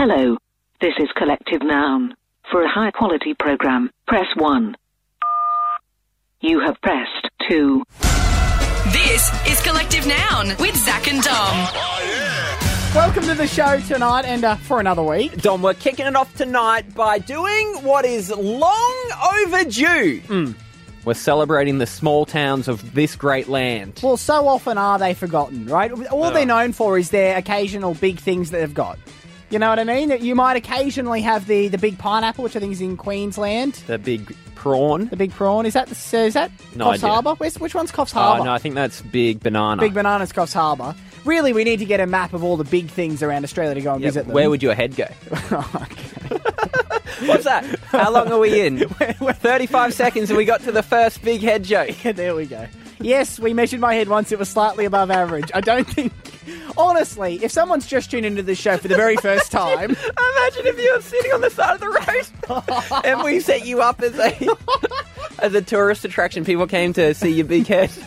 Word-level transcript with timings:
Hello. 0.00 0.36
This 0.80 0.94
is 1.00 1.08
Collective 1.16 1.60
Noun. 1.60 2.14
For 2.52 2.62
a 2.62 2.68
high 2.68 2.92
quality 2.92 3.34
program, 3.34 3.90
press 4.06 4.28
1. 4.36 4.76
You 6.40 6.60
have 6.60 6.80
pressed 6.80 7.28
2. 7.48 7.82
This 8.92 9.48
is 9.48 9.60
Collective 9.62 10.06
Noun 10.06 10.54
with 10.60 10.76
Zach 10.76 11.12
and 11.12 11.20
Dom. 11.20 11.68
Welcome 12.94 13.24
to 13.24 13.34
the 13.34 13.48
show 13.48 13.80
tonight 13.80 14.24
and 14.24 14.44
uh, 14.44 14.54
for 14.54 14.78
another 14.78 15.02
week. 15.02 15.42
Dom, 15.42 15.62
we're 15.62 15.74
kicking 15.74 16.06
it 16.06 16.14
off 16.14 16.32
tonight 16.36 16.94
by 16.94 17.18
doing 17.18 17.66
what 17.82 18.04
is 18.04 18.30
long 18.30 19.10
overdue. 19.34 20.20
Hmm. 20.28 20.52
We're 21.04 21.14
celebrating 21.14 21.78
the 21.78 21.86
small 21.88 22.24
towns 22.24 22.68
of 22.68 22.94
this 22.94 23.16
great 23.16 23.48
land. 23.48 23.98
Well, 24.00 24.16
so 24.16 24.46
often 24.46 24.78
are 24.78 25.00
they 25.00 25.14
forgotten, 25.14 25.66
right? 25.66 25.90
All 25.90 26.30
they're 26.30 26.46
known 26.46 26.72
for 26.72 26.98
is 26.98 27.10
their 27.10 27.36
occasional 27.36 27.94
big 27.94 28.20
things 28.20 28.50
that 28.50 28.60
they've 28.60 28.72
got. 28.72 28.96
You 29.50 29.58
know 29.58 29.70
what 29.70 29.78
I 29.78 29.84
mean? 29.84 30.10
You 30.22 30.34
might 30.34 30.56
occasionally 30.56 31.22
have 31.22 31.46
the, 31.46 31.68
the 31.68 31.78
big 31.78 31.98
pineapple, 31.98 32.44
which 32.44 32.54
I 32.54 32.60
think 32.60 32.72
is 32.72 32.80
in 32.82 32.96
Queensland. 32.98 33.74
The 33.86 33.98
big 33.98 34.36
prawn. 34.54 35.06
The 35.06 35.16
big 35.16 35.30
prawn 35.32 35.64
is 35.64 35.72
that 35.72 35.88
the, 35.88 36.18
is 36.18 36.34
that 36.34 36.50
No 36.74 36.86
Coffs 36.88 36.94
idea. 36.94 37.08
Harbour? 37.08 37.34
Where's, 37.36 37.58
which 37.58 37.74
one's 37.74 37.90
Coffs 37.90 38.14
Oh, 38.14 38.20
Harbour? 38.20 38.44
no, 38.44 38.52
I 38.52 38.58
think 38.58 38.74
that's 38.74 39.00
big 39.00 39.40
banana. 39.40 39.80
Big 39.80 39.94
bananas, 39.94 40.32
Coffs 40.32 40.52
Harbour. 40.52 40.94
Really, 41.24 41.52
we 41.54 41.64
need 41.64 41.78
to 41.78 41.84
get 41.86 41.98
a 42.00 42.06
map 42.06 42.34
of 42.34 42.44
all 42.44 42.56
the 42.58 42.64
big 42.64 42.88
things 42.88 43.22
around 43.22 43.44
Australia 43.44 43.74
to 43.74 43.80
go 43.80 43.94
and 43.94 44.02
Yeah, 44.02 44.08
visit 44.08 44.26
them. 44.26 44.34
where 44.34 44.50
would 44.50 44.62
your 44.62 44.74
head 44.74 44.94
go? 44.96 45.04
What's 47.26 47.44
that? 47.44 47.64
How 47.86 48.10
long 48.12 48.30
are 48.30 48.38
we 48.38 48.60
in? 48.60 48.78
35 48.88 49.94
seconds 49.94 50.30
and 50.30 50.36
we 50.36 50.44
got 50.44 50.60
to 50.62 50.72
the 50.72 50.82
first 50.82 51.22
big 51.22 51.40
head 51.40 51.64
joke. 51.64 51.96
there 52.02 52.34
we 52.34 52.46
go. 52.46 52.66
Yes, 53.00 53.38
we 53.38 53.54
measured 53.54 53.80
my 53.80 53.94
head 53.94 54.08
once. 54.08 54.32
It 54.32 54.38
was 54.38 54.48
slightly 54.48 54.84
above 54.84 55.10
average. 55.10 55.50
I 55.54 55.60
don't 55.60 55.86
think. 55.88 56.12
Honestly, 56.76 57.42
if 57.44 57.52
someone's 57.52 57.86
just 57.86 58.10
tuned 58.10 58.24
into 58.26 58.42
the 58.42 58.54
show 58.54 58.76
for 58.76 58.88
the 58.88 58.96
very 58.96 59.16
first 59.16 59.50
time, 59.52 59.90
Imagine 60.38 60.66
if 60.66 60.78
you 60.78 60.94
were 60.94 61.02
sitting 61.02 61.32
on 61.32 61.40
the 61.40 61.50
side 61.50 61.74
of 61.74 61.80
the 61.80 61.88
road 61.88 63.04
and 63.04 63.22
we 63.22 63.40
set 63.40 63.66
you 63.66 63.80
up 63.80 64.00
as 64.02 64.18
a 64.18 64.56
as 65.40 65.54
a 65.54 65.62
tourist 65.62 66.04
attraction. 66.04 66.44
People 66.44 66.66
came 66.66 66.92
to 66.94 67.14
see 67.14 67.30
your 67.30 67.46
big 67.46 67.66
head. 67.66 67.90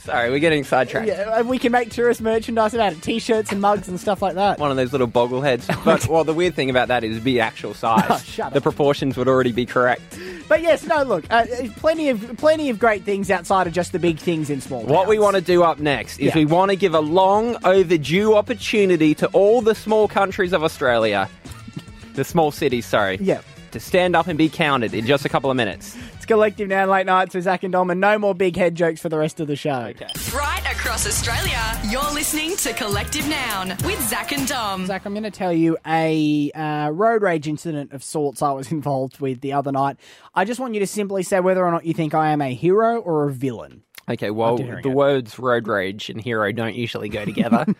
Sorry, 0.00 0.30
we're 0.30 0.38
getting 0.38 0.64
sidetracked. 0.64 1.06
yeah, 1.08 1.42
we 1.42 1.58
can 1.58 1.72
make 1.72 1.90
tourist 1.90 2.20
merchandise 2.20 2.72
about 2.74 2.92
it, 2.92 3.02
t-shirts 3.02 3.52
and 3.52 3.60
mugs 3.60 3.88
and 3.88 4.00
stuff 4.00 4.22
like 4.22 4.34
that. 4.36 4.58
One 4.58 4.70
of 4.70 4.76
those 4.76 4.92
little 4.92 5.06
boggle 5.06 5.42
heads. 5.42 5.66
But 5.84 6.06
well, 6.08 6.24
the 6.24 6.32
weird 6.32 6.54
thing 6.54 6.70
about 6.70 6.88
that 6.88 7.04
is 7.04 7.22
the 7.22 7.40
actual 7.40 7.74
size. 7.74 8.06
Oh, 8.08 8.18
shut 8.18 8.52
the 8.52 8.58
up. 8.58 8.62
proportions 8.62 9.16
would 9.16 9.28
already 9.28 9.52
be 9.52 9.66
correct. 9.66 10.18
But 10.50 10.62
yes, 10.62 10.84
no, 10.84 11.04
look, 11.04 11.24
uh, 11.30 11.46
plenty 11.76 12.08
of 12.08 12.36
plenty 12.36 12.70
of 12.70 12.80
great 12.80 13.04
things 13.04 13.30
outside 13.30 13.68
of 13.68 13.72
just 13.72 13.92
the 13.92 14.00
big 14.00 14.18
things 14.18 14.50
in 14.50 14.60
small. 14.60 14.82
What 14.82 15.06
we 15.06 15.16
want 15.16 15.36
to 15.36 15.40
do 15.40 15.62
up 15.62 15.78
next 15.78 16.18
is 16.18 16.26
Yeah. 16.26 16.34
we 16.34 16.44
want 16.44 16.72
to 16.72 16.76
give 16.76 16.92
a 16.92 16.98
long 16.98 17.56
overdue 17.62 18.34
opportunity 18.34 19.14
to 19.14 19.28
all 19.28 19.60
the 19.62 19.76
small 19.76 20.08
countries 20.08 20.52
of 20.52 20.64
Australia, 20.64 21.28
the 22.14 22.24
small 22.24 22.50
cities, 22.50 22.84
sorry, 22.84 23.18
Yeah. 23.22 23.42
to 23.70 23.78
stand 23.78 24.16
up 24.16 24.26
and 24.26 24.36
be 24.36 24.48
counted 24.48 24.92
in 24.92 25.06
just 25.06 25.24
a 25.24 25.28
couple 25.28 25.52
of 25.52 25.56
minutes. 25.56 25.96
It's 26.30 26.34
Collective 26.36 26.68
Noun, 26.68 26.88
late 26.88 27.06
nights 27.06 27.34
with 27.34 27.42
Zach 27.42 27.64
and 27.64 27.72
Dom, 27.72 27.90
and 27.90 28.00
no 28.00 28.16
more 28.16 28.36
big 28.36 28.54
head 28.54 28.76
jokes 28.76 29.00
for 29.00 29.08
the 29.08 29.18
rest 29.18 29.40
of 29.40 29.48
the 29.48 29.56
show. 29.56 29.92
Right 30.32 30.62
across 30.70 31.04
Australia, 31.04 31.60
you're 31.88 32.08
listening 32.14 32.54
to 32.58 32.72
Collective 32.72 33.28
Noun 33.28 33.70
with 33.84 34.00
Zach 34.08 34.30
and 34.30 34.46
Dom. 34.46 34.86
Zach, 34.86 35.04
I'm 35.04 35.12
going 35.12 35.24
to 35.24 35.32
tell 35.32 35.52
you 35.52 35.76
a 35.84 36.52
uh, 36.52 36.90
road 36.90 37.22
rage 37.22 37.48
incident 37.48 37.92
of 37.92 38.04
sorts 38.04 38.42
I 38.42 38.52
was 38.52 38.70
involved 38.72 39.18
with 39.18 39.40
the 39.40 39.54
other 39.54 39.72
night. 39.72 39.96
I 40.32 40.44
just 40.44 40.60
want 40.60 40.74
you 40.74 40.78
to 40.78 40.86
simply 40.86 41.24
say 41.24 41.40
whether 41.40 41.66
or 41.66 41.72
not 41.72 41.84
you 41.84 41.94
think 41.94 42.14
I 42.14 42.30
am 42.30 42.40
a 42.40 42.54
hero 42.54 43.00
or 43.00 43.28
a 43.28 43.32
villain. 43.32 43.82
Okay, 44.08 44.30
well, 44.30 44.56
the 44.56 44.78
it. 44.78 44.86
words 44.86 45.36
road 45.36 45.66
rage 45.66 46.10
and 46.10 46.20
hero 46.20 46.52
don't 46.52 46.76
usually 46.76 47.08
go 47.08 47.24
together. 47.24 47.66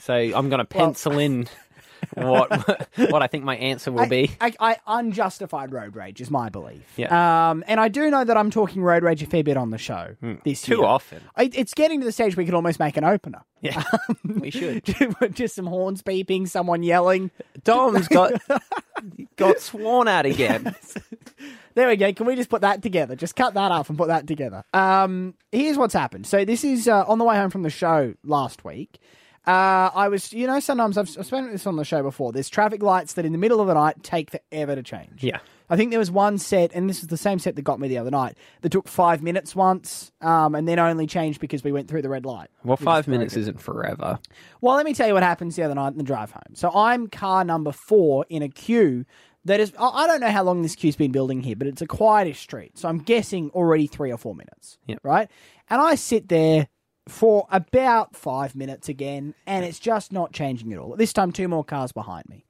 So 0.00 0.14
I'm 0.14 0.48
going 0.48 0.58
to 0.58 0.64
pencil 0.64 1.16
in 1.20 1.46
what 2.14 2.88
what 2.96 3.22
I 3.22 3.26
think 3.26 3.44
my 3.44 3.56
answer 3.56 3.92
will 3.92 4.00
I, 4.00 4.08
be. 4.08 4.30
I, 4.40 4.54
I 4.60 4.76
unjustified 4.86 5.72
road 5.72 5.96
rage 5.96 6.20
is 6.20 6.30
my 6.30 6.48
belief. 6.48 6.82
Yeah. 6.96 7.50
Um, 7.50 7.64
and 7.66 7.80
I 7.80 7.88
do 7.88 8.10
know 8.10 8.24
that 8.24 8.36
I'm 8.36 8.50
talking 8.50 8.82
road 8.82 9.02
rage 9.02 9.22
a 9.22 9.26
fair 9.26 9.42
bit 9.42 9.56
on 9.56 9.70
the 9.70 9.78
show 9.78 10.16
this 10.44 10.66
year. 10.68 10.76
Too 10.76 10.82
year. 10.82 10.88
often. 10.88 11.22
I, 11.36 11.50
it's 11.52 11.74
getting 11.74 12.00
to 12.00 12.06
the 12.06 12.12
stage 12.12 12.36
we 12.36 12.44
could 12.44 12.54
almost 12.54 12.78
make 12.78 12.96
an 12.96 13.04
opener. 13.04 13.42
Yeah, 13.60 13.82
we 14.24 14.50
should. 14.50 14.84
just 15.32 15.54
some 15.54 15.66
horns 15.66 16.02
beeping, 16.02 16.48
someone 16.48 16.82
yelling. 16.82 17.30
Dom's 17.62 18.08
got 18.08 18.32
got 19.36 19.60
sworn 19.60 20.08
at 20.08 20.26
again. 20.26 20.74
There 21.74 21.88
we 21.88 21.96
go. 21.96 22.12
Can 22.12 22.26
we 22.26 22.36
just 22.36 22.50
put 22.50 22.60
that 22.62 22.82
together? 22.82 23.16
Just 23.16 23.36
cut 23.36 23.54
that 23.54 23.72
off 23.72 23.88
and 23.88 23.96
put 23.96 24.08
that 24.08 24.26
together. 24.26 24.64
Um, 24.74 25.34
here's 25.50 25.78
what's 25.78 25.94
happened. 25.94 26.26
So 26.26 26.44
this 26.44 26.64
is 26.64 26.88
uh, 26.88 27.04
on 27.06 27.18
the 27.18 27.24
way 27.24 27.36
home 27.36 27.50
from 27.50 27.62
the 27.62 27.70
show 27.70 28.14
last 28.24 28.64
week. 28.64 28.98
Uh, 29.44 29.90
I 29.94 30.08
was, 30.08 30.32
you 30.32 30.46
know, 30.46 30.60
sometimes 30.60 30.96
I've, 30.96 31.08
I've 31.18 31.26
spoken 31.26 31.50
this 31.50 31.66
on 31.66 31.76
the 31.76 31.84
show 31.84 32.02
before. 32.02 32.32
There's 32.32 32.48
traffic 32.48 32.82
lights 32.82 33.14
that 33.14 33.24
in 33.24 33.32
the 33.32 33.38
middle 33.38 33.60
of 33.60 33.66
the 33.66 33.74
night 33.74 34.02
take 34.02 34.30
forever 34.30 34.76
to 34.76 34.82
change. 34.82 35.22
Yeah. 35.22 35.40
I 35.68 35.76
think 35.76 35.90
there 35.90 35.98
was 35.98 36.10
one 36.10 36.38
set, 36.38 36.70
and 36.74 36.88
this 36.88 37.00
is 37.00 37.08
the 37.08 37.16
same 37.16 37.38
set 37.38 37.56
that 37.56 37.62
got 37.62 37.80
me 37.80 37.88
the 37.88 37.98
other 37.98 38.10
night, 38.10 38.36
that 38.60 38.70
took 38.70 38.86
five 38.86 39.22
minutes 39.22 39.56
once, 39.56 40.12
um, 40.20 40.54
and 40.54 40.68
then 40.68 40.78
only 40.78 41.06
changed 41.06 41.40
because 41.40 41.64
we 41.64 41.72
went 41.72 41.88
through 41.88 42.02
the 42.02 42.10
red 42.10 42.26
light. 42.26 42.50
Well, 42.62 42.76
five 42.76 43.08
minutes 43.08 43.36
isn't 43.36 43.60
forever. 43.60 44.18
Well, 44.60 44.76
let 44.76 44.84
me 44.84 44.92
tell 44.92 45.08
you 45.08 45.14
what 45.14 45.22
happens 45.22 45.56
the 45.56 45.62
other 45.62 45.74
night 45.74 45.92
in 45.92 45.98
the 45.98 46.04
drive 46.04 46.30
home. 46.30 46.54
So 46.54 46.70
I'm 46.74 47.06
car 47.08 47.42
number 47.42 47.72
four 47.72 48.26
in 48.28 48.42
a 48.42 48.48
queue 48.48 49.06
that 49.46 49.60
is, 49.60 49.72
I 49.76 50.06
don't 50.06 50.20
know 50.20 50.30
how 50.30 50.44
long 50.44 50.62
this 50.62 50.76
queue's 50.76 50.94
been 50.94 51.10
building 51.10 51.40
here, 51.40 51.56
but 51.56 51.66
it's 51.66 51.82
a 51.82 51.86
quietish 51.86 52.36
street. 52.36 52.78
So 52.78 52.88
I'm 52.88 52.98
guessing 52.98 53.50
already 53.50 53.88
three 53.88 54.12
or 54.12 54.18
four 54.18 54.34
minutes. 54.34 54.78
Yep. 54.86 55.00
Right? 55.02 55.28
And 55.68 55.80
I 55.80 55.96
sit 55.96 56.28
there 56.28 56.68
for 57.08 57.46
about 57.50 58.14
five 58.14 58.54
minutes 58.54 58.88
again, 58.88 59.34
and 59.46 59.64
it's 59.64 59.78
just 59.78 60.12
not 60.12 60.32
changing 60.32 60.72
at 60.72 60.78
all. 60.78 60.96
This 60.96 61.12
time, 61.12 61.32
two 61.32 61.48
more 61.48 61.64
cars 61.64 61.92
behind 61.92 62.28
me. 62.28 62.44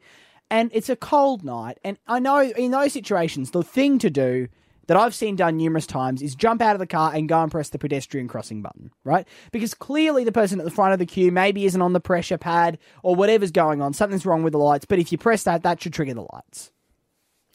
And 0.51 0.71
it's 0.75 0.91
a 0.91 0.97
cold 0.97 1.45
night, 1.45 1.79
and 1.83 1.99
I 2.07 2.19
know 2.19 2.43
in 2.43 2.71
those 2.73 2.93
situations, 2.93 3.53
the 3.53 3.63
thing 3.63 3.99
to 4.01 4.11
do 4.11 4.49
that 4.89 4.97
I've 4.97 5.15
seen 5.15 5.37
done 5.37 5.57
numerous 5.57 5.87
times 5.87 6.23
is 6.23 6.35
jump 6.35 6.61
out 6.61 6.75
of 6.75 6.81
the 6.81 6.87
car 6.87 7.13
and 7.15 7.29
go 7.29 7.41
and 7.41 7.51
press 7.51 7.71
the 7.71 7.79
pedestrian 7.79 8.29
crossing 8.29 8.63
button, 8.63 8.91
right? 9.05 9.27
Because 9.53 9.75
clearly 9.75 10.25
the 10.25 10.33
person 10.33 10.59
at 10.59 10.65
the 10.65 10.71
front 10.71 10.93
of 10.93 10.99
the 10.99 11.07
queue 11.07 11.33
maybe 11.33 11.65
isn't 11.65 11.81
on 11.81 11.93
the 11.93 12.01
pressure 12.01 12.37
pad 12.37 12.79
or 13.03 13.15
whatever's 13.15 13.53
going 13.53 13.81
on. 13.81 13.95
Something's 13.95 14.27
wrong 14.27 14.43
with 14.43 14.53
the 14.53 14.59
lights, 14.59 14.85
but 14.85 14.99
if 14.99 15.13
you 15.13 15.19
press 15.19 15.45
that, 15.45 15.63
that 15.63 15.81
should 15.81 15.93
trigger 15.93 16.15
the 16.15 16.27
lights. 16.33 16.73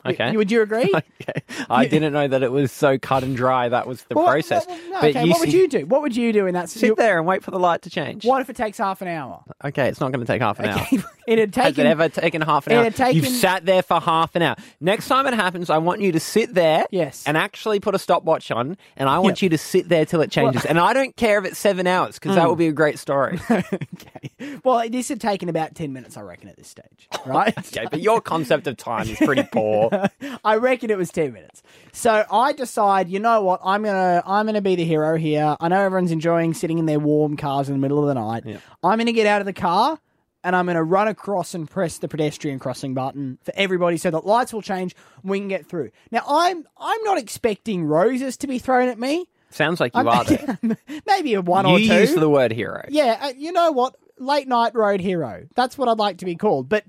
Okay. 0.08 0.36
Would 0.36 0.52
you 0.52 0.62
agree? 0.62 0.92
okay. 1.22 1.42
I 1.70 1.86
didn't 1.88 2.14
know 2.14 2.28
that 2.28 2.44
it 2.44 2.52
was 2.52 2.72
so 2.72 2.98
cut 2.98 3.24
and 3.24 3.36
dry. 3.36 3.70
That 3.70 3.88
was 3.88 4.04
the 4.04 4.16
Well, 4.16 4.26
process. 4.26 4.66
well, 4.68 4.78
well, 4.90 5.02
no, 5.02 5.08
okay, 5.10 5.30
what 5.30 5.40
would 5.40 5.54
you 5.54 5.68
do? 5.68 5.86
What 5.86 6.02
would 6.02 6.16
you 6.16 6.32
do 6.34 6.46
in 6.48 6.54
that 6.54 6.70
sit 6.70 6.80
situation? 6.80 6.96
there 6.98 7.18
and 7.18 7.28
wait 7.28 7.44
for 7.44 7.52
the 7.52 7.60
light 7.60 7.82
to 7.84 7.90
change? 7.90 8.26
What 8.26 8.42
if 8.42 8.50
it 8.50 8.56
takes 8.56 8.78
half 8.78 9.02
an 9.02 9.08
hour? 9.08 9.44
Okay, 9.64 9.88
it's 9.88 10.00
not 10.00 10.12
going 10.12 10.26
to 10.26 10.32
take 10.32 10.42
half 10.42 10.60
an 10.60 10.66
hour. 10.70 10.86
it 11.28 11.38
had 11.40 11.56
Has 11.56 11.78
it 11.78 11.86
ever 11.86 12.10
taken 12.10 12.42
half 12.42 12.66
an 12.68 12.74
it 12.74 12.76
hour? 12.78 12.84
had 12.86 12.96
taken- 12.96 13.16
You've 13.18 13.28
sat 13.28 13.66
there 13.66 13.84
for 13.84 14.00
half 14.00 14.36
an 14.36 14.42
hour. 14.42 14.56
Next 14.80 15.08
time 15.08 15.28
it 15.28 15.34
happens, 15.34 15.70
I 15.70 15.78
want 15.78 16.02
you 16.02 16.12
to 16.14 16.20
sit 16.20 16.54
there 16.54 16.86
Yes. 16.90 17.24
and 17.28 17.36
actually 17.38 17.80
put 17.80 17.94
a 17.96 18.00
stopwatch 18.00 18.50
on, 18.50 18.78
and 18.96 19.10
I 19.10 19.20
want 19.20 19.38
Yep. 19.38 19.42
you 19.44 19.50
to 19.50 19.58
sit 19.58 19.90
there 19.90 20.06
till 20.06 20.22
it 20.22 20.32
changes. 20.32 20.66
and 20.66 20.80
I 20.80 20.94
don't 20.94 21.16
care 21.16 21.38
if 21.40 21.46
it's 21.46 21.60
seven 21.60 21.86
hours, 21.86 22.16
because 22.16 22.32
Mm. 22.32 22.36
that 22.36 22.48
will 22.48 22.56
be 22.56 22.68
a 22.68 22.72
great 22.72 22.98
story. 22.98 23.40
okay. 23.52 24.60
Well, 24.64 24.88
this 24.90 25.10
had 25.10 25.20
taken 25.22 25.50
about 25.50 25.76
10 25.76 25.94
minutes, 25.94 26.16
I 26.18 26.22
reckon, 26.22 26.48
at 26.50 26.56
this 26.58 26.68
stage, 26.68 27.08
right? 27.26 27.58
okay, 27.58 27.86
but 27.92 28.02
your 28.02 28.22
concept 28.22 28.68
of 28.68 28.78
time 28.78 29.10
is 29.10 29.18
pretty 29.18 29.44
poor. 29.52 29.90
I 30.46 30.56
reckon 30.56 30.90
it 30.90 30.98
was 30.98 31.10
10 31.12 31.34
minutes. 31.34 31.62
So 31.92 32.24
I 32.32 32.54
decide, 32.54 33.10
you 33.10 33.20
know 33.20 33.42
what, 33.42 33.60
I'm 33.64 33.84
going 33.84 33.96
to 33.96 34.24
I'm 34.26 34.46
going 34.46 34.56
to 34.56 34.62
be 34.62 34.76
the 34.76 34.86
hero 34.86 35.18
here. 35.18 35.56
I 35.60 35.68
know 35.68 35.80
everyone's 35.82 36.12
enjoying 36.12 36.54
sitting 36.54 36.78
in 36.78 36.86
their 36.86 37.00
warm 37.00 37.36
cars 37.38 37.68
in 37.70 37.74
the 37.76 37.80
middle 37.80 38.00
of 38.00 38.08
the 38.08 38.14
night. 38.14 38.44
I'm 38.84 38.98
going 38.98 39.08
to 39.08 39.14
get 39.14 39.26
out 39.28 39.42
of 39.42 39.46
the 39.46 39.54
car 39.54 39.98
and 40.44 40.56
I'm 40.56 40.66
going 40.66 40.76
to 40.76 40.84
run 40.84 41.08
across 41.08 41.54
and 41.54 41.70
press 41.70 41.98
the 41.98 42.08
pedestrian 42.08 42.60
crossing 42.60 42.94
button 42.94 43.38
for 43.44 43.54
everybody 43.56 43.98
so 43.98 44.12
that 44.12 44.26
lights 44.26 44.54
will 44.54 44.62
change 44.62 44.96
and 45.22 45.30
we 45.30 45.40
can 45.40 45.48
get 45.48 45.66
through. 45.66 45.92
Now, 46.12 46.24
I'm 46.28 46.66
I'm 46.78 47.04
not 47.04 47.18
expecting 47.18 47.84
roses 47.86 48.38
to 48.38 48.48
be 48.48 48.60
thrown 48.60 48.90
at 48.90 49.00
me. 49.00 49.28
Sounds 49.50 49.80
like 49.80 49.96
you 49.96 50.08
are 50.08 50.24
there. 50.26 50.60
Maybe 51.06 51.34
a 51.34 51.42
one 51.42 51.66
You 51.68 51.76
or 51.76 51.78
two. 51.80 51.86
You 51.86 51.94
use 51.94 52.14
the 52.14 52.30
word 52.30 52.52
hero. 52.52 52.86
Yeah, 52.90 53.18
uh, 53.22 53.34
you 53.38 53.52
know 53.52 53.72
what? 53.72 53.96
Late 54.20 54.48
night 54.48 54.74
road 54.76 55.00
hero. 55.00 55.48
That's 55.56 55.78
what 55.78 55.88
I'd 55.88 56.00
like 56.00 56.18
to 56.20 56.26
be 56.26 56.36
called. 56.36 56.70
But 56.70 56.86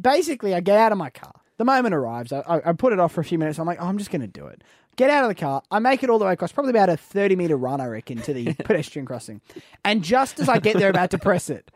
basically, 0.00 0.54
I 0.54 0.60
get 0.60 0.78
out 0.78 0.92
of 0.92 0.98
my 0.98 1.10
car. 1.10 1.34
The 1.58 1.64
moment 1.64 1.94
arrives, 1.94 2.32
I, 2.32 2.40
I, 2.40 2.70
I 2.70 2.72
put 2.72 2.92
it 2.94 3.00
off 3.00 3.12
for 3.12 3.20
a 3.20 3.24
few 3.24 3.38
minutes. 3.38 3.58
I'm 3.58 3.66
like, 3.66 3.82
oh, 3.82 3.86
I'm 3.86 3.98
just 3.98 4.10
going 4.10 4.22
to 4.22 4.26
do 4.26 4.46
it. 4.46 4.62
Get 4.96 5.10
out 5.10 5.24
of 5.24 5.28
the 5.28 5.34
car. 5.34 5.62
I 5.70 5.78
make 5.78 6.02
it 6.02 6.08
all 6.08 6.18
the 6.18 6.24
way 6.24 6.32
across, 6.32 6.52
probably 6.52 6.70
about 6.70 6.88
a 6.88 6.96
30 6.96 7.36
meter 7.36 7.56
run, 7.56 7.80
I 7.80 7.86
reckon, 7.86 8.22
to 8.22 8.32
the 8.32 8.54
pedestrian 8.64 9.04
crossing. 9.04 9.40
And 9.84 10.02
just 10.02 10.40
as 10.40 10.48
I 10.48 10.58
get 10.58 10.78
there 10.78 10.88
about 10.90 11.10
to 11.10 11.18
press 11.18 11.50
it, 11.50 11.70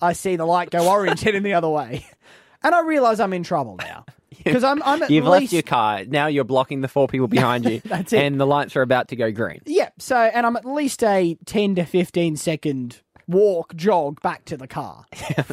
I 0.00 0.12
see 0.14 0.36
the 0.36 0.46
light 0.46 0.70
go 0.70 0.88
orange 0.90 1.20
heading 1.20 1.42
the 1.42 1.54
other 1.54 1.68
way. 1.68 2.06
And 2.62 2.74
I 2.74 2.82
realize 2.82 3.20
I'm 3.20 3.32
in 3.32 3.42
trouble 3.42 3.76
now. 3.76 4.04
Because 4.44 4.64
I'm, 4.64 4.82
I'm 4.82 5.02
at 5.02 5.10
You've 5.10 5.24
least, 5.24 5.40
left 5.40 5.52
your 5.54 5.62
car. 5.62 6.04
Now 6.04 6.26
you're 6.26 6.44
blocking 6.44 6.82
the 6.82 6.88
four 6.88 7.08
people 7.08 7.26
behind 7.38 7.64
you. 7.64 7.80
That's 7.84 8.12
it. 8.12 8.22
And 8.22 8.38
the 8.40 8.46
lights 8.46 8.76
are 8.76 8.82
about 8.82 9.08
to 9.08 9.16
go 9.16 9.30
green. 9.32 9.60
Yeah, 9.64 9.88
so, 9.98 10.16
and 10.16 10.46
I'm 10.46 10.56
at 10.56 10.64
least 10.66 11.02
a 11.02 11.36
10 11.46 11.74
to 11.76 11.84
15 11.84 12.36
second 12.36 13.00
walk, 13.28 13.74
jog 13.76 14.20
back 14.22 14.44
to 14.46 14.56
the 14.56 14.66
car. 14.66 15.04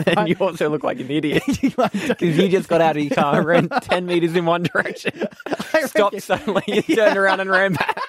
and 0.06 0.28
you 0.28 0.36
also 0.40 0.70
look 0.70 0.84
like 0.84 1.00
an 1.00 1.12
idiot 1.12 1.44
because 1.48 2.38
you 2.38 2.50
just 2.50 2.68
got 2.70 2.82
out 2.82 2.98
of 2.98 3.04
your 3.04 3.16
car, 3.16 3.38
and 3.38 3.46
ran 3.46 3.70
ten 3.82 4.06
meters 4.06 4.36
in 4.36 4.46
one 4.46 4.64
direction, 4.64 5.12
stopped 5.86 6.22
suddenly, 6.22 6.64
you 6.68 6.82
turned 6.82 7.18
around 7.18 7.40
and 7.40 7.50
ran 7.50 7.74
back. 7.74 8.02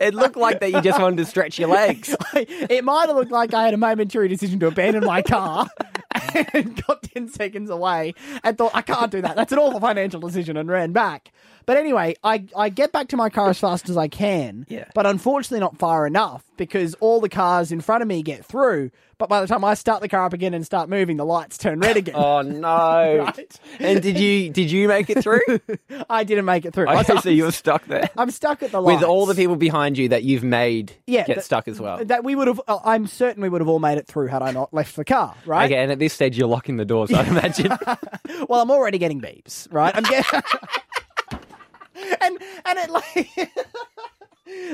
It 0.00 0.14
looked 0.14 0.36
like 0.36 0.60
that 0.60 0.72
you 0.72 0.80
just 0.80 1.00
wanted 1.00 1.16
to 1.18 1.24
stretch 1.24 1.58
your 1.58 1.68
legs. 1.68 2.14
it 2.34 2.84
might 2.84 3.06
have 3.06 3.16
looked 3.16 3.32
like 3.32 3.54
I 3.54 3.64
had 3.64 3.74
a 3.74 3.78
momentary 3.78 4.28
decision 4.28 4.58
to 4.60 4.66
abandon 4.66 5.04
my 5.04 5.22
car 5.22 5.66
and 6.52 6.82
got 6.86 7.02
10 7.02 7.28
seconds 7.28 7.70
away 7.70 8.14
and 8.42 8.56
thought, 8.56 8.72
I 8.74 8.82
can't 8.82 9.10
do 9.10 9.22
that. 9.22 9.36
That's 9.36 9.52
an 9.52 9.58
awful 9.58 9.80
financial 9.80 10.20
decision 10.20 10.56
and 10.56 10.68
ran 10.68 10.92
back. 10.92 11.32
But 11.66 11.76
anyway, 11.76 12.14
I, 12.22 12.44
I 12.56 12.68
get 12.68 12.92
back 12.92 13.08
to 13.08 13.16
my 13.16 13.30
car 13.30 13.48
as 13.50 13.58
fast 13.58 13.88
as 13.88 13.96
I 13.96 14.08
can, 14.08 14.66
Yeah. 14.70 14.84
but 14.94 15.06
unfortunately 15.06 15.60
not 15.60 15.78
far 15.78 16.06
enough 16.06 16.44
because 16.56 16.94
all 17.00 17.20
the 17.20 17.28
cars 17.28 17.72
in 17.72 17.80
front 17.80 18.02
of 18.02 18.08
me 18.08 18.22
get 18.22 18.44
through. 18.44 18.90
But 19.16 19.28
by 19.28 19.40
the 19.40 19.46
time 19.46 19.64
I 19.64 19.74
start 19.74 20.00
the 20.02 20.08
car 20.08 20.24
up 20.26 20.32
again 20.32 20.54
and 20.54 20.66
start 20.66 20.88
moving, 20.88 21.16
the 21.16 21.24
lights 21.24 21.56
turn 21.56 21.78
red 21.78 21.96
again. 21.96 22.16
Oh 22.16 22.42
no! 22.42 23.24
Right. 23.24 23.60
And 23.78 24.02
did 24.02 24.18
you 24.18 24.50
did 24.50 24.70
you 24.72 24.88
make 24.88 25.08
it 25.08 25.22
through? 25.22 25.40
I 26.10 26.24
didn't 26.24 26.44
make 26.46 26.64
it 26.64 26.74
through. 26.74 26.88
I 26.88 27.00
Okay, 27.00 27.16
so 27.20 27.28
you're 27.30 27.52
stuck 27.52 27.86
there 27.86 28.10
I'm 28.16 28.30
stuck 28.32 28.62
at 28.64 28.72
the 28.72 28.80
lights. 28.82 29.00
with 29.00 29.08
all 29.08 29.24
the 29.26 29.34
people 29.36 29.54
behind 29.56 29.96
you 29.96 30.08
that 30.08 30.24
you've 30.24 30.42
made 30.42 30.92
Yeah, 31.06 31.24
get 31.26 31.36
that- 31.36 31.44
stuck 31.44 31.68
as 31.68 31.80
well. 31.80 32.04
that 32.04 32.24
we 32.24 32.34
would 32.34 32.48
have. 32.48 32.60
uh, 32.66 32.78
I'm 32.84 33.06
certain 33.06 33.40
we 33.42 33.48
would 33.48 33.60
have 33.60 33.68
all 33.68 33.78
made 33.78 33.98
it 33.98 34.06
through 34.08 34.26
had 34.26 34.42
I 34.42 34.50
not 34.50 34.74
left 34.74 34.96
the 34.96 35.04
car. 35.04 35.34
Right. 35.46 35.66
Okay, 35.70 35.80
and 35.80 35.92
at 35.92 35.98
this 36.00 36.12
stage 36.12 36.36
you're 36.36 36.48
locking 36.48 36.76
the 36.76 36.84
doors. 36.84 37.12
I 37.12 37.24
imagine. 37.24 37.70
Well, 38.48 38.60
I'm 38.60 38.70
already 38.70 38.98
getting 38.98 39.20
beeps, 39.20 39.72
right? 39.72 39.94
I'm 39.96 40.02
getting, 40.02 40.42
and 41.94 42.38
and 42.64 42.78
it 42.78 42.90
like. 42.90 43.50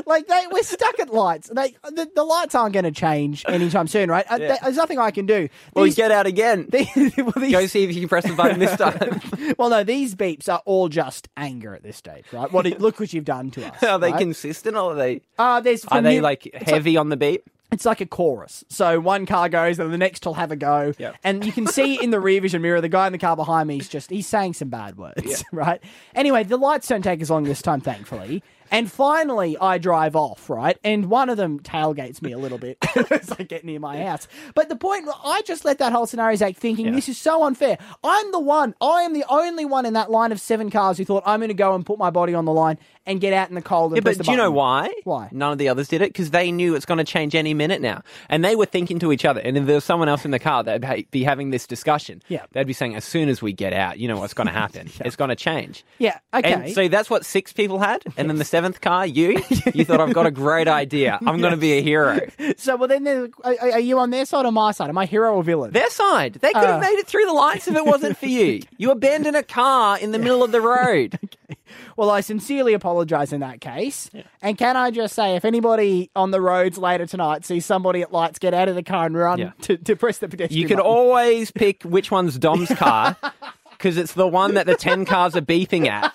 Like 0.05 0.27
they, 0.27 0.41
we're 0.51 0.65
stuck 0.65 0.99
at 0.99 1.15
lights. 1.15 1.49
They, 1.49 1.77
the, 1.85 2.11
the 2.15 2.25
lights 2.25 2.57
aren't 2.57 2.73
going 2.73 2.85
to 2.85 2.91
change 2.91 3.45
anytime 3.47 3.87
soon, 3.87 4.11
right? 4.11 4.27
Uh, 4.31 4.37
Yeah. 4.41 4.57
There's 4.63 4.77
nothing 4.77 4.99
I 4.99 5.13
can 5.13 5.27
do. 5.27 5.49
well, 5.75 5.85
These- 5.85 5.95
get 5.95 6.11
out 6.11 6.27
again. 6.27 6.67
these- 6.71 6.89
well, 7.17 7.33
these- 7.37 7.53
Go 7.53 7.67
see 7.67 7.85
if 7.85 7.95
you 7.95 8.01
can 8.01 8.09
press 8.09 8.27
the 8.27 8.33
button 8.35 8.59
this 8.59 8.77
time. 8.77 9.21
well, 9.59 9.71
no, 9.71 9.85
these 9.85 10.17
beeps 10.17 10.49
are 10.53 10.61
all 10.65 10.89
just 10.89 11.29
anger 11.37 11.73
at 11.75 11.85
this 11.85 11.97
stage, 11.97 12.25
right? 12.33 12.51
What? 12.51 12.67
look 12.81 12.99
what 12.99 13.13
you've 13.13 13.25
done 13.25 13.53
to 13.53 13.73
us. 13.73 13.81
Are 13.85 13.99
they 14.01 14.11
right? 14.11 14.19
consistent 14.19 14.77
or 14.77 14.93
are 14.93 14.97
they 14.97 15.21
Uh, 15.39 15.61
there's 15.61 15.85
are 15.85 15.99
from 15.99 16.05
they 16.05 16.21
like 16.21 16.51
heavy 16.53 16.97
on 16.97 17.09
the 17.09 17.17
beat? 17.17 17.45
It's 17.73 17.85
like 17.85 18.01
a 18.01 18.07
chorus. 18.07 18.65
So 18.69 18.99
one 19.01 19.27
car 19.27 19.49
goes, 19.49 19.79
and 19.79 19.93
the 19.93 19.99
next 19.99 20.27
will 20.27 20.35
have 20.35 20.51
a 20.51 20.57
go. 20.57 20.93
Yep. 20.99 21.17
And 21.23 21.45
you 21.45 21.53
can 21.53 21.67
see 21.67 22.03
in 22.03 22.11
the 22.11 22.21
rear 22.29 22.41
vision 22.41 22.63
mirror, 22.63 22.81
the 22.81 22.89
guy 22.89 23.07
in 23.07 23.13
the 23.13 23.19
car 23.19 23.37
behind 23.37 23.69
me 23.69 23.79
is 23.79 23.89
just, 23.89 24.11
he's 24.11 24.27
saying 24.27 24.55
some 24.55 24.69
bad 24.69 24.97
words, 24.97 25.45
right? 25.53 25.83
Anyway, 26.15 26.43
the 26.45 26.57
lights 26.57 26.89
don't 26.89 27.03
take 27.03 27.21
as 27.21 27.31
long 27.31 27.45
this 27.45 27.63
time, 27.63 27.81
thankfully. 27.81 28.43
And 28.73 28.91
finally, 28.91 29.59
I 29.59 29.79
drive 29.79 30.15
off, 30.15 30.49
right? 30.49 30.79
And 30.85 31.07
one 31.07 31.29
of 31.29 31.37
them 31.37 31.59
tailgates 31.59 32.23
me 32.23 32.31
a 32.31 32.39
little 32.39 32.57
bit 32.59 32.79
as 33.11 33.33
I 33.33 33.43
get 33.43 33.65
near 33.65 33.81
my 33.81 34.01
house. 34.01 34.29
But 34.55 34.69
the 34.69 34.77
point, 34.77 35.09
I 35.25 35.43
just 35.45 35.65
let 35.65 35.79
that 35.79 35.91
whole 35.93 36.07
scenario 36.07 36.39
act 36.47 36.57
thinking, 36.59 36.87
Yeah. 36.87 36.93
this 36.93 37.09
is 37.09 37.19
so 37.19 37.43
unfair. 37.43 37.79
I'm 38.05 38.31
the 38.31 38.39
one, 38.39 38.77
I 38.81 39.03
am 39.03 39.13
the 39.13 39.25
only 39.29 39.65
one 39.65 39.87
in 39.87 39.95
that 39.95 40.09
line 40.13 40.31
of 40.31 40.41
seven 40.41 40.71
cars 40.71 40.99
who 40.99 41.05
thought, 41.05 41.25
I'm 41.27 41.41
going 41.41 41.49
to 41.49 41.55
go 41.55 41.75
and 41.75 41.85
put 41.85 41.99
my 41.99 42.11
body 42.11 42.33
on 42.33 42.45
the 42.45 42.53
line 42.53 42.79
and 43.11 43.21
get 43.21 43.33
out 43.33 43.49
in 43.49 43.55
the 43.55 43.63
cold 43.63 43.93
and 43.93 43.97
Yeah, 43.99 44.03
press 44.03 44.17
but 44.17 44.25
the 44.25 44.25
do 44.25 44.31
you 44.33 44.37
know 44.37 44.45
button. 44.51 44.55
why? 44.57 44.95
Why? 45.05 45.29
None 45.33 45.53
of 45.53 45.59
the 45.59 45.69
others 45.69 45.89
did 45.89 46.01
it 46.03 46.11
because 46.13 46.31
they 46.31 46.51
knew 46.53 46.75
it's 46.75 46.87
going 46.87 46.99
to 46.99 47.05
change 47.05 47.35
any 47.35 47.53
minute 47.55 47.81
now, 47.83 48.03
and 48.29 48.45
they 48.45 48.57
were 48.57 48.67
thinking 48.67 48.99
to 49.01 49.13
each 49.13 49.25
other. 49.25 49.41
And 49.41 49.57
if 49.59 49.67
there 49.67 49.75
was 49.75 49.85
someone 49.85 50.09
else 50.09 50.25
in 50.25 50.31
the 50.31 50.39
car, 50.39 50.63
they'd 50.65 50.85
ha- 50.85 51.03
be 51.11 51.25
having 51.25 51.51
this 51.51 51.67
discussion. 51.67 52.23
Yeah. 52.29 52.45
they'd 52.53 52.67
be 52.67 52.73
saying, 52.73 52.95
"As 52.97 53.05
soon 53.05 53.29
as 53.29 53.43
we 53.43 53.53
get 53.53 53.73
out, 53.73 53.99
you 53.99 54.09
know 54.09 54.19
what's 54.19 54.35
going 54.35 54.47
to 54.47 54.53
happen. 54.53 54.89
It's 55.05 55.17
going 55.17 55.31
to 55.31 55.37
change." 55.37 55.85
Yeah, 55.99 56.19
okay. 56.33 56.53
And 56.53 56.73
so 56.75 56.89
that's 56.89 57.11
what 57.11 57.25
six 57.25 57.53
people 57.53 57.79
had, 57.79 58.03
and 58.17 58.29
then 58.31 58.37
the 58.39 58.45
seventh 58.57 58.81
car, 58.81 59.07
you, 59.07 59.43
you 59.75 59.85
thought 59.85 60.01
I've 60.01 60.15
got 60.15 60.27
a 60.27 60.31
great 60.31 60.69
idea. 60.69 61.19
I'm 61.27 61.41
going 61.41 61.53
to 61.53 61.57
be 61.57 61.73
a 61.79 61.83
hero. 61.83 62.21
So, 62.57 62.77
well, 62.77 62.89
then, 62.89 63.07
are, 63.09 63.55
are 63.73 63.81
you 63.81 63.99
on 63.99 64.11
their 64.11 64.25
side 64.27 64.45
or 64.45 64.53
my 64.53 64.73
side? 64.73 64.89
Am 64.91 64.99
I 64.99 65.07
hero 65.07 65.35
or 65.35 65.43
villain? 65.43 65.71
Their 65.73 65.89
side, 65.91 66.35
they 66.35 66.53
could 66.53 66.63
have 66.65 66.77
Uh. 66.77 66.81
made 66.81 66.99
it 66.99 67.07
through 67.07 67.25
the 67.25 67.33
lights 67.33 67.69
if 67.69 67.75
it 67.77 67.85
wasn't 67.87 68.19
for 68.19 68.27
you. 68.27 68.63
You 68.77 68.91
abandon 68.91 69.35
a 69.35 69.43
car 69.43 69.99
in 69.99 70.13
the 70.13 70.19
middle 70.19 70.43
of 70.43 70.53
the 70.53 70.61
road. 70.61 71.19
okay. 71.25 71.57
Well, 71.97 72.11
I 72.11 72.21
sincerely 72.21 72.75
apologise 73.01 73.33
in 73.33 73.41
that 73.41 73.61
case. 73.61 74.11
And 74.43 74.57
can 74.59 74.77
I 74.77 74.91
just 74.91 75.15
say, 75.15 75.37
if 75.37 75.45
anybody 75.45 76.11
on 76.15 76.31
the 76.31 76.41
roads 76.41 76.79
later 76.79 77.07
tonight 77.07 77.45
sees 77.45 77.65
somebody 77.65 78.03
at 78.03 78.13
lights 78.13 78.39
get 78.39 78.55
out 78.55 78.69
of 78.69 78.75
the 78.75 78.83
car 78.83 79.07
and 79.07 79.17
run 79.17 79.39
Yeah. 79.39 79.53
to, 79.63 79.77
to 79.79 79.97
press 79.97 80.19
the 80.19 80.29
pedestrian 80.29 80.61
You 80.63 80.69
can 80.69 80.77
button. 80.77 80.91
always 80.91 81.51
pick 81.51 81.83
which 81.83 82.11
one's 82.11 82.39
Dom's 82.39 82.69
car 82.71 83.17
because 83.71 83.97
it's 83.97 84.13
the 84.13 84.29
one 84.29 84.55
that 84.55 84.67
the 84.67 84.75
10 84.77 85.05
cars 85.07 85.35
are 85.37 85.41
beeping 85.41 85.87
at. 85.89 86.13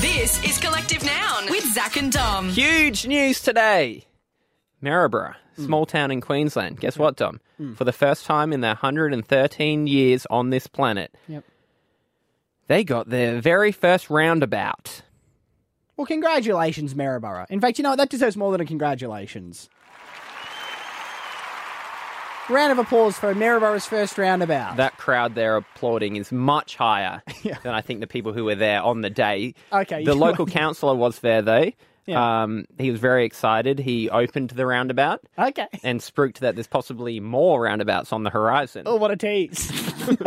This 0.00 0.42
is 0.44 0.58
Collective 0.58 1.02
Noun 1.04 1.46
with 1.50 1.64
Zach 1.72 1.96
and 1.96 2.12
Dom. 2.12 2.50
Huge 2.50 3.06
news 3.06 3.40
today. 3.40 4.04
Maryborough, 4.82 5.34
Hmm. 5.56 5.64
small 5.64 5.86
town 5.86 6.10
in 6.10 6.20
Queensland. 6.20 6.78
Guess 6.80 6.98
what, 6.98 7.16
Dom? 7.16 7.40
For 7.74 7.82
the 7.84 7.92
first 7.92 8.24
time 8.26 8.52
in 8.52 8.60
their 8.60 8.74
113 8.76 9.88
years 9.88 10.24
on 10.30 10.50
this 10.50 10.68
planet, 10.68 11.12
Yep. 11.26 11.42
they 12.68 12.84
got 12.84 13.08
their 13.08 13.40
very 13.40 13.72
first 13.72 14.08
roundabout. 14.08 15.02
Well, 15.98 16.06
congratulations, 16.06 16.94
Maryborough. 16.94 17.46
In 17.50 17.60
fact, 17.60 17.76
you 17.78 17.82
know 17.82 17.90
what? 17.90 17.96
That 17.96 18.08
deserves 18.08 18.36
more 18.36 18.52
than 18.52 18.60
a 18.60 18.64
congratulations. 18.64 19.68
Round 22.48 22.70
of 22.70 22.78
applause 22.78 23.18
for 23.18 23.34
Maryborough's 23.34 23.84
first 23.84 24.16
roundabout. 24.16 24.76
That 24.76 24.96
crowd 24.96 25.34
there 25.34 25.56
applauding 25.56 26.14
is 26.14 26.30
much 26.30 26.76
higher 26.76 27.22
than 27.42 27.74
I 27.74 27.80
think 27.80 27.98
the 27.98 28.06
people 28.06 28.32
who 28.32 28.44
were 28.44 28.54
there 28.54 28.80
on 28.80 29.00
the 29.02 29.10
day. 29.10 29.54
Okay, 29.72 30.04
The 30.04 30.14
local 30.14 30.46
councillor 30.60 30.94
was 30.94 31.18
there 31.18 31.42
though. 31.42 31.72
Yeah. 32.06 32.42
Um, 32.44 32.64
he 32.78 32.90
was 32.90 33.00
very 33.00 33.26
excited. 33.26 33.80
He 33.80 34.08
opened 34.08 34.50
the 34.50 34.64
roundabout 34.64 35.20
okay. 35.38 35.66
and 35.82 36.00
spruiked 36.00 36.38
that 36.38 36.54
there's 36.54 36.68
possibly 36.68 37.20
more 37.20 37.60
roundabouts 37.62 38.14
on 38.14 38.22
the 38.22 38.30
horizon. 38.30 38.84
Oh, 38.86 38.96
what 38.96 39.10
a 39.10 39.16
tease. 39.16 39.70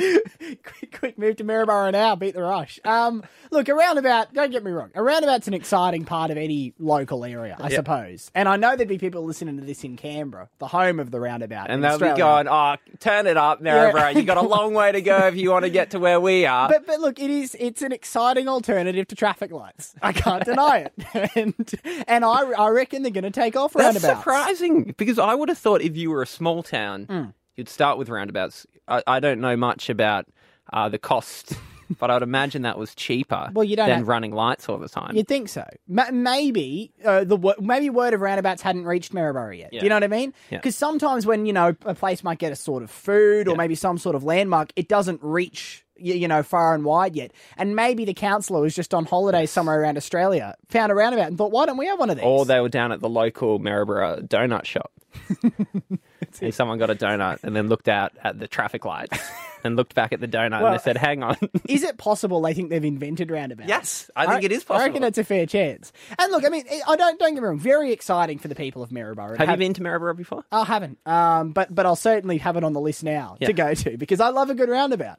quick, 0.64 0.98
quick 0.98 1.18
move 1.18 1.36
to 1.36 1.44
Maryborough 1.44 1.90
now, 1.92 2.16
beat 2.16 2.34
the 2.34 2.42
rush. 2.42 2.80
Um, 2.84 3.22
look, 3.50 3.68
a 3.68 3.74
roundabout, 3.74 4.32
don't 4.32 4.50
get 4.50 4.64
me 4.64 4.70
wrong, 4.70 4.90
a 4.94 5.02
roundabout's 5.02 5.48
an 5.48 5.54
exciting 5.54 6.04
part 6.04 6.30
of 6.30 6.36
any 6.36 6.74
local 6.78 7.24
area, 7.24 7.56
I 7.60 7.68
suppose. 7.70 8.30
And 8.34 8.48
I 8.48 8.56
know 8.56 8.76
there'd 8.76 8.88
be 8.88 8.98
people 8.98 9.24
listening 9.24 9.58
to 9.58 9.64
this 9.64 9.84
in 9.84 9.96
Canberra, 9.96 10.48
the 10.58 10.68
home 10.68 11.00
of 11.00 11.10
the 11.10 11.20
roundabout. 11.20 11.70
And 11.70 11.82
they'll 11.84 11.92
Australia. 11.92 12.14
be 12.14 12.18
going, 12.18 12.48
oh, 12.48 12.76
turn 12.98 13.26
it 13.26 13.36
up, 13.36 13.60
Maryborough. 13.60 14.10
You've 14.16 14.26
got 14.26 14.38
a 14.38 14.42
long 14.48 14.74
way 14.74 14.92
to 14.92 15.00
go 15.02 15.26
if 15.26 15.36
you 15.36 15.50
want 15.50 15.64
to 15.64 15.70
get 15.70 15.90
to 15.90 15.98
where 15.98 16.20
we 16.20 16.46
are. 16.46 16.68
But 16.68 16.86
but 16.86 17.00
look, 17.00 17.18
it 17.18 17.30
is 17.30 17.56
it's 17.58 17.82
an 17.82 17.92
exciting 17.92 18.48
alternative 18.48 19.06
to 19.08 19.14
traffic 19.14 19.50
lights. 19.52 19.94
I 20.02 20.12
can't 20.12 20.44
deny 20.44 20.88
it, 20.88 21.30
and 21.36 22.04
and 22.08 22.24
I, 22.24 22.42
I 22.52 22.68
reckon 22.70 23.02
they're 23.02 23.10
going 23.12 23.24
to 23.24 23.30
take 23.30 23.56
off 23.56 23.72
That's 23.72 23.96
roundabouts. 24.02 24.18
surprising 24.20 24.94
because 24.96 25.18
I 25.18 25.34
would 25.34 25.48
have 25.48 25.58
thought 25.58 25.82
if 25.82 25.96
you 25.96 26.10
were 26.10 26.22
a 26.22 26.26
small 26.26 26.62
town, 26.62 27.04
Hmm. 27.10 27.24
you'd 27.56 27.68
start 27.68 27.98
with 27.98 28.08
roundabouts. 28.08 28.66
I, 28.90 29.02
I 29.06 29.20
don't 29.20 29.40
know 29.40 29.56
much 29.56 29.88
about 29.88 30.26
uh, 30.72 30.88
the 30.88 30.98
cost, 30.98 31.52
but 31.98 32.10
I'd 32.10 32.22
imagine 32.22 32.62
that 32.62 32.78
was 32.78 32.94
cheaper 32.94 33.50
Well, 33.52 33.64
you 33.64 33.76
don't 33.76 33.88
than 33.88 33.98
have- 33.98 34.08
running 34.08 34.32
lights 34.32 34.68
all 34.68 34.78
the 34.78 34.88
time. 34.88 35.16
You'd 35.16 35.28
think 35.28 35.48
so. 35.48 35.64
Ma- 35.88 36.10
maybe 36.12 36.92
uh, 37.04 37.24
the 37.24 37.36
wo- 37.36 37.54
maybe 37.60 37.90
word 37.90 38.14
of 38.14 38.20
roundabouts 38.20 38.62
hadn't 38.62 38.84
reached 38.84 39.12
Maryborough 39.12 39.56
yet. 39.56 39.70
Do 39.70 39.78
you 39.78 39.88
know 39.88 39.96
what 39.96 40.04
I 40.04 40.08
mean? 40.08 40.32
Yeah. 40.50 40.58
Because 40.58 40.76
sometimes 40.76 41.26
when 41.26 41.46
you 41.46 41.52
know 41.52 41.74
a 41.84 41.94
place 41.94 42.22
might 42.22 42.38
get 42.38 42.52
a 42.52 42.56
sort 42.56 42.82
of 42.82 42.90
food 42.90 43.48
or 43.48 43.56
maybe 43.56 43.74
some 43.74 43.98
sort 43.98 44.14
of 44.16 44.22
landmark, 44.24 44.72
it 44.76 44.88
doesn't 44.88 45.20
reach 45.22 45.84
you 46.00 46.28
know 46.28 46.42
far 46.42 46.74
and 46.74 46.84
wide 46.84 47.14
yet. 47.16 47.32
And 47.56 47.76
maybe 47.76 48.04
the 48.04 48.14
councillor 48.14 48.60
was 48.60 48.74
just 48.74 48.94
on 48.94 49.04
holiday 49.04 49.46
somewhere 49.46 49.80
around 49.80 49.96
Australia, 49.96 50.54
found 50.68 50.90
a 50.92 50.94
roundabout, 50.94 51.28
and 51.28 51.38
thought, 51.38 51.52
why 51.52 51.66
don't 51.66 51.76
we 51.76 51.86
have 51.86 51.98
one 51.98 52.10
of 52.10 52.16
these? 52.16 52.24
or 52.24 52.44
they 52.44 52.60
were 52.60 52.68
down 52.68 52.92
at 52.92 53.00
the 53.00 53.08
local 53.08 53.58
Maryborough 53.58 54.20
donut 54.26 54.64
shop. 54.64 54.92
and 56.40 56.54
someone 56.54 56.78
got 56.78 56.90
a 56.90 56.94
donut 56.94 57.42
and 57.42 57.54
then 57.54 57.68
looked 57.68 57.88
out 57.88 58.12
at 58.22 58.38
the 58.38 58.46
traffic 58.46 58.84
lights 58.84 59.18
and 59.64 59.76
looked 59.76 59.94
back 59.94 60.12
at 60.12 60.20
the 60.20 60.28
donut 60.28 60.64
and 60.64 60.74
they 60.74 60.78
said, 60.82 60.96
hang 60.96 61.22
on. 61.22 61.36
Is 61.68 61.82
it 61.82 61.98
possible 61.98 62.40
they 62.40 62.54
think 62.54 62.70
they've 62.70 62.84
invented 62.84 63.30
roundabouts? 63.30 63.68
Yes, 63.68 64.10
I 64.14 64.26
think 64.26 64.44
it 64.44 64.52
is 64.52 64.64
possible. 64.64 64.82
I 64.82 64.86
reckon 64.86 65.04
it's 65.04 65.18
a 65.18 65.24
fair 65.24 65.46
chance. 65.46 65.92
And 66.18 66.30
look, 66.30 66.44
I 66.44 66.48
mean, 66.48 66.64
I 66.86 66.96
don't 66.96 67.18
don't 67.18 67.34
get 67.34 67.42
me 67.42 67.48
wrong. 67.48 67.58
Very 67.58 67.92
exciting 67.92 68.38
for 68.38 68.48
the 68.48 68.54
people 68.54 68.82
of 68.82 68.90
Maryborough. 68.90 69.36
have 69.38 69.50
you 69.50 69.56
been 69.56 69.74
to 69.74 69.82
Maryborough 69.82 70.16
before? 70.16 70.44
I 70.52 70.64
haven't, 70.64 70.98
um, 71.06 71.50
but 71.52 71.74
but 71.74 71.86
I'll 71.86 71.96
certainly 71.96 72.38
have 72.38 72.56
it 72.56 72.64
on 72.64 72.72
the 72.72 72.80
list 72.80 73.02
now 73.04 73.36
Yeah. 73.40 73.48
to 73.48 73.52
go 73.52 73.74
to 73.74 73.96
because 73.98 74.20
I 74.20 74.28
love 74.28 74.50
a 74.50 74.54
good 74.54 74.68
roundabout. 74.68 75.18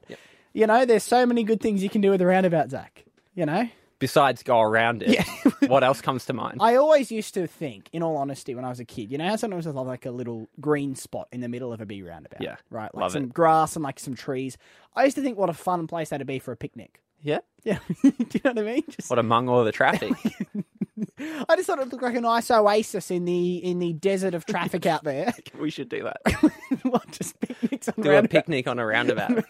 You 0.54 0.68
know, 0.68 0.86
there's 0.86 1.04
so 1.04 1.26
many 1.26 1.44
good 1.44 1.62
things 1.62 1.82
you 1.84 1.90
can 1.90 2.02
do 2.02 2.10
with 2.12 2.22
a 2.22 2.26
roundabout, 2.26 2.70
Zach. 2.72 3.06
You 3.36 3.46
know, 3.46 3.70
Besides 4.00 4.42
go 4.44 4.60
around 4.60 5.04
it, 5.04 5.10
Yeah. 5.10 5.52
what 5.70 5.84
else 5.84 6.02
comes 6.02 6.26
to 6.26 6.34
mind? 6.34 6.58
I 6.60 6.76
always 6.76 7.12
used 7.12 7.34
to 7.36 7.46
think, 7.48 7.88
in 7.94 8.02
all 8.04 8.18
honesty, 8.18 8.56
when 8.56 8.66
I 8.66 8.70
was 8.70 8.80
a 8.80 8.86
kid, 8.86 9.12
you 9.12 9.18
know 9.18 9.28
how 9.30 9.36
sometimes 9.36 9.66
there's 9.66 9.76
like 9.76 10.06
a 10.08 10.12
little 10.12 10.50
green 10.60 10.96
spot 10.96 11.28
in 11.32 11.40
the 11.42 11.48
middle 11.48 11.72
of 11.72 11.82
a 11.82 11.86
big 11.86 12.04
roundabout, 12.04 12.42
Yeah, 12.42 12.56
right, 12.72 12.94
like 12.96 13.02
love 13.02 13.12
some 13.14 13.26
it. 13.26 13.34
grass 13.34 13.76
and 13.76 13.84
like 13.84 14.00
some 14.00 14.16
trees. 14.16 14.58
I 14.96 15.04
used 15.06 15.16
to 15.18 15.22
think 15.22 15.38
what 15.38 15.50
a 15.50 15.54
fun 15.54 15.86
place 15.88 16.10
that'd 16.10 16.26
be 16.28 16.40
for 16.40 16.52
a 16.52 16.58
picnic. 16.58 17.00
yeah. 17.22 17.40
Yeah, 17.64 17.78
do 18.02 18.12
you 18.18 18.42
know 18.44 18.52
what 18.54 18.58
I 18.58 18.62
mean? 18.64 18.84
Just, 18.90 19.12
What 19.12 19.20
among 19.20 19.48
all 19.48 19.64
the 19.64 19.72
traffic? 19.72 20.14
I 21.48 21.56
just 21.56 21.68
thought 21.68 21.78
it 21.78 21.90
looked 21.90 22.02
like 22.02 22.16
a 22.16 22.22
nice 22.22 22.50
oasis 22.50 23.12
in 23.12 23.26
the 23.26 23.58
in 23.58 23.78
the 23.78 23.94
desert 23.94 24.34
of 24.34 24.46
traffic 24.46 24.88
out 24.88 25.04
there. 25.04 25.32
we 25.60 25.70
should 25.70 25.88
do 25.88 26.04
that. 26.04 26.52
what, 26.82 27.10
just 27.12 27.40
picnics 27.40 27.88
on 27.88 27.94
do 28.02 28.10
a 28.10 28.14
roundabouts? 28.14 28.32
picnic 28.32 28.68
on 28.68 28.80
a 28.80 28.86
roundabout 28.86 29.46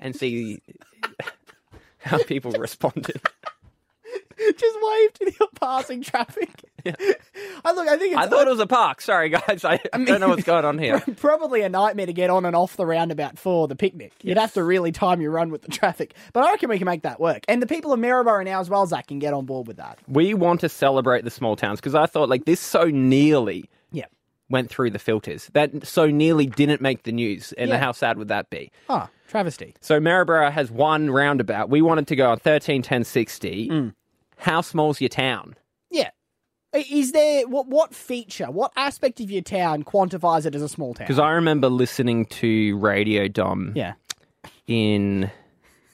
and 0.00 0.14
see 0.16 0.60
how 1.98 2.22
people 2.24 2.52
responded. 2.52 3.20
just 4.38 4.78
wave 4.80 5.12
to 5.14 5.32
the 5.38 5.48
passing 5.58 6.02
traffic. 6.02 6.50
I 7.64 7.72
look. 7.72 7.88
I 7.88 7.96
think 7.96 8.12
it's 8.12 8.16
I 8.16 8.28
thought 8.28 8.46
it 8.46 8.50
was 8.50 8.60
a 8.60 8.66
park. 8.66 9.00
Sorry, 9.00 9.28
guys. 9.28 9.64
I, 9.64 9.78
don't 9.92 10.20
know 10.20 10.28
what's 10.28 10.44
going 10.44 10.64
on 10.64 10.78
here. 10.78 11.00
probably 11.16 11.62
a 11.62 11.68
nightmare 11.68 12.06
to 12.06 12.12
get 12.12 12.30
on 12.30 12.44
and 12.44 12.54
off 12.54 12.76
the 12.76 12.86
roundabout 12.86 13.38
for 13.38 13.66
the 13.66 13.74
picnic. 13.74 14.12
You'd 14.22 14.38
have 14.38 14.52
to 14.54 14.62
really 14.62 14.92
time 14.92 15.20
your 15.20 15.32
run 15.32 15.50
with 15.50 15.62
the 15.62 15.68
traffic. 15.68 16.14
But 16.32 16.44
I 16.44 16.52
reckon 16.52 16.68
we 16.68 16.78
can 16.78 16.84
make 16.86 17.02
that 17.02 17.18
work. 17.18 17.44
And 17.48 17.60
the 17.60 17.66
people 17.66 17.92
of 17.92 17.98
Maryborough 17.98 18.44
now 18.44 18.60
as 18.60 18.70
well, 18.70 18.86
Zach, 18.86 19.08
can 19.08 19.18
get 19.18 19.34
on 19.34 19.46
board 19.46 19.66
with 19.66 19.78
that. 19.78 19.98
We 20.06 20.32
want 20.34 20.60
to 20.60 20.68
celebrate 20.68 21.24
the 21.24 21.30
small 21.30 21.56
towns 21.56 21.80
because 21.80 21.96
I 21.96 22.06
thought 22.06 22.28
like 22.28 22.44
this 22.44 22.60
so 22.60 22.84
nearly 22.84 23.68
Yeah. 23.90 24.04
went 24.48 24.70
through 24.70 24.90
the 24.90 25.00
filters. 25.00 25.50
That 25.54 25.84
so 25.84 26.06
nearly 26.06 26.46
didn't 26.46 26.80
make 26.80 27.02
the 27.02 27.12
news. 27.12 27.52
And 27.58 27.70
Yeah. 27.70 27.78
how 27.78 27.90
sad 27.92 28.16
would 28.18 28.28
that 28.28 28.48
be? 28.50 28.70
Ah, 28.88 29.08
travesty. 29.26 29.74
So 29.80 30.00
Maryborough 30.00 30.50
has 30.50 30.70
one 30.70 31.10
roundabout. 31.10 31.68
We 31.70 31.82
wanted 31.82 32.06
to 32.08 32.16
go 32.16 32.30
on 32.30 32.38
13, 32.38 32.82
10, 32.82 33.04
60. 33.04 33.68
Mm. 33.68 33.94
How 34.38 34.60
small's 34.60 35.00
your 35.00 35.08
town? 35.08 35.54
Yeah. 35.90 36.10
Is 36.72 37.12
there 37.12 37.46
what 37.48 37.68
what 37.68 37.94
feature, 37.94 38.46
what 38.46 38.72
aspect 38.76 39.20
of 39.20 39.30
your 39.30 39.42
town 39.42 39.82
quantifies 39.82 40.44
it 40.44 40.54
as 40.54 40.62
a 40.62 40.68
small 40.68 40.92
town? 40.94 41.06
Because 41.06 41.18
I 41.18 41.30
remember 41.30 41.68
listening 41.68 42.26
to 42.26 42.76
Radio 42.78 43.28
Dom 43.28 43.72
yeah, 43.74 43.94
in, 44.66 45.30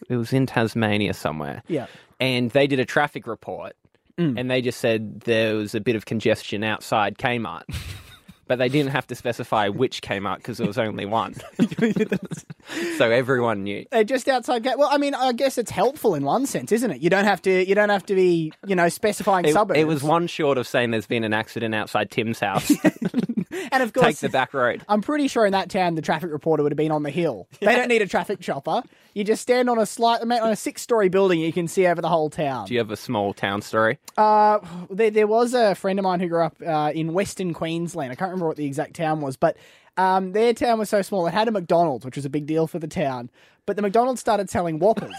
it 0.08 0.16
was 0.16 0.32
in 0.32 0.46
Tasmania 0.46 1.14
somewhere. 1.14 1.62
yeah. 1.68 1.86
and 2.18 2.50
they 2.50 2.66
did 2.66 2.80
a 2.80 2.84
traffic 2.84 3.26
report 3.28 3.74
and 4.18 4.50
they 4.50 4.60
just 4.60 4.78
said 4.80 5.20
there 5.22 5.56
was 5.56 5.74
a 5.74 5.80
bit 5.80 5.96
of 5.96 6.04
congestion 6.04 6.62
outside 6.62 7.18
Kmart. 7.18 7.62
but 8.46 8.58
they 8.58 8.68
didn't 8.68 8.90
have 8.92 9.06
to 9.08 9.14
specify 9.14 9.68
which 9.68 10.02
Kmart 10.02 10.36
because 10.38 10.58
there 10.58 10.66
was 10.66 10.78
only 10.78 11.06
one. 11.06 11.34
so 12.98 13.10
everyone 13.10 13.62
knew. 13.64 13.84
They're 13.90 14.04
just 14.04 14.28
outside. 14.28 14.62
Ga- 14.64 14.74
Well, 14.76 14.88
I 14.90 14.98
mean, 14.98 15.14
I 15.14 15.32
guess 15.32 15.58
it's 15.58 15.70
helpful 15.70 16.14
in 16.14 16.24
one 16.24 16.46
sense, 16.46 16.72
isn't 16.72 16.90
it? 16.90 17.00
You 17.00 17.10
don't 17.10 17.24
have 17.24 17.42
to. 17.42 17.66
You 17.68 17.74
don't 17.74 17.88
have 17.88 18.06
to 18.06 18.14
be, 18.14 18.52
you 18.66 18.74
know, 18.76 18.88
specifying 18.88 19.44
It, 19.44 19.52
suburbs. 19.54 19.78
it 19.80 19.84
was 19.84 20.02
one 20.02 20.26
short 20.26 20.58
of 20.58 20.66
saying 20.66 20.90
there's 20.90 21.06
been 21.06 21.24
an 21.24 21.32
accident 21.32 21.74
outside 21.74 22.10
Tim's 22.10 22.40
house. 22.40 22.70
and 23.70 23.82
of 23.82 23.92
course, 23.92 24.06
Take 24.06 24.16
the 24.18 24.28
back 24.28 24.54
road. 24.54 24.82
I'm 24.88 25.02
pretty 25.02 25.28
sure 25.28 25.46
in 25.46 25.52
that 25.52 25.70
town 25.70 25.94
the 25.94 26.02
traffic 26.02 26.30
reporter 26.30 26.62
would 26.62 26.72
have 26.72 26.76
been 26.76 26.92
on 26.92 27.02
the 27.02 27.10
hill. 27.10 27.48
They 27.60 27.74
don't 27.74 27.88
need 27.88 28.02
a 28.02 28.06
traffic 28.06 28.40
chopper. 28.40 28.82
You 29.14 29.24
just 29.24 29.42
stand 29.42 29.68
on 29.68 29.78
a 29.78 29.86
slight, 29.86 30.22
on 30.22 30.30
a 30.32 30.56
six-story 30.56 31.08
building. 31.08 31.40
And 31.40 31.46
you 31.46 31.52
can 31.52 31.68
see 31.68 31.86
over 31.86 32.00
the 32.00 32.08
whole 32.08 32.30
town. 32.30 32.66
Do 32.66 32.74
you 32.74 32.80
have 32.80 32.90
a 32.90 32.96
small 32.96 33.34
town 33.34 33.62
story? 33.62 33.98
Uh, 34.16 34.58
there, 34.90 35.10
there 35.10 35.26
was 35.26 35.54
a 35.54 35.74
friend 35.74 35.98
of 35.98 36.02
mine 36.04 36.20
who 36.20 36.28
grew 36.28 36.42
up 36.44 36.56
uh, 36.66 36.92
in 36.94 37.12
Western 37.12 37.52
Queensland. 37.52 38.10
I 38.10 38.14
can't 38.14 38.30
remember 38.30 38.48
what 38.48 38.56
the 38.56 38.66
exact 38.66 38.94
town 38.94 39.20
was, 39.20 39.36
but 39.36 39.56
um, 39.96 40.32
their 40.32 40.54
town 40.54 40.78
was 40.78 40.88
so 40.88 41.02
small 41.02 41.26
it 41.26 41.34
had 41.34 41.48
a 41.48 41.50
McDonald's, 41.50 42.04
which 42.04 42.16
was 42.16 42.24
a 42.24 42.30
big 42.30 42.46
deal 42.46 42.66
for 42.66 42.78
the 42.78 42.88
town. 42.88 43.30
But 43.66 43.76
the 43.76 43.82
McDonald's 43.82 44.20
started 44.20 44.48
selling 44.50 44.78
Whoppers. 44.78 45.14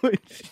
Which 0.00 0.42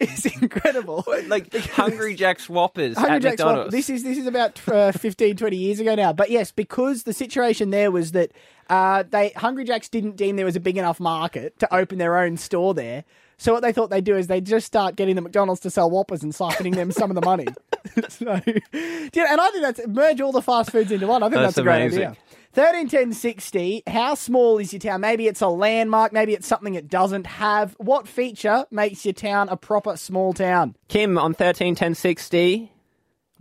is 0.00 0.26
incredible. 0.26 1.04
Like 1.26 1.54
Hungry 1.70 2.14
Jack's 2.14 2.48
Whoppers 2.48 2.96
Hungry 2.96 3.16
at 3.16 3.22
Jack's 3.22 3.32
McDonald's. 3.32 3.58
Whopper. 3.66 3.70
This 3.70 3.90
is 3.90 4.02
this 4.02 4.18
is 4.18 4.26
about 4.26 4.60
uh, 4.68 4.92
15, 4.92 5.36
20 5.36 5.56
years 5.56 5.80
ago 5.80 5.94
now. 5.94 6.12
But 6.12 6.30
yes, 6.30 6.50
because 6.52 7.04
the 7.04 7.12
situation 7.12 7.70
there 7.70 7.90
was 7.90 8.12
that 8.12 8.32
uh, 8.68 9.04
they 9.08 9.30
Hungry 9.30 9.64
Jack's 9.64 9.88
didn't 9.88 10.16
deem 10.16 10.36
there 10.36 10.44
was 10.44 10.56
a 10.56 10.60
big 10.60 10.76
enough 10.76 11.00
market 11.00 11.58
to 11.60 11.74
open 11.74 11.98
their 11.98 12.18
own 12.18 12.36
store 12.36 12.74
there. 12.74 13.04
So 13.38 13.52
what 13.52 13.60
they 13.62 13.72
thought 13.72 13.90
they'd 13.90 14.02
do 14.04 14.16
is 14.16 14.28
they'd 14.28 14.46
just 14.46 14.66
start 14.66 14.96
getting 14.96 15.14
the 15.14 15.20
McDonald's 15.20 15.60
to 15.60 15.70
sell 15.70 15.90
Whoppers 15.90 16.22
and 16.22 16.32
siphoning 16.32 16.74
them 16.74 16.90
some 16.90 17.10
of 17.10 17.14
the 17.16 17.20
money. 17.20 17.46
so, 18.08 18.40
yeah, 18.72 19.26
and 19.30 19.40
I 19.40 19.50
think 19.50 19.62
that's 19.62 19.86
merge 19.86 20.22
all 20.22 20.32
the 20.32 20.40
fast 20.40 20.70
foods 20.70 20.90
into 20.90 21.06
one. 21.06 21.22
I 21.22 21.26
think 21.26 21.34
that's, 21.34 21.48
That's 21.54 21.58
a 21.58 21.62
great 21.62 21.82
amazing. 21.82 22.02
idea. 22.02 22.16
Thirteen 22.56 22.88
ten 22.88 23.12
sixty. 23.12 23.82
How 23.86 24.14
small 24.14 24.56
is 24.56 24.72
your 24.72 24.80
town? 24.80 25.02
Maybe 25.02 25.26
it's 25.26 25.42
a 25.42 25.46
landmark. 25.48 26.14
Maybe 26.14 26.32
it's 26.32 26.46
something 26.46 26.74
it 26.74 26.88
doesn't 26.88 27.26
have. 27.26 27.74
What 27.78 28.08
feature 28.08 28.64
makes 28.70 29.04
your 29.04 29.12
town 29.12 29.50
a 29.50 29.58
proper 29.58 29.94
small 29.98 30.32
town? 30.32 30.74
Kim 30.88 31.18
on 31.18 31.34
13, 31.34 31.74
10, 31.74 31.94
60. 31.94 32.72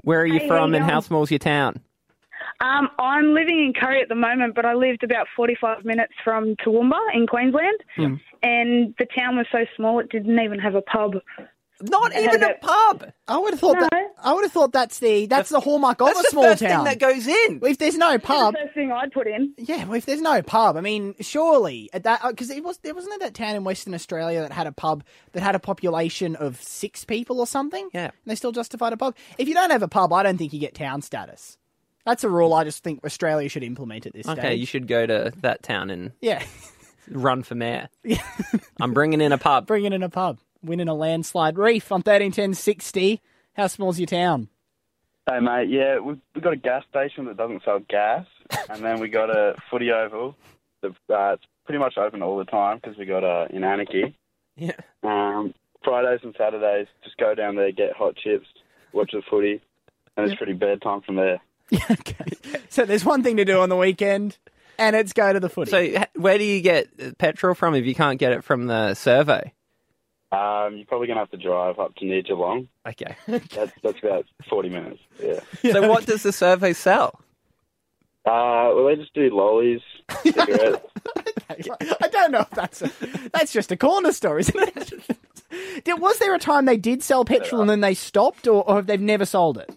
Where 0.01 0.19
are 0.19 0.25
you 0.25 0.39
Hey, 0.39 0.47
from 0.49 0.71
how 0.71 0.75
and 0.75 0.83
how 0.83 0.89
going? 0.95 1.01
small's 1.03 1.31
your 1.31 1.39
town? 1.39 1.79
Um, 2.59 2.89
I'm 2.99 3.33
living 3.33 3.57
in 3.57 3.71
Curry 3.73 4.01
at 4.01 4.09
the 4.09 4.15
moment, 4.15 4.53
but 4.53 4.65
I 4.65 4.73
lived 4.73 5.01
about 5.01 5.27
45 5.33 5.85
minutes 5.85 6.11
from 6.21 6.57
Toowoomba 6.57 6.99
in 7.13 7.25
Queensland, 7.25 7.79
and 8.43 8.93
the 8.99 9.05
town 9.17 9.37
was 9.37 9.45
so 9.49 9.59
small 9.77 9.99
it 9.99 10.09
didn't 10.09 10.37
even 10.41 10.59
have 10.59 10.75
a 10.75 10.81
pub. 10.81 11.13
Not 11.81 12.11
It 12.13 12.23
even 12.25 12.43
a 12.43 12.47
had 12.47 12.59
pub. 12.59 13.05
I 13.29 13.37
would 13.37 13.51
have 13.53 13.59
thought 13.61 13.77
No. 13.79 13.87
that. 13.93 14.04
I 14.23 14.33
would 14.33 14.43
have 14.43 14.51
thought 14.51 14.71
that's 14.71 14.99
the 14.99 15.25
that's 15.27 15.49
the 15.49 15.59
hallmark 15.59 16.01
of 16.01 16.07
That's 16.07 16.19
a 16.19 16.23
the 16.23 16.29
small 16.29 16.43
first 16.43 16.61
town. 16.61 16.69
thing 16.69 16.83
that 16.85 16.99
goes 16.99 17.27
in. 17.27 17.59
if 17.63 17.77
there's 17.77 17.97
no 17.97 18.17
pub, 18.17 18.53
The 18.53 18.59
first 18.63 18.73
thing 18.73 18.91
I'd 18.91 19.11
put 19.11 19.27
in. 19.27 19.53
yeah. 19.57 19.85
Well, 19.85 19.95
if 19.95 20.05
there's 20.05 20.21
no 20.21 20.41
pub, 20.41 20.77
I 20.77 20.81
mean, 20.81 21.15
surely 21.19 21.89
at 21.93 22.03
that 22.03 22.23
uh, 22.23 22.29
because 22.29 22.49
it 22.49 22.63
was 22.63 22.77
there 22.79 22.93
wasn't 22.95 23.11
there 23.19 23.27
that 23.29 23.33
town 23.35 23.55
in 23.55 23.63
Western 23.63 23.93
Australia 23.93 24.41
that 24.41 24.51
had 24.51 24.67
a 24.67 24.71
pub 24.71 25.03
that 25.33 25.43
had 25.43 25.53
a 25.55 25.59
population 25.59 26.35
of 26.35 26.61
six 26.61 27.03
people 27.05 27.39
or 27.39 27.47
something. 27.47 27.89
Yeah. 27.93 28.05
and 28.05 28.13
they 28.25 28.35
still 28.35 28.51
justified 28.51 28.93
a 28.93 28.97
pub. 28.97 29.15
If 29.37 29.47
you 29.47 29.53
don't 29.53 29.69
have 29.71 29.83
a 29.83 29.87
pub, 29.87 30.11
I 30.13 30.23
don't 30.23 30.37
think 30.37 30.53
you 30.53 30.59
get 30.59 30.73
town 30.75 31.01
status. 31.01 31.57
That's 32.05 32.23
a 32.23 32.29
rule 32.29 32.53
I 32.53 32.63
just 32.63 32.83
think 32.83 33.03
Australia 33.03 33.49
should 33.49 33.63
implement 33.63 34.05
at 34.05 34.13
this 34.13 34.27
Okay, 34.27 34.39
stage. 34.41 34.59
you 34.59 34.65
should 34.67 34.87
go 34.87 35.05
to 35.05 35.33
that 35.41 35.63
town 35.63 35.89
and 35.89 36.11
Yeah, 36.21 36.43
run 37.09 37.43
for 37.43 37.55
mayor. 37.55 37.89
I'm 38.79 38.93
bringing 38.93 39.21
in 39.21 39.31
a 39.31 39.37
pub. 39.37 39.65
bringing 39.67 39.93
in 39.93 40.03
a 40.03 40.09
pub, 40.09 40.39
winning 40.63 40.87
a 40.87 40.93
landslide. 40.93 41.57
Reef 41.57 41.91
on 41.91 42.01
thirteen 42.01 42.31
ten 42.31 42.53
sixty. 42.53 43.21
How 43.55 43.67
small's 43.67 43.99
your 43.99 44.07
town? 44.07 44.49
Hey 45.29 45.39
mate, 45.39 45.69
yeah, 45.69 45.99
we've, 45.99 46.19
we've 46.35 46.43
got 46.43 46.53
a 46.53 46.57
gas 46.57 46.83
station 46.89 47.25
that 47.25 47.37
doesn't 47.37 47.63
sell 47.65 47.79
gas, 47.89 48.27
and 48.69 48.83
then 48.83 48.99
we 48.99 49.07
got 49.07 49.29
a 49.31 49.55
footy 49.71 49.91
oval 49.91 50.35
that's 50.83 50.93
uh, 51.11 51.35
pretty 51.65 51.79
much 51.79 51.97
open 51.97 52.21
all 52.21 52.37
the 52.37 52.45
time 52.45 52.77
because 52.81 52.95
we 52.97 53.05
got 53.05 53.23
a 53.23 53.47
in 53.49 53.63
Anakie. 53.63 54.13
Yeah. 54.55 54.73
Um, 55.03 55.53
Fridays 55.83 56.19
and 56.23 56.35
Saturdays, 56.37 56.87
just 57.03 57.17
go 57.17 57.33
down 57.33 57.55
there, 57.55 57.71
get 57.71 57.93
hot 57.93 58.15
chips, 58.17 58.45
watch 58.93 59.11
the 59.13 59.23
footy, 59.27 59.61
and 60.15 60.27
it's 60.29 60.35
pretty 60.37 60.53
bedtime 60.53 61.01
from 61.01 61.15
there. 61.15 61.41
okay, 61.91 62.25
so 62.69 62.85
there's 62.85 63.03
one 63.03 63.23
thing 63.23 63.37
to 63.37 63.45
do 63.45 63.59
on 63.61 63.69
the 63.69 63.75
weekend, 63.75 64.37
and 64.77 64.95
it's 64.95 65.11
go 65.13 65.33
to 65.33 65.39
the 65.39 65.49
footy. 65.49 65.71
So, 65.71 65.79
h- 65.79 66.07
where 66.13 66.37
do 66.37 66.43
you 66.43 66.61
get 66.61 66.87
uh, 67.01 67.11
petrol 67.17 67.55
from 67.55 67.73
if 67.73 67.85
you 67.85 67.95
can't 67.95 68.19
get 68.19 68.31
it 68.31 68.43
from 68.43 68.67
the 68.67 68.93
survey? 68.93 69.51
Um, 70.31 70.77
you're 70.77 70.85
probably 70.85 71.07
gonna 71.07 71.19
have 71.19 71.31
to 71.31 71.37
drive 71.37 71.79
up 71.79 71.95
to 71.95 72.05
near 72.05 72.21
Geelong. 72.21 72.67
Okay. 72.87 73.15
That's 73.27 73.71
that's 73.83 73.99
about 74.01 74.25
forty 74.49 74.69
minutes. 74.69 74.99
Yeah. 75.21 75.39
so, 75.71 75.87
what 75.87 76.05
does 76.05 76.23
the 76.23 76.31
survey 76.31 76.73
sell? 76.73 77.21
Uh, 78.25 78.73
well, 78.73 78.87
they 78.87 78.95
just 78.95 79.13
do 79.13 79.29
lollies, 79.31 79.81
cigarettes. 80.23 80.83
I 81.49 82.07
don't 82.07 82.31
know 82.31 82.39
if 82.39 82.49
that's 82.49 82.81
a, 82.81 82.91
that's 83.31 83.53
just 83.53 83.71
a 83.71 83.77
corner 83.77 84.11
store, 84.11 84.39
isn't 84.39 84.59
it? 84.75 84.93
Did, 85.83 86.01
was 86.01 86.17
there 86.17 86.33
a 86.33 86.39
time 86.39 86.65
they 86.65 86.75
did 86.75 87.03
sell 87.03 87.23
petrol 87.23 87.61
and 87.61 87.69
then 87.69 87.81
they 87.81 87.93
stopped, 87.93 88.47
or, 88.47 88.67
or 88.67 88.77
have 88.77 88.87
they 88.87 88.97
never 88.97 89.25
sold 89.25 89.59
it? 89.59 89.69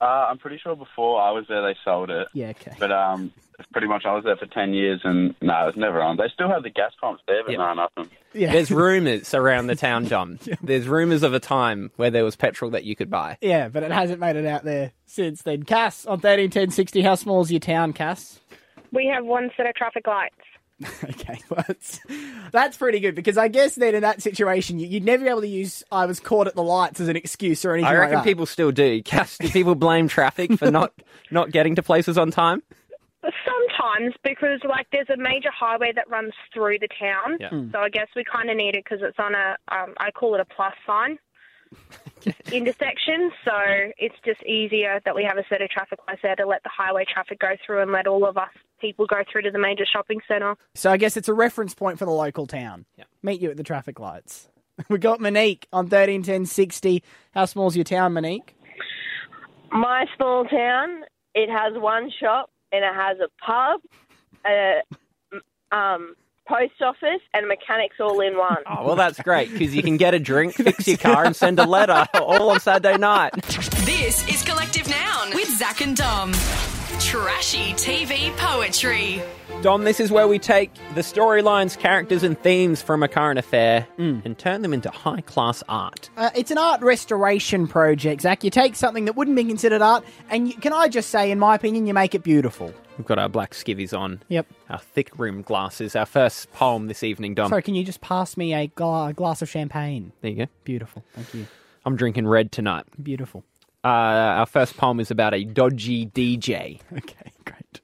uh, 0.00 0.04
I'm 0.04 0.38
pretty 0.38 0.58
sure 0.58 0.76
before 0.76 1.20
I 1.20 1.30
was 1.32 1.46
there, 1.48 1.62
they 1.62 1.76
sold 1.84 2.10
it. 2.10 2.28
Yeah, 2.32 2.48
okay. 2.50 2.74
But 2.78 2.92
um, 2.92 3.32
it's 3.36 3.47
pretty 3.72 3.86
much 3.86 4.04
I 4.06 4.14
was 4.14 4.24
there 4.24 4.36
for 4.36 4.46
ten 4.46 4.72
years, 4.74 5.00
and 5.04 5.34
no, 5.42 5.62
it 5.62 5.66
was 5.66 5.74
never 5.76 6.00
on. 6.02 6.16
They 6.16 6.28
still 6.32 6.48
have 6.48 6.62
the 6.62 6.70
gas 6.70 6.92
pumps 7.00 7.22
there, 7.26 7.42
but 7.44 7.52
Yeah. 7.52 7.58
no, 7.58 7.74
nothing. 7.74 8.10
Yeah, 8.32 8.52
There's 8.52 8.70
rumours 8.70 9.32
around 9.34 9.66
the 9.68 9.74
town, 9.76 10.06
John. 10.06 10.38
There's 10.62 10.86
rumours 10.86 11.22
of 11.22 11.34
a 11.34 11.40
time 11.40 11.90
where 11.96 12.10
there 12.10 12.24
was 12.24 12.36
petrol 12.36 12.70
that 12.72 12.84
you 12.84 12.94
could 12.94 13.10
buy. 13.10 13.38
yeah, 13.40 13.68
but 13.68 13.82
it 13.82 13.90
hasn't 13.90 14.20
made 14.20 14.36
it 14.36 14.46
out 14.46 14.64
there 14.64 14.92
since 15.06 15.42
then. 15.42 15.62
Cass 15.64 16.06
on 16.06 16.20
thirteen 16.20 16.50
ten 16.50 16.70
sixty. 16.70 17.02
How 17.02 17.14
small 17.14 17.40
is 17.42 17.50
your 17.50 17.60
town, 17.60 17.92
Cass? 17.92 18.40
We 18.92 19.06
have 19.14 19.24
one 19.24 19.50
set 19.56 19.66
of 19.66 19.74
traffic 19.74 20.06
lights. 20.06 20.34
Okay, 21.04 21.40
well, 21.50 21.64
that's, 21.66 21.98
that's 22.52 22.76
pretty 22.76 23.00
good 23.00 23.16
because 23.16 23.36
I 23.36 23.48
guess 23.48 23.74
then 23.74 23.96
in 23.96 24.02
that 24.02 24.22
situation 24.22 24.78
you, 24.78 24.86
you'd 24.86 25.04
never 25.04 25.24
be 25.24 25.28
able 25.28 25.40
to 25.40 25.48
use 25.48 25.82
"I 25.90 26.06
was 26.06 26.20
caught 26.20 26.46
at 26.46 26.54
the 26.54 26.62
lights" 26.62 27.00
as 27.00 27.08
an 27.08 27.16
excuse 27.16 27.64
or 27.64 27.72
anything 27.72 27.88
I 27.88 27.90
like 27.94 27.98
reckon 27.98 28.14
that. 28.18 28.24
people 28.24 28.46
still 28.46 28.70
do. 28.70 29.02
Cass, 29.02 29.38
do 29.38 29.48
people 29.48 29.74
blame 29.74 30.06
traffic 30.06 30.52
for 30.52 30.70
not 30.70 30.92
not 31.32 31.50
getting 31.50 31.74
to 31.74 31.82
places 31.82 32.16
on 32.16 32.30
time? 32.30 32.62
Sometimes, 33.44 34.14
because 34.24 34.60
like 34.68 34.86
there's 34.92 35.10
a 35.10 35.16
major 35.16 35.50
highway 35.56 35.92
that 35.94 36.08
runs 36.10 36.32
through 36.52 36.78
the 36.80 36.88
town, 36.98 37.36
Yeah. 37.40 37.50
so 37.72 37.78
I 37.78 37.88
guess 37.88 38.08
we 38.16 38.24
kind 38.24 38.50
of 38.50 38.56
need 38.56 38.74
it 38.74 38.84
because 38.84 39.00
it's 39.02 39.18
on 39.18 39.34
a, 39.34 39.56
um, 39.70 39.94
I 39.98 40.10
call 40.10 40.34
it 40.34 40.40
a 40.40 40.44
plus 40.44 40.72
sign 40.86 41.18
intersection. 42.52 43.30
So 43.44 43.52
it's 43.98 44.14
just 44.24 44.42
easier 44.44 45.00
that 45.04 45.14
we 45.14 45.24
have 45.24 45.38
a 45.38 45.44
set 45.48 45.62
of 45.62 45.68
traffic 45.70 45.98
lights 46.06 46.20
there 46.22 46.36
to 46.36 46.46
let 46.46 46.62
the 46.62 46.70
highway 46.74 47.04
traffic 47.12 47.38
go 47.38 47.52
through 47.64 47.82
and 47.82 47.92
let 47.92 48.06
all 48.06 48.26
of 48.26 48.36
us 48.36 48.50
people 48.80 49.06
go 49.06 49.22
through 49.30 49.42
to 49.42 49.50
the 49.50 49.58
major 49.58 49.84
shopping 49.84 50.20
centre. 50.28 50.54
So 50.74 50.90
I 50.90 50.96
guess 50.96 51.16
it's 51.16 51.28
a 51.28 51.34
reference 51.34 51.74
point 51.74 51.98
for 51.98 52.04
the 52.04 52.12
local 52.12 52.46
town. 52.46 52.86
Yeah. 52.96 53.04
Meet 53.22 53.40
you 53.40 53.50
at 53.50 53.56
the 53.56 53.64
traffic 53.64 53.98
lights. 54.00 54.48
We 54.88 54.98
got 54.98 55.20
Monique 55.20 55.66
on 55.72 55.88
thirteen 55.88 56.22
ten 56.22 56.46
sixty. 56.46 57.02
How 57.32 57.46
small's 57.46 57.74
your 57.74 57.82
town, 57.84 58.12
Monique? 58.12 58.54
My 59.72 60.06
small 60.16 60.44
town, 60.44 61.02
it 61.34 61.50
has 61.50 61.72
one 61.82 62.12
shop 62.22 62.48
and 62.72 62.84
it 62.84 62.94
has 62.94 63.18
a 63.18 63.28
pub, 63.44 63.80
a 64.46 64.80
um, 65.72 66.14
post 66.46 66.80
office, 66.80 67.20
and 67.34 67.46
mechanics 67.46 67.96
all 68.00 68.20
in 68.20 68.36
one. 68.36 68.58
Oh, 68.66 68.86
well, 68.86 68.96
that's 68.96 69.20
great 69.20 69.52
because 69.52 69.74
you 69.74 69.82
can 69.82 69.96
get 69.96 70.14
a 70.14 70.18
drink, 70.18 70.54
fix 70.54 70.86
your 70.88 70.96
car, 70.96 71.24
and 71.24 71.36
send 71.36 71.58
a 71.58 71.66
letter 71.66 72.06
all 72.14 72.50
on 72.50 72.60
Saturday 72.60 72.98
night. 72.98 73.32
This 73.84 74.26
is 74.28 74.42
Collective 74.44 74.88
Noun 74.88 75.34
with 75.34 75.48
Zach 75.56 75.80
and 75.80 75.96
Dom. 75.96 76.32
Trashy 77.00 77.72
TV 77.74 78.36
poetry. 78.36 79.22
Dom, 79.62 79.84
this 79.84 80.00
is 80.00 80.10
where 80.10 80.26
we 80.28 80.38
take 80.38 80.72
the 80.94 81.00
storylines, 81.00 81.78
characters, 81.78 82.22
and 82.22 82.38
themes 82.40 82.82
from 82.82 83.02
a 83.02 83.08
current 83.08 83.38
affair 83.38 83.86
and 83.98 84.36
turn 84.38 84.62
them 84.62 84.72
into 84.72 84.90
high 84.90 85.20
class 85.22 85.62
art. 85.68 86.10
Uh, 86.16 86.30
it's 86.34 86.50
an 86.50 86.58
art 86.58 86.80
restoration 86.80 87.66
project, 87.66 88.22
Zach. 88.22 88.44
You 88.44 88.50
take 88.50 88.74
something 88.76 89.04
that 89.06 89.16
wouldn't 89.16 89.36
be 89.36 89.44
considered 89.44 89.82
art, 89.82 90.04
and 90.30 90.48
you, 90.48 90.54
can 90.54 90.72
I 90.72 90.88
just 90.88 91.10
say, 91.10 91.30
in 91.30 91.38
my 91.38 91.54
opinion, 91.54 91.86
you 91.86 91.94
make 91.94 92.14
it 92.14 92.22
beautiful. 92.22 92.72
We've 92.96 93.06
got 93.06 93.18
our 93.18 93.28
black 93.28 93.52
skivvies 93.52 93.96
on. 93.96 94.22
Yep. 94.28 94.46
Our 94.70 94.78
thick 94.78 95.10
rimmed 95.18 95.44
glasses. 95.44 95.94
Our 95.96 96.06
first 96.06 96.52
poem 96.52 96.86
this 96.88 97.02
evening, 97.04 97.34
Dom. 97.34 97.48
Sorry, 97.48 97.62
can 97.62 97.74
you 97.74 97.84
just 97.84 98.00
pass 98.00 98.36
me 98.36 98.54
a 98.54 98.66
gla- 98.68 99.12
glass 99.14 99.40
of 99.42 99.48
champagne? 99.48 100.12
There 100.20 100.30
you 100.30 100.36
go. 100.36 100.46
Beautiful. 100.64 101.04
Thank 101.14 101.32
you. 101.34 101.46
I'm 101.84 101.96
drinking 101.96 102.26
red 102.26 102.50
tonight. 102.52 102.84
Beautiful. 103.00 103.44
Uh, 103.88 104.40
our 104.40 104.44
first 104.44 104.76
poem 104.76 105.00
is 105.00 105.10
about 105.10 105.32
a 105.32 105.44
dodgy 105.44 106.04
DJ. 106.06 106.78
Okay, 106.98 107.32
great. 107.46 107.80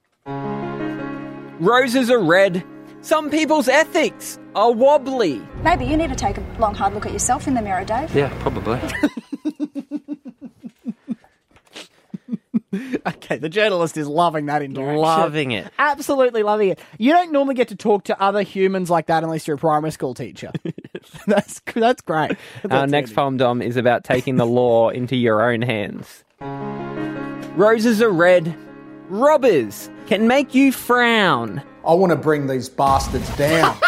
Roses 1.59 2.11
are 2.11 2.19
red. 2.21 2.63
Some 3.01 3.31
people's 3.31 3.67
ethics 3.67 4.37
are 4.53 4.71
wobbly. 4.71 5.41
Maybe 5.63 5.85
you 5.85 5.97
need 5.97 6.09
to 6.09 6.15
take 6.15 6.37
a 6.37 6.41
long, 6.59 6.75
hard 6.75 6.93
look 6.93 7.07
at 7.07 7.11
yourself 7.11 7.47
in 7.47 7.55
the 7.55 7.61
mirror, 7.63 7.85
Dave. 7.85 8.13
Yeah, 8.15 8.31
probably. 8.41 8.79
Okay, 13.07 13.37
the 13.37 13.47
journalist 13.49 13.95
is 13.95 14.07
loving 14.07 14.47
that 14.47 14.61
interaction. 14.61 14.97
Loving 14.97 15.51
it. 15.51 15.71
Absolutely 15.79 16.43
loving 16.43 16.69
it. 16.69 16.79
You 16.97 17.11
don't 17.11 17.31
normally 17.31 17.55
get 17.55 17.69
to 17.69 17.75
talk 17.75 18.05
to 18.05 18.21
other 18.21 18.41
humans 18.41 18.89
like 18.89 19.07
that 19.07 19.23
unless 19.23 19.47
you're 19.47 19.55
a 19.55 19.59
primary 19.59 19.91
school 19.91 20.13
teacher. 20.13 20.51
that's 21.27 21.61
that's 21.73 22.01
great. 22.01 22.37
Our 22.69 22.87
next 22.87 23.09
handy. 23.11 23.15
poem, 23.15 23.37
Dom, 23.37 23.61
is 23.61 23.77
about 23.77 24.03
taking 24.03 24.35
the 24.37 24.45
law 24.45 24.89
into 24.99 25.15
your 25.15 25.41
own 25.49 25.61
hands. 25.61 26.23
Roses 27.55 28.01
are 28.01 28.09
red. 28.11 28.55
Robbers 29.07 29.89
can 30.07 30.27
make 30.27 30.53
you 30.53 30.71
frown. 30.71 31.61
I 31.85 31.93
want 31.93 32.11
to 32.11 32.15
bring 32.15 32.47
these 32.47 32.69
bastards 32.69 33.29
down. 33.37 33.77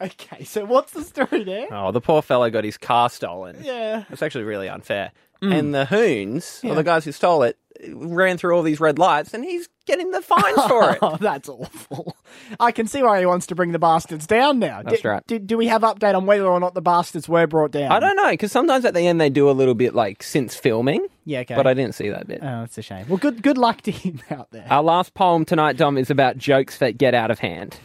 Okay, 0.00 0.44
so 0.44 0.64
what's 0.64 0.92
the 0.92 1.02
story 1.02 1.44
there? 1.44 1.68
Oh, 1.70 1.90
the 1.90 2.00
poor 2.00 2.20
fellow 2.20 2.50
got 2.50 2.64
his 2.64 2.76
car 2.76 3.08
stolen. 3.08 3.58
Yeah. 3.62 4.04
It's 4.10 4.22
actually 4.22 4.44
really 4.44 4.68
unfair. 4.68 5.12
Hmm. 5.40 5.52
And 5.52 5.74
the 5.74 5.86
hoons, 5.86 6.60
or 6.64 6.74
the 6.74 6.82
guys 6.82 7.04
who 7.04 7.12
stole 7.12 7.42
it, 7.42 7.58
ran 7.92 8.38
through 8.38 8.54
all 8.56 8.62
these 8.62 8.80
red 8.80 8.98
lights, 8.98 9.34
and 9.34 9.44
he's 9.44 9.68
getting 9.86 10.10
the 10.12 10.22
fines 10.22 10.62
for 10.68 10.90
it. 10.92 10.98
Oh, 11.02 11.16
that's 11.20 11.48
awful. 11.48 12.16
I 12.58 12.72
can 12.72 12.86
see 12.86 13.02
why 13.02 13.20
he 13.20 13.26
wants 13.26 13.46
to 13.48 13.54
bring 13.54 13.72
the 13.72 13.78
bastards 13.78 14.26
down 14.26 14.58
now. 14.58 14.82
That's 14.82 15.02
Di- 15.02 15.08
right. 15.08 15.26
di- 15.26 15.38
do 15.38 15.56
we 15.58 15.66
have 15.66 15.82
update 15.82 16.14
on 16.16 16.26
whether 16.26 16.46
or 16.46 16.58
not 16.60 16.74
the 16.74 16.80
bastards 16.82 17.28
were 17.28 17.46
brought 17.46 17.70
down? 17.72 17.92
I 17.92 18.00
don't 18.00 18.16
know, 18.16 18.30
because 18.30 18.50
sometimes 18.52 18.84
at 18.84 18.94
the 18.94 19.06
end 19.06 19.20
they 19.20 19.30
do 19.30 19.50
a 19.50 19.52
little 19.52 19.74
bit 19.74 19.94
like 19.94 20.22
since 20.22 20.54
filming, 20.56 21.06
Yeah, 21.24 21.40
okay. 21.40 21.54
but 21.54 21.66
I 21.66 21.74
didn't 21.74 21.94
see 21.94 22.08
that 22.08 22.26
bit. 22.26 22.40
Oh, 22.42 22.60
that's 22.60 22.78
a 22.78 22.82
shame. 22.82 23.06
Well, 23.08 23.18
good 23.18 23.42
good 23.42 23.58
luck 23.58 23.82
to 23.82 23.90
him 23.90 24.20
out 24.30 24.50
there. 24.50 24.66
Our 24.70 24.82
last 24.82 25.14
poem 25.14 25.44
tonight, 25.44 25.76
Dom, 25.76 25.98
is 25.98 26.10
about 26.10 26.38
jokes 26.38 26.78
that 26.78 26.96
get 26.98 27.14
out 27.14 27.30
of 27.30 27.38
hand. 27.40 27.78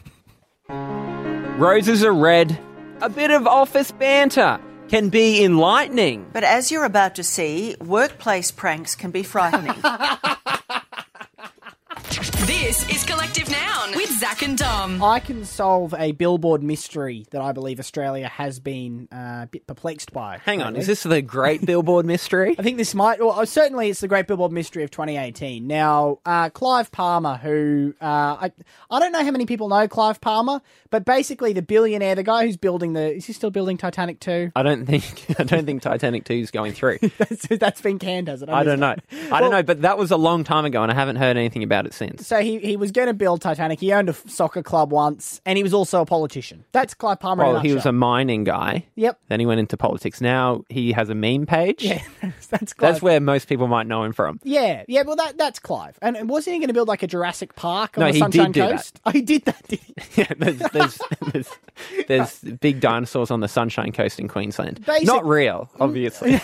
Roses 1.60 2.04
are 2.04 2.14
red. 2.14 2.58
A 3.02 3.10
bit 3.10 3.32
of 3.32 3.48
office 3.48 3.92
banter 3.94 4.60
can 4.90 5.10
be 5.10 5.44
enlightening. 5.44 6.30
But 6.34 6.44
as 6.44 6.72
you're 6.72 6.86
about 6.86 7.16
to 7.16 7.24
see, 7.24 7.76
workplace 7.80 8.52
pranks 8.52 8.96
can 8.96 9.12
be 9.12 9.24
frightening. 9.24 9.76
This 12.20 12.88
is 12.90 13.06
Collective 13.06 13.50
Noun 13.50 13.96
with 13.96 14.10
Zach 14.20 14.42
and 14.42 14.58
Dom. 14.58 15.02
I 15.02 15.22
can 15.22 15.46
solve 15.46 15.94
a 15.98 16.12
billboard 16.12 16.62
mystery 16.62 17.26
that 17.32 17.42
I 17.42 17.54
believe 17.54 17.80
Australia 17.80 18.28
has 18.28 18.60
been 18.60 19.08
uh, 19.10 19.44
a 19.44 19.48
bit 19.50 19.66
perplexed 19.66 20.12
by. 20.12 20.40
Hang 20.44 20.62
on, 20.62 20.74
lately. 20.74 20.82
is 20.82 20.88
this 20.88 21.04
the 21.04 21.22
Great 21.22 21.66
Billboard 21.66 22.06
Mystery? 22.06 22.56
I 22.60 22.62
think 22.62 22.76
this 22.76 22.94
might, 22.94 23.22
well, 23.22 23.46
certainly 23.46 23.90
it's 23.90 24.02
the 24.02 24.10
Great 24.10 24.28
Billboard 24.28 24.52
Mystery 24.52 24.84
of 24.84 24.92
2018. 24.92 25.66
Now, 25.66 26.20
uh, 26.26 26.50
Clive 26.50 26.92
Palmer, 26.92 27.38
who, 27.38 27.94
uh, 28.02 28.06
I, 28.06 28.52
I 28.92 29.00
don't 29.00 29.14
know 29.14 29.24
how 29.24 29.32
many 29.32 29.46
people 29.46 29.70
know 29.70 29.88
Clive 29.88 30.20
Palmer, 30.20 30.62
but 30.90 31.06
basically 31.06 31.54
the 31.54 31.62
billionaire, 31.62 32.16
the 32.16 32.24
guy 32.24 32.46
who's 32.46 32.58
building 32.58 32.92
the, 32.94 33.16
is 33.16 33.28
he 33.28 33.34
still 33.34 33.52
building 33.52 33.78
Titanic 33.78 34.20
2? 34.20 34.52
I 34.58 34.64
don't 34.64 34.86
think 34.86 35.26
I 35.40 35.44
don't 35.44 35.66
think 35.66 35.82
Titanic 35.84 36.26
2 36.26 36.34
is 36.34 36.52
going 36.52 36.74
through. 36.74 36.98
that's, 37.18 37.48
that's 37.48 37.80
been 37.82 37.98
canned, 37.98 38.28
has 38.28 38.42
it? 38.42 38.50
I 38.50 38.64
don't 38.66 38.82
know. 38.82 38.96
missed 39.10 39.32
I 39.32 39.40
don't 39.40 39.52
Well- 39.52 39.60
know, 39.60 39.64
but 39.64 39.84
that 39.84 39.98
was 39.98 40.12
a 40.12 40.18
long 40.18 40.44
time 40.44 40.66
ago 40.66 40.84
and 40.84 40.92
I 40.92 40.96
haven't 40.96 41.16
heard 41.16 41.38
anything 41.38 41.64
about 41.64 41.86
it 41.86 41.94
since. 41.94 42.09
So 42.18 42.40
he, 42.42 42.60
he 42.60 42.76
was 42.78 42.92
going 42.92 43.08
to 43.08 43.14
build 43.14 43.42
Titanic. 43.42 43.80
He 43.80 43.94
owned 43.94 44.10
a 44.10 44.14
soccer 44.14 44.64
club 44.64 44.92
once, 44.92 45.42
and 45.46 45.58
he 45.58 45.64
was 45.64 45.74
also 45.74 46.02
a 46.02 46.06
politician. 46.06 46.66
That's 46.72 46.94
Clive 46.94 47.20
Palmer. 47.20 47.44
in 47.46 47.52
Well, 47.54 47.62
he 47.62 47.74
was 47.74 47.86
a 47.86 47.92
mining 47.92 48.44
guy. 48.44 48.86
Yep. 48.96 49.20
Then 49.28 49.40
he 49.40 49.46
went 49.46 49.60
into 49.60 49.78
politics. 49.78 50.22
Now 50.22 50.64
he 50.70 50.92
has 50.94 51.10
a 51.10 51.16
meme 51.16 51.46
page. 51.46 51.84
Yeah, 51.84 52.02
that's 52.50 52.74
Clive. 52.74 52.92
That's 52.94 53.02
where 53.02 53.20
most 53.20 53.48
people 53.48 53.68
might 53.68 53.88
know 53.88 54.04
him 54.04 54.14
from. 54.14 54.40
Yeah, 54.44 54.84
yeah. 54.88 55.04
Well, 55.04 55.16
that 55.18 55.38
that's 55.38 55.60
Clive. 55.60 55.98
And 56.02 56.30
wasn't 56.30 56.56
he 56.56 56.60
going 56.60 56.68
to 56.70 56.74
build 56.74 56.88
like 56.88 57.04
a 57.04 57.08
Jurassic 57.08 57.56
Park 57.56 57.98
on 57.98 58.02
No, 58.02 58.08
the 58.08 58.14
he 58.14 58.20
Sunshine 58.20 58.52
did 58.52 58.54
do 58.54 58.60
that. 58.62 58.72
Coast? 58.72 59.00
Oh, 59.06 59.12
he 59.12 59.22
did 59.22 59.46
that. 59.46 59.68
Did 59.68 59.80
he? 59.80 59.94
Yeah, 60.16 60.34
there's, 60.38 60.58
there's, 60.74 61.00
there's, 61.32 61.50
there's 62.08 62.40
big 62.60 62.80
dinosaurs 62.82 63.32
on 63.32 63.40
the 63.40 63.48
Sunshine 63.48 63.92
Coast 63.92 64.20
in 64.20 64.28
Queensland. 64.28 64.84
Basic- 64.86 65.06
Not 65.08 65.26
real, 65.26 65.70
obviously. 65.80 66.40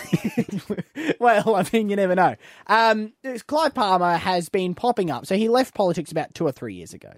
well, 1.18 1.54
I 1.56 1.64
mean, 1.72 1.88
you 1.90 1.96
never 1.96 2.14
know. 2.14 2.36
Um, 2.66 3.12
Clive 3.46 3.74
Palmer 3.74 4.16
has 4.16 4.48
been 4.48 4.74
popping 4.74 5.10
up. 5.10 5.26
So 5.26 5.36
he 5.36 5.48
left 5.56 5.74
politics 5.74 6.12
about 6.12 6.34
two 6.34 6.46
or 6.46 6.52
three 6.52 6.74
years 6.74 6.94
ago. 6.94 7.12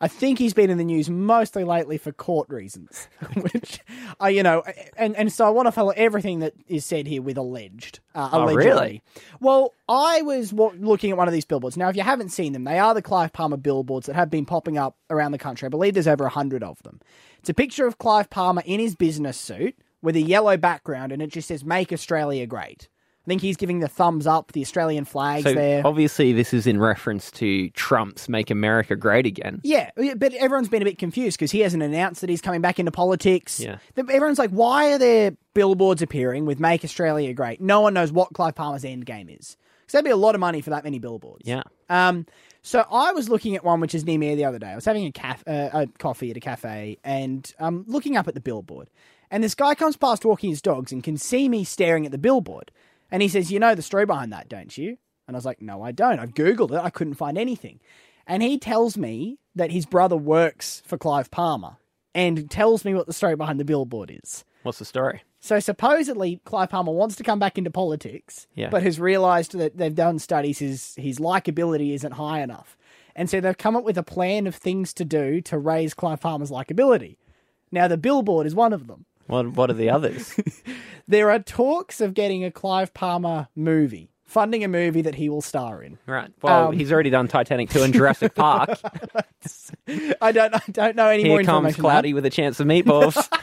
I 0.00 0.08
think 0.08 0.38
he's 0.38 0.52
been 0.52 0.68
in 0.70 0.76
the 0.76 0.84
news 0.84 1.08
mostly 1.08 1.64
lately 1.64 1.96
for 1.96 2.12
court 2.12 2.48
reasons, 2.50 3.08
which, 3.40 3.80
uh, 4.22 4.26
you 4.26 4.42
know, 4.42 4.62
and, 4.96 5.16
and 5.16 5.32
so 5.32 5.46
I 5.46 5.50
want 5.50 5.66
to 5.66 5.72
follow 5.72 5.92
everything 5.96 6.40
that 6.40 6.52
is 6.66 6.84
said 6.84 7.06
here 7.06 7.22
with 7.22 7.38
alleged. 7.38 8.00
Uh, 8.14 8.28
Oh, 8.32 8.42
allegedly. 8.44 8.66
really? 8.66 9.02
Well, 9.40 9.72
I 9.88 10.20
was 10.22 10.52
wa- 10.52 10.72
looking 10.78 11.10
at 11.10 11.16
one 11.16 11.28
of 11.28 11.32
these 11.32 11.44
billboards. 11.46 11.76
Now, 11.76 11.88
if 11.88 11.96
you 11.96 12.02
haven't 12.02 12.30
seen 12.30 12.52
them, 12.52 12.64
they 12.64 12.78
are 12.78 12.92
the 12.92 13.00
Clive 13.02 13.32
Palmer 13.32 13.56
billboards 13.56 14.06
that 14.06 14.16
have 14.16 14.30
been 14.30 14.44
popping 14.44 14.76
up 14.76 14.96
around 15.08 15.32
the 15.32 15.38
country. 15.38 15.66
I 15.66 15.70
believe 15.70 15.94
there's 15.94 16.08
over 16.08 16.24
a 16.24 16.28
hundred 16.30 16.62
of 16.62 16.82
them. 16.82 17.00
It's 17.38 17.48
a 17.48 17.54
picture 17.54 17.86
of 17.86 17.98
Clive 17.98 18.28
Palmer 18.28 18.62
in 18.66 18.80
his 18.80 18.94
business 18.96 19.38
suit 19.38 19.76
with 20.02 20.16
a 20.16 20.20
yellow 20.22 20.56
background, 20.58 21.12
and 21.12 21.22
it 21.22 21.28
just 21.30 21.48
says 21.48 21.64
"Make 21.64 21.92
Australia 21.92 22.46
Great." 22.46 22.88
I 23.24 23.26
think 23.26 23.40
he's 23.40 23.56
giving 23.56 23.80
the 23.80 23.88
thumbs 23.88 24.26
up. 24.26 24.52
The 24.52 24.60
Australian 24.60 25.06
flags 25.06 25.44
so 25.44 25.54
there. 25.54 25.86
obviously, 25.86 26.32
this 26.34 26.52
is 26.52 26.66
in 26.66 26.78
reference 26.78 27.30
to 27.32 27.70
Trump's 27.70 28.28
"Make 28.28 28.50
America 28.50 28.96
Great 28.96 29.24
Again." 29.24 29.60
Yeah, 29.64 29.90
but 30.16 30.34
everyone's 30.34 30.68
been 30.68 30.82
a 30.82 30.84
bit 30.84 30.98
confused 30.98 31.38
because 31.38 31.50
he 31.50 31.60
hasn't 31.60 31.82
announced 31.82 32.20
that 32.20 32.28
he's 32.28 32.42
coming 32.42 32.60
back 32.60 32.78
into 32.78 32.92
politics. 32.92 33.60
Yeah. 33.60 33.78
Everyone's 33.96 34.38
like, 34.38 34.50
why 34.50 34.92
are 34.92 34.98
there 34.98 35.36
billboards 35.54 36.02
appearing 36.02 36.44
with 36.44 36.60
"Make 36.60 36.84
Australia 36.84 37.32
Great"? 37.32 37.62
No 37.62 37.80
one 37.80 37.94
knows 37.94 38.12
what 38.12 38.32
Clive 38.34 38.54
Palmer's 38.54 38.84
end 38.84 39.06
game 39.06 39.30
is. 39.30 39.56
Because 39.80 39.92
that'd 39.92 40.04
be 40.04 40.10
a 40.10 40.16
lot 40.16 40.34
of 40.34 40.40
money 40.40 40.60
for 40.60 40.70
that 40.70 40.84
many 40.84 40.98
billboards. 40.98 41.46
Yeah. 41.46 41.62
Um, 41.88 42.26
so 42.62 42.86
I 42.90 43.12
was 43.12 43.28
looking 43.28 43.56
at 43.56 43.64
one 43.64 43.80
which 43.80 43.94
is 43.94 44.04
near 44.04 44.18
me 44.18 44.34
the 44.34 44.46
other 44.46 44.58
day. 44.58 44.68
I 44.68 44.74
was 44.74 44.86
having 44.86 45.04
a, 45.04 45.12
caf- 45.12 45.44
uh, 45.46 45.68
a 45.72 45.86
coffee 45.98 46.30
at 46.30 46.36
a 46.38 46.40
cafe 46.40 46.98
and 47.04 47.52
um, 47.58 47.84
looking 47.86 48.16
up 48.16 48.26
at 48.26 48.32
the 48.32 48.40
billboard. 48.40 48.88
And 49.30 49.44
this 49.44 49.54
guy 49.54 49.74
comes 49.74 49.96
past 49.96 50.24
walking 50.24 50.48
his 50.48 50.62
dogs 50.62 50.90
and 50.90 51.02
can 51.02 51.18
see 51.18 51.48
me 51.48 51.64
staring 51.64 52.06
at 52.06 52.12
the 52.12 52.18
billboard. 52.18 52.70
And 53.10 53.22
he 53.22 53.28
says, 53.28 53.50
You 53.52 53.58
know 53.60 53.74
the 53.74 53.82
story 53.82 54.06
behind 54.06 54.32
that, 54.32 54.48
don't 54.48 54.76
you? 54.76 54.98
And 55.26 55.36
I 55.36 55.38
was 55.38 55.44
like, 55.44 55.60
No, 55.62 55.82
I 55.82 55.92
don't. 55.92 56.18
I've 56.18 56.34
Googled 56.34 56.72
it. 56.72 56.78
I 56.82 56.90
couldn't 56.90 57.14
find 57.14 57.36
anything. 57.38 57.80
And 58.26 58.42
he 58.42 58.58
tells 58.58 58.96
me 58.96 59.38
that 59.54 59.70
his 59.70 59.86
brother 59.86 60.16
works 60.16 60.82
for 60.86 60.96
Clive 60.98 61.30
Palmer 61.30 61.76
and 62.14 62.50
tells 62.50 62.84
me 62.84 62.94
what 62.94 63.06
the 63.06 63.12
story 63.12 63.36
behind 63.36 63.60
the 63.60 63.64
billboard 63.64 64.10
is. 64.22 64.44
What's 64.62 64.78
the 64.78 64.84
story? 64.84 65.22
So 65.40 65.60
supposedly 65.60 66.40
Clive 66.46 66.70
Palmer 66.70 66.92
wants 66.92 67.16
to 67.16 67.22
come 67.22 67.38
back 67.38 67.58
into 67.58 67.70
politics, 67.70 68.46
Yeah. 68.54 68.70
but 68.70 68.82
has 68.82 68.98
realised 68.98 69.52
that 69.52 69.76
they've 69.76 69.94
done 69.94 70.18
studies 70.18 70.58
his 70.58 70.94
his 70.96 71.18
likability 71.18 71.92
isn't 71.94 72.12
high 72.12 72.40
enough, 72.40 72.78
and 73.14 73.28
so 73.28 73.40
they've 73.42 73.58
come 73.58 73.76
up 73.76 73.84
with 73.84 73.98
a 73.98 74.02
plan 74.02 74.46
of 74.46 74.54
things 74.54 74.94
to 74.94 75.04
do 75.04 75.42
to 75.42 75.58
raise 75.58 75.92
Clive 75.92 76.20
Palmer's 76.22 76.50
likability. 76.50 77.16
Now 77.70 77.88
the 77.88 77.98
billboard 77.98 78.46
is 78.46 78.54
one 78.54 78.72
of 78.72 78.86
them. 78.86 79.04
What 79.26 79.48
What 79.48 79.68
are 79.70 79.74
the 79.74 79.90
others? 79.90 80.34
There 81.08 81.30
are 81.30 81.38
talks 81.38 82.00
of 82.00 82.14
getting 82.14 82.44
a 82.44 82.50
Clive 82.50 82.94
Palmer 82.94 83.48
movie, 83.54 84.10
funding 84.24 84.64
a 84.64 84.68
movie 84.68 85.02
that 85.02 85.14
he 85.16 85.28
will 85.28 85.42
star 85.42 85.82
in. 85.82 85.98
right. 86.06 86.30
Well, 86.42 86.68
Um, 86.68 86.74
he's 86.78 86.90
already 86.92 87.10
done 87.10 87.28
Titanic 87.28 87.70
two 87.70 87.82
and 87.82 87.92
Jurassic 87.92 88.34
Park. 88.36 88.78
I 90.20 90.32
don't 90.32 90.54
I 90.54 90.60
don't 90.70 90.96
know 90.96 91.08
any 91.08 91.24
more 91.24 91.38
Here 91.40 91.46
comes 91.46 91.56
information. 91.76 91.82
than 91.82 91.88
that. 91.88 91.92
Cloudy 91.94 92.14
with 92.14 92.24
a 92.26 92.30
chance 92.30 92.60
of 92.60 92.66
meatballs. 92.66 93.16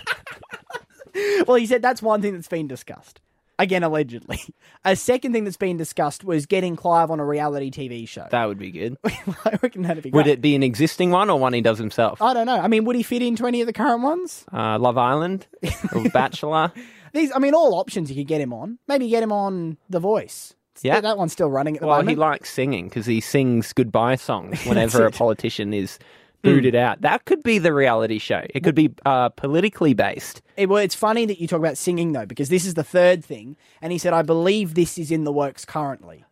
Well, 1.45 1.57
he 1.57 1.65
said 1.65 1.81
that's 1.81 2.01
one 2.01 2.21
thing 2.21 2.33
that's 2.35 2.47
been 2.47 2.69
discussed. 2.69 3.19
Again, 3.59 3.83
allegedly. 3.83 4.39
A 4.85 4.95
second 4.95 5.33
thing 5.33 5.43
that's 5.43 5.57
been 5.57 5.75
discussed 5.75 6.23
was 6.23 6.45
getting 6.45 6.77
Clive 6.77 7.11
on 7.11 7.19
a 7.19 7.25
reality 7.25 7.69
TV 7.69 8.07
show. 8.07 8.25
that 8.31 8.45
would 8.45 8.57
be 8.57 8.71
good. 8.71 8.97
I 9.03 9.59
reckon 9.61 9.81
that'd 9.83 10.01
be 10.03 10.09
Would 10.11 10.23
great. 10.23 10.33
it 10.33 10.41
be 10.41 10.55
an 10.55 10.63
existing 10.63 11.11
one 11.11 11.29
or 11.29 11.37
one 11.37 11.51
he 11.53 11.59
does 11.61 11.77
himself? 11.77 12.21
I 12.21 12.33
don't 12.33 12.45
know. 12.45 12.55
I 12.57 12.67
mean, 12.69 12.85
would 12.85 12.95
he 12.95 13.03
fit 13.03 13.21
into 13.21 13.45
any 13.45 13.59
of 13.59 13.67
the 13.67 13.73
current 13.73 14.01
ones? 14.01 14.45
Uh, 14.53 14.79
Love 14.79 14.97
Island 14.97 15.45
or 15.93 16.09
Bachelor? 16.09 16.71
These, 17.13 17.31
I 17.35 17.39
mean, 17.39 17.53
all 17.53 17.75
options 17.75 18.09
you 18.09 18.15
could 18.15 18.27
get 18.27 18.41
him 18.41 18.53
on. 18.53 18.79
Maybe 18.87 19.09
get 19.09 19.23
him 19.23 19.31
on 19.31 19.77
The 19.89 19.99
Voice. 19.99 20.55
Yeah. 20.81 20.99
that 20.99 21.17
one's 21.17 21.31
still 21.31 21.51
running 21.51 21.75
at 21.75 21.81
the 21.81 21.85
moment. 21.85 21.97
Well, 21.97 22.03
moment. 22.03 22.17
he 22.17 22.21
likes 22.21 22.51
singing 22.51 22.89
because 22.89 23.05
he 23.05 23.21
sings 23.21 23.71
goodbye 23.71 24.15
songs 24.15 24.63
whenever 24.65 25.05
a 25.05 25.11
politician 25.11 25.73
is 25.73 25.99
booted 26.41 26.75
out. 26.75 27.01
That 27.01 27.25
could 27.25 27.43
be 27.43 27.59
the 27.59 27.73
reality 27.73 28.17
show. 28.17 28.43
It 28.49 28.63
could 28.63 28.75
be 28.75 28.93
uh, 29.05 29.29
politically 29.29 29.93
based. 29.93 30.41
It, 30.57 30.69
well, 30.69 30.79
it's 30.79 30.95
funny 30.95 31.25
that 31.25 31.39
you 31.39 31.47
talk 31.47 31.59
about 31.59 31.77
singing 31.77 32.13
though, 32.13 32.25
because 32.25 32.49
this 32.49 32.65
is 32.65 32.73
the 32.73 32.83
third 32.83 33.23
thing, 33.23 33.57
and 33.81 33.91
he 33.91 33.97
said, 33.97 34.13
"I 34.13 34.21
believe 34.23 34.73
this 34.73 34.97
is 34.97 35.11
in 35.11 35.23
the 35.23 35.31
works 35.31 35.65
currently." 35.65 36.25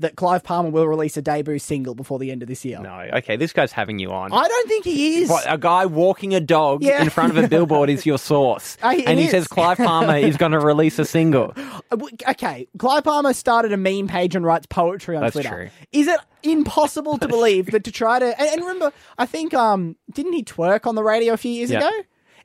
That 0.00 0.16
Clive 0.16 0.42
Palmer 0.42 0.70
will 0.70 0.86
release 0.88 1.16
a 1.16 1.22
debut 1.22 1.58
single 1.58 1.94
before 1.94 2.18
the 2.18 2.30
end 2.30 2.42
of 2.42 2.48
this 2.48 2.64
year. 2.64 2.80
No, 2.80 3.06
okay, 3.14 3.36
this 3.36 3.52
guy's 3.52 3.72
having 3.72 3.98
you 3.98 4.10
on. 4.12 4.32
I 4.32 4.48
don't 4.48 4.68
think 4.68 4.84
he 4.84 5.18
is. 5.22 5.30
What, 5.30 5.44
a 5.48 5.56
guy 5.56 5.86
walking 5.86 6.34
a 6.34 6.40
dog 6.40 6.82
Yeah. 6.82 7.02
in 7.02 7.10
front 7.10 7.36
of 7.36 7.42
a 7.44 7.48
billboard 7.48 7.88
is 7.90 8.04
your 8.04 8.18
source. 8.18 8.76
Uh, 8.82 8.94
and 9.06 9.18
he 9.18 9.26
is. 9.26 9.30
says 9.30 9.46
Clive 9.46 9.76
Palmer 9.78 10.16
is 10.16 10.36
going 10.36 10.52
to 10.52 10.58
release 10.60 10.98
a 10.98 11.04
single. 11.04 11.54
Uh, 11.92 11.96
Okay, 12.28 12.68
Clive 12.78 13.04
Palmer 13.04 13.32
started 13.32 13.72
a 13.72 13.76
meme 13.76 14.06
page 14.08 14.34
and 14.36 14.44
writes 14.44 14.66
poetry 14.66 15.16
on 15.16 15.22
That's 15.22 15.32
Twitter. 15.34 15.48
true. 15.48 15.68
Is 15.92 16.06
it 16.06 16.20
impossible 16.42 17.18
to 17.18 17.28
believe 17.28 17.66
that 17.72 17.84
to 17.84 17.92
try 17.92 18.18
to 18.18 18.26
and, 18.40 18.48
and 18.50 18.60
remember, 18.62 18.92
I 19.18 19.26
think 19.26 19.52
um 19.54 19.96
didn't 20.12 20.32
he 20.32 20.42
twerk 20.44 20.86
on 20.86 20.94
the 20.94 21.02
radio 21.02 21.32
a 21.34 21.36
few 21.36 21.50
years 21.52 21.70
Yeah. 21.70 21.78
ago? 21.78 21.90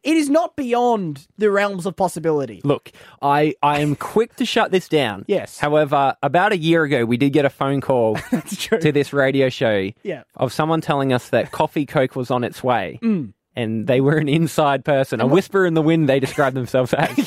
It 0.05 0.15
is 0.17 0.29
not 0.29 0.55
beyond 0.55 1.27
the 1.37 1.49
realms 1.51 1.85
of 1.85 1.95
possibility. 1.95 2.61
Look, 2.63 2.91
I, 3.21 3.55
I 3.63 3.79
am 3.81 3.95
quick 3.95 4.35
to 4.37 4.45
shut 4.45 4.71
this 4.71 4.87
down. 4.87 5.25
Yes. 5.35 5.57
However, 5.59 6.15
about 6.23 6.53
a 6.53 6.57
year 6.57 6.83
ago, 6.83 7.03
we 7.03 7.17
did 7.17 7.33
get 7.33 7.43
a 7.45 7.49
phone 7.49 7.81
call 7.81 8.15
to 8.79 8.91
this 8.91 9.11
radio 9.11 9.49
show 9.49 9.89
Yeah. 10.03 10.23
of 10.35 10.53
someone 10.53 10.79
telling 10.81 11.11
us 11.11 11.29
that 11.29 11.51
Coffee 11.51 11.85
Coke 11.85 12.15
was 12.15 12.29
on 12.31 12.43
its 12.43 12.63
way. 12.63 12.99
Mm. 13.01 13.33
And 13.55 13.87
they 13.87 14.01
were 14.01 14.17
an 14.17 14.27
inside 14.29 14.85
person, 14.85 15.21
a 15.21 15.27
whisper 15.27 15.65
in 15.65 15.73
the 15.73 15.81
wind, 15.81 16.07
they 16.09 16.19
described 16.19 16.55
themselves 16.55 16.93
as. 16.97 17.17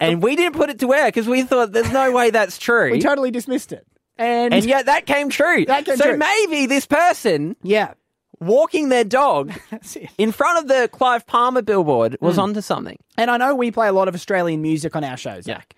And 0.00 0.22
we 0.22 0.34
didn't 0.34 0.56
put 0.56 0.70
it 0.70 0.80
to 0.80 0.92
air 0.92 1.06
because 1.06 1.28
we 1.28 1.42
thought 1.42 1.72
there's 1.72 1.92
no 1.92 2.12
way 2.12 2.30
that's 2.30 2.58
true. 2.58 2.90
We 2.92 3.00
totally 3.00 3.30
dismissed 3.30 3.72
it. 3.72 3.86
And, 4.18 4.54
and 4.54 4.64
yet 4.64 4.86
that 4.86 5.04
came 5.06 5.28
true. 5.28 5.66
That 5.66 5.84
came 5.84 5.96
so 5.98 6.04
true. 6.08 6.16
maybe 6.16 6.66
this 6.66 6.86
person 6.86 7.54
yeah. 7.62 7.92
Walking 8.40 8.88
their 8.90 9.04
dog 9.04 9.52
in 10.18 10.30
front 10.32 10.58
of 10.58 10.68
the 10.68 10.88
Clive 10.92 11.26
Palmer 11.26 11.62
billboard 11.62 12.16
was 12.20 12.36
Mm. 12.36 12.42
onto 12.42 12.60
something. 12.60 12.98
And 13.16 13.30
I 13.30 13.36
know 13.36 13.54
we 13.54 13.70
play 13.70 13.88
a 13.88 13.92
lot 13.92 14.08
of 14.08 14.14
Australian 14.14 14.60
music 14.62 14.94
on 14.94 15.04
our 15.04 15.16
show, 15.16 15.40
Zach. 15.40 15.74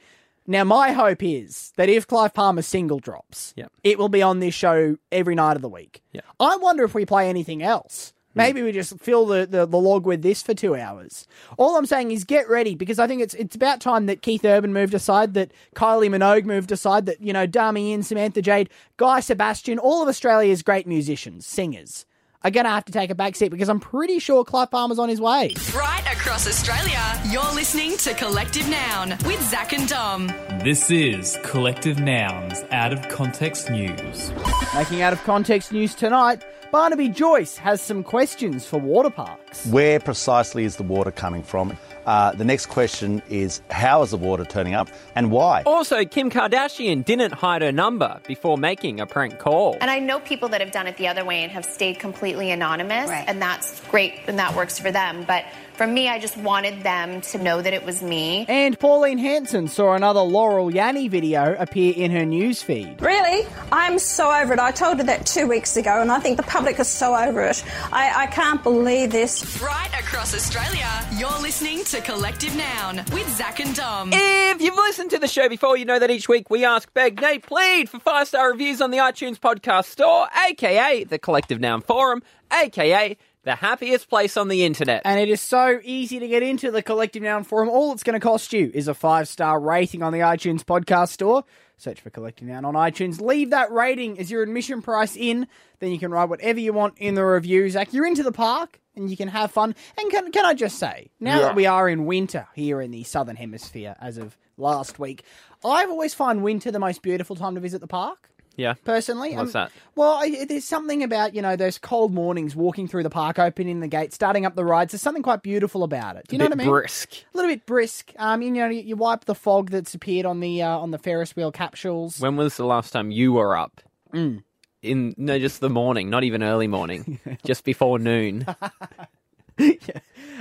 Now, 0.47 0.65
my 0.65 0.93
hope 0.93 1.23
is 1.23 1.73
that 1.77 1.89
if 1.91 2.07
Clive 2.07 2.33
Palmer's 2.35 2.67
single 2.67 2.99
drops, 3.01 3.53
Yeah. 3.57 3.67
it 3.85 3.99
will 3.99 4.09
be 4.09 4.23
on 4.23 4.41
this 4.41 4.55
show 4.55 4.97
every 5.13 5.35
night 5.35 5.57
of 5.57 5.63
the 5.63 5.69
week. 5.69 6.03
Yeah. 6.13 6.23
I 6.41 6.57
wonder 6.57 6.85
if 6.85 6.95
we 6.95 7.05
play 7.05 7.29
anything 7.29 7.63
else. 7.63 8.13
Maybe 8.35 8.63
we 8.63 8.71
just 8.71 9.01
fill 9.01 9.27
the, 9.27 9.47
the, 9.47 9.67
the 9.67 9.79
log 9.79 10.07
with 10.07 10.23
this 10.23 10.43
for 10.43 10.55
two 10.55 10.77
hours. 10.77 11.27
All 11.57 11.77
I'm 11.77 11.87
saying 11.87 12.13
is 12.13 12.23
get 12.23 12.49
ready 12.49 12.77
because 12.77 13.01
I 13.01 13.09
think 13.09 13.21
it's 13.21 13.35
it's 13.35 13.57
about 13.57 13.81
time 13.81 14.07
that 14.07 14.23
Keith 14.23 14.45
Urban 14.45 14.73
moved 14.73 14.95
aside, 14.95 15.35
that 15.35 15.51
Kylie 15.75 16.09
Minogue 16.09 16.45
moved 16.45 16.71
aside, 16.71 17.07
that, 17.07 17.21
you 17.21 17.33
know, 17.33 17.49
Dami 17.49 17.91
Im, 17.93 18.05
Samantha 18.05 18.41
Jade, 18.41 18.71
Guy 18.97 19.19
Sebastian, 19.19 19.81
all 19.81 20.03
of 20.03 20.09
Australia's 20.09 20.63
great 20.63 20.87
musicians, 20.87 21.47
singers, 21.47 22.07
are 22.43 22.51
going 22.51 22.65
to 22.65 22.71
have 22.71 22.85
to 22.85 22.93
take 22.93 23.11
a 23.11 23.15
back 23.15 23.35
seat 23.37 23.49
because 23.49 23.69
I'm 23.69 23.81
pretty 23.81 24.19
sure 24.19 24.45
Clive 24.45 24.71
Palmer's 24.71 24.99
on 24.99 25.09
his 25.09 25.21
way. 25.21 25.55
Right 25.75 26.05
across 26.13 26.47
Australia, 26.47 27.01
you're 27.31 27.55
listening 27.55 27.97
to 27.99 28.15
Collective 28.15 28.69
Noun 28.69 29.11
with 29.25 29.43
Zach 29.49 29.73
and 29.73 29.89
Dom. 29.89 30.29
This 30.63 30.91
is 30.91 31.39
Collective 31.43 31.99
Nouns 31.99 32.63
Out 32.71 32.93
of 32.93 33.09
Context 33.09 33.71
News. 33.71 34.33
Making 34.75 35.03
out 35.03 35.13
of 35.13 35.23
context 35.25 35.73
news 35.73 35.95
tonight, 35.95 36.45
Barnaby 36.71 37.09
Joyce 37.09 37.57
has 37.57 37.81
some 37.81 38.05
questions 38.05 38.67
for 38.67 38.79
water 38.79 39.11
parks. 39.11 39.67
Where 39.67 39.99
precisely 39.99 40.65
is 40.65 40.77
the 40.77 40.83
water 40.83 41.11
coming 41.11 41.43
from? 41.43 41.77
Uh, 42.09 42.33
the 42.33 42.45
next 42.45 42.67
question 42.67 43.21
is 43.29 43.61
how 43.71 44.01
is 44.01 44.13
the 44.13 44.17
water 44.17 44.43
turning 44.43 44.73
up 44.73 44.89
and 45.15 45.31
why? 45.31 45.63
Also, 45.67 46.07
Kim 46.07 46.31
Kardashian 46.31 47.05
didn't 47.05 47.33
hide 47.33 47.61
her 47.61 47.71
number 47.71 48.19
before 48.27 48.57
making 48.57 48.99
a 48.99 49.07
prank 49.07 49.39
call. 49.39 49.77
And 49.83 49.91
I 49.91 49.99
know 49.99 50.19
people 50.19 50.49
that 50.49 50.63
have 50.63 50.71
done 50.71 50.87
it 50.87 50.97
the 50.97 51.07
other 51.07 51.23
way 51.23 51.43
and 51.43 51.53
have 51.53 51.67
stayed 51.67 51.99
completely 51.99 52.51
anonymous, 52.51 53.11
and 53.11 53.43
that's 53.43 53.83
great 53.89 54.15
and 54.27 54.39
that 54.39 54.57
works 54.57 54.79
for 54.79 54.91
them. 54.91 55.25
But 55.25 55.45
for 55.79 55.87
me, 55.87 56.09
I 56.09 56.19
just 56.19 56.37
wanted 56.37 56.83
them 56.83 57.21
to 57.21 57.39
know 57.39 57.63
that 57.63 57.73
it 57.73 57.85
was 57.85 58.03
me. 58.03 58.45
And 58.49 58.77
Pauline 58.77 59.17
Hanson 59.17 59.69
saw 59.69 59.95
another 59.95 60.21
Laurel 60.21 60.73
Yanny 60.73 61.09
video 61.09 61.55
appear 61.57 61.95
in 61.97 62.11
her 62.11 62.27
news 62.27 62.61
feed. 62.61 63.01
Really? 63.01 63.47
I'm 63.71 64.01
so 64.01 64.33
over 64.33 64.53
it. 64.53 64.59
I 64.59 64.73
told 64.73 64.99
her 64.99 65.05
that 65.05 65.25
two 65.25 65.47
weeks 65.47 65.77
ago, 65.77 66.03
and 66.03 66.11
I 66.11 66.19
think 66.19 66.37
the 66.37 66.43
public 66.43 66.81
is 66.81 66.89
so 66.89 67.15
over 67.15 67.43
it. 67.43 67.65
I, 67.93 68.25
I 68.25 68.27
can't 68.27 68.61
believe 68.61 69.13
this. 69.13 69.63
Right 69.63 69.91
across 69.97 70.35
Australia, 70.35 70.89
you're 71.17 71.41
listening 71.41 71.85
to 71.85 72.01
Collective 72.01 72.57
Noun 72.57 72.97
with 73.13 73.29
Zach 73.37 73.61
and 73.61 73.75
Dom. 73.77 74.11
If 74.13 74.61
you've 74.61 74.75
listened 74.75 75.11
to 75.11 75.19
the 75.19 75.29
show 75.29 75.49
before, 75.49 75.77
you 75.77 75.85
know 75.85 76.01
that 76.01 76.11
each 76.11 76.29
week 76.29 76.51
we 76.51 76.65
ask, 76.65 76.93
beg, 76.93 77.21
nay, 77.23 77.39
plead 77.39 77.89
for 77.89 78.01
five 78.01 78.27
star 78.27 78.51
reviews 78.51 78.83
on 78.83 78.91
the 78.91 78.99
iTunes 78.99 79.39
Podcast 79.39 79.85
Store, 79.85 80.27
aka 80.49 81.05
the 81.05 81.21
Collective 81.21 81.61
Noun 81.61 81.83
Forum, 81.83 82.21
aka 82.53 83.17
the 83.49 83.55
happiest 83.55 84.11
place 84.11 84.37
on 84.37 84.49
the 84.49 84.63
internet. 84.67 85.01
And 85.07 85.19
it 85.19 85.31
is 85.31 85.41
so 85.41 85.81
easy 85.83 86.19
to 86.19 86.29
get 86.29 86.43
into 86.43 86.71
the 86.71 86.83
Collective 86.83 87.23
Noun 87.23 87.45
Forum. 87.45 87.71
All 87.71 87.93
it's 87.93 88.03
going 88.03 88.13
to 88.13 88.21
cost 88.21 88.53
you 88.53 88.71
is 88.75 88.89
a 88.89 88.95
five 88.95 89.27
star 89.27 89.59
rating 89.59 90.03
on 90.03 90.13
the 90.13 90.19
iTunes 90.19 90.63
podcast 90.63 91.09
store. 91.09 91.45
Search 91.79 92.03
for 92.03 92.11
Collective 92.11 92.47
Noun 92.47 92.67
on 92.67 92.75
iTunes. 92.75 93.23
Leave 93.23 93.49
that 93.51 93.73
rating 93.73 94.19
as 94.19 94.31
your 94.31 94.43
admission 94.43 94.83
price 94.83 95.17
in. 95.17 95.47
Then 95.79 95.93
you 95.93 95.99
can 95.99 96.11
write 96.11 96.29
whatever 96.29 96.61
you 96.61 96.75
want 96.75 96.99
in 96.99 97.15
the 97.15 97.25
review. 97.25 97.71
Zach, 97.71 97.95
you're 97.95 98.05
into 98.05 98.23
the 98.23 98.33
park 98.33 98.81
and 98.95 99.11
you 99.11 99.17
can 99.17 99.29
have 99.29 99.51
fun. 99.51 99.75
And 99.97 100.11
can, 100.11 100.31
can 100.31 100.45
I 100.45 100.53
just 100.53 100.79
say, 100.79 101.09
now 101.19 101.37
Yeah. 101.39 101.43
that 101.47 101.55
we 101.57 101.65
are 101.65 101.89
in 101.89 102.05
winter 102.05 102.49
here 102.55 102.83
in 102.83 102.91
the 102.91 103.03
Southern 103.05 103.37
Hemisphere 103.37 103.97
as 103.99 104.19
of 104.19 104.37
last 104.59 104.99
week, 104.99 105.23
I've 105.65 105.89
always 105.89 106.13
found 106.13 106.43
winter 106.43 106.71
the 106.71 106.81
most 106.81 107.01
beautiful 107.01 107.35
time 107.35 107.55
to 107.55 107.63
visit 107.63 107.81
the 107.81 107.87
park. 107.87 108.28
Yeah. 108.59 108.75
Personally, 108.85 109.35
What's 109.37 109.55
Um, 109.55 109.63
that? 109.65 109.73
Well, 109.95 110.19
I, 110.21 110.45
there's 110.45 110.65
something 110.65 111.03
about 111.03 111.33
you 111.35 111.41
know 111.41 111.57
those 111.57 111.79
cold 111.79 112.13
mornings, 112.13 112.55
walking 112.57 112.89
through 112.89 113.05
the 113.05 113.11
park, 113.11 113.39
opening 113.39 113.81
the 113.81 113.89
gate, 113.89 114.13
starting 114.13 114.45
up 114.45 114.57
the 114.57 114.65
rides. 114.65 114.93
There's 114.93 115.01
something 115.01 115.23
quite 115.23 115.43
beautiful 115.43 115.85
about 115.85 116.17
it. 116.17 116.27
Do 116.29 116.35
you 116.35 116.39
know 116.39 116.47
bit 116.47 116.51
what 116.51 116.61
I 116.61 116.65
mean? 116.65 116.69
brisk. 116.73 117.13
A 117.33 117.37
little 117.37 117.51
bit 117.51 117.65
brisk. 117.65 118.13
Um, 118.19 118.43
you 118.43 118.51
know, 118.51 118.69
you, 118.69 118.83
you 118.83 118.97
wipe 118.97 119.25
the 119.27 119.35
fog 119.35 119.71
that's 119.71 119.95
appeared 119.95 120.27
on 120.27 120.41
the 120.41 120.61
uh, 120.63 120.77
on 120.77 120.91
the 120.91 120.99
Ferris 120.99 121.35
wheel 121.37 121.53
capsules. 121.53 122.21
When 122.21 122.37
was 122.37 122.57
the 122.57 122.67
last 122.67 122.93
time 122.93 123.11
you 123.13 123.33
were 123.33 123.57
up? 123.57 123.81
Mm. 124.13 124.43
In 124.83 125.15
no, 125.17 125.39
just 125.39 125.61
the 125.61 125.71
morning, 125.71 126.11
not 126.11 126.25
even 126.25 126.43
early 126.43 126.67
morning, 126.67 127.21
just 127.45 127.65
before 127.65 127.99
noon. 127.99 128.45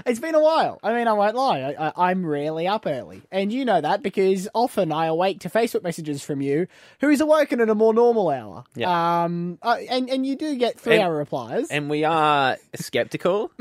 It's 0.05 0.19
been 0.19 0.35
a 0.35 0.41
while. 0.41 0.79
I 0.83 0.93
mean, 0.93 1.07
I 1.07 1.13
won't 1.13 1.35
lie. 1.35 1.59
I, 1.61 1.87
I, 1.87 2.09
I'm 2.11 2.25
rarely 2.25 2.67
up 2.67 2.85
early, 2.85 3.23
and 3.31 3.51
you 3.51 3.65
know 3.65 3.81
that 3.81 4.03
because 4.03 4.47
often 4.53 4.91
I 4.91 5.07
awake 5.07 5.39
to 5.41 5.49
Facebook 5.49 5.83
messages 5.83 6.23
from 6.23 6.39
you, 6.41 6.67
who 7.01 7.09
is 7.09 7.19
awoken 7.19 7.59
at 7.61 7.69
a 7.69 7.75
more 7.75 7.93
normal 7.93 8.29
hour. 8.29 8.63
Yeah. 8.75 9.23
Um, 9.23 9.57
uh, 9.61 9.77
and 9.89 10.09
and 10.09 10.25
you 10.25 10.35
do 10.35 10.55
get 10.55 10.79
three 10.79 10.95
And- 10.95 11.03
hour 11.03 11.15
replies. 11.17 11.67
And 11.69 11.89
we 11.89 12.03
are 12.03 12.57
skeptical 12.75 13.51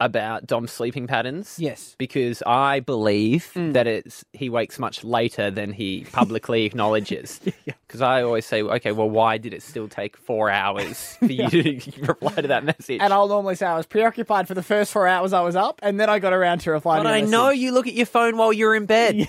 about 0.00 0.46
Dom's 0.46 0.72
sleeping 0.72 1.06
patterns. 1.06 1.56
Yes. 1.58 1.94
Because 1.98 2.42
I 2.46 2.80
believe 2.80 3.50
mm. 3.54 3.72
that 3.72 3.86
it's 3.86 4.24
he 4.32 4.48
wakes 4.48 4.78
much 4.78 5.04
later 5.04 5.50
than 5.50 5.72
he 5.72 6.06
publicly 6.12 6.64
acknowledges. 6.66 7.40
Because 7.86 8.00
I 8.02 8.22
always 8.22 8.44
say, 8.44 8.62
okay, 8.62 8.90
well, 8.90 9.08
why 9.08 9.38
did 9.38 9.54
it 9.54 9.62
still 9.62 9.86
take 9.86 10.16
four 10.16 10.50
hours 10.50 11.16
for 11.20 11.26
you 11.26 11.48
to 11.48 12.00
reply 12.02 12.34
to 12.34 12.48
that 12.48 12.64
message? 12.64 13.00
And 13.00 13.12
I'll 13.12 13.28
normally 13.28 13.54
say 13.54 13.64
I 13.64 13.76
was 13.76 13.86
preoccupied 13.86 14.48
for 14.48 14.54
the 14.54 14.62
first 14.62 14.92
four 14.92 15.06
hours 15.06 15.32
I 15.32 15.40
was 15.42 15.54
up, 15.54 15.78
and 15.84 15.98
then 16.00 16.10
I 16.10 16.18
got 16.18 16.32
around 16.32 16.58
to 16.62 16.72
replying. 16.72 17.04
but 17.04 17.10
to 17.10 17.14
I 17.14 17.18
your 17.18 17.28
know 17.28 17.50
you 17.50 17.70
look 17.70 17.86
at 17.86 17.94
your 17.94 18.06
phone 18.06 18.36
while 18.36 18.52
you're 18.52 18.74
in 18.74 18.86
bed. 18.86 19.28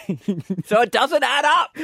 so 0.65 0.81
it 0.81 0.91
doesn't 0.91 1.23
add 1.23 1.45
up. 1.45 1.77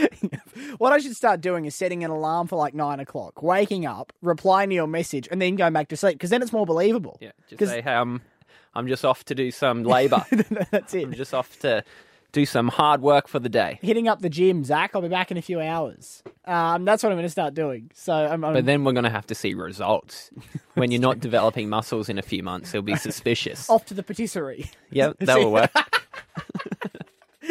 What 0.79 0.93
I 0.93 0.97
should 0.97 1.15
start 1.15 1.41
doing 1.41 1.65
is 1.65 1.75
setting 1.75 2.03
an 2.03 2.09
alarm 2.09 2.47
for 2.47 2.55
like 2.55 2.73
nine 2.73 2.99
o'clock, 2.99 3.43
waking 3.43 3.85
up, 3.85 4.11
replying 4.23 4.69
to 4.69 4.75
your 4.75 4.87
message, 4.87 5.27
and 5.29 5.39
then 5.39 5.55
going 5.55 5.73
back 5.73 5.89
to 5.89 5.97
sleep 5.97 6.15
because 6.15 6.31
then 6.31 6.41
it's 6.41 6.51
more 6.51 6.65
believable. 6.65 7.19
Yeah, 7.21 7.31
just 7.47 7.71
say, 7.71 7.81
hey, 7.81 8.03
I'm, 8.73 8.87
just 8.87 9.05
off 9.05 9.23
to 9.25 9.35
do 9.35 9.51
some 9.51 9.83
labour. 9.83 10.25
That's 10.71 10.93
it. 10.93 11.03
I'm 11.03 11.13
just 11.13 11.33
off 11.33 11.59
to 11.59 11.83
do 12.33 12.45
some 12.45 12.67
hard 12.67 13.01
work 13.01 13.27
for 13.27 13.39
the 13.39 13.49
day. 13.49 13.79
Hitting 13.81 14.07
up 14.07 14.21
the 14.21 14.29
gym, 14.29 14.63
Zach. 14.63 14.91
I'll 14.95 15.01
be 15.01 15.07
back 15.07 15.31
in 15.31 15.37
a 15.37 15.41
few 15.41 15.61
hours. 15.61 16.23
Um, 16.45 16.83
that's 16.83 17.03
what 17.03 17.11
I'm 17.11 17.15
going 17.15 17.25
to 17.25 17.29
start 17.29 17.53
doing. 17.53 17.91
So 17.93 18.13
I'm, 18.13 18.43
I'm 18.43 18.53
But 18.53 18.65
then 18.65 18.83
we're 18.83 18.93
going 18.93 19.03
to 19.03 19.09
have 19.09 19.27
to 19.27 19.35
see 19.35 19.53
results. 19.53 20.31
When 20.73 20.91
you're 20.91 20.99
not 20.99 21.19
developing 21.21 21.69
muscles 21.69 22.09
in 22.09 22.17
a 22.17 22.23
few 22.23 22.41
months, 22.43 22.73
it'll 22.73 22.81
be 22.81 22.95
suspicious. 22.95 23.69
off 23.69 23.85
to 23.85 23.93
the 23.93 24.03
patisserie. 24.03 24.71
Yep, 24.89 25.17
that 25.21 25.37
will 25.37 25.51
work. 25.51 25.71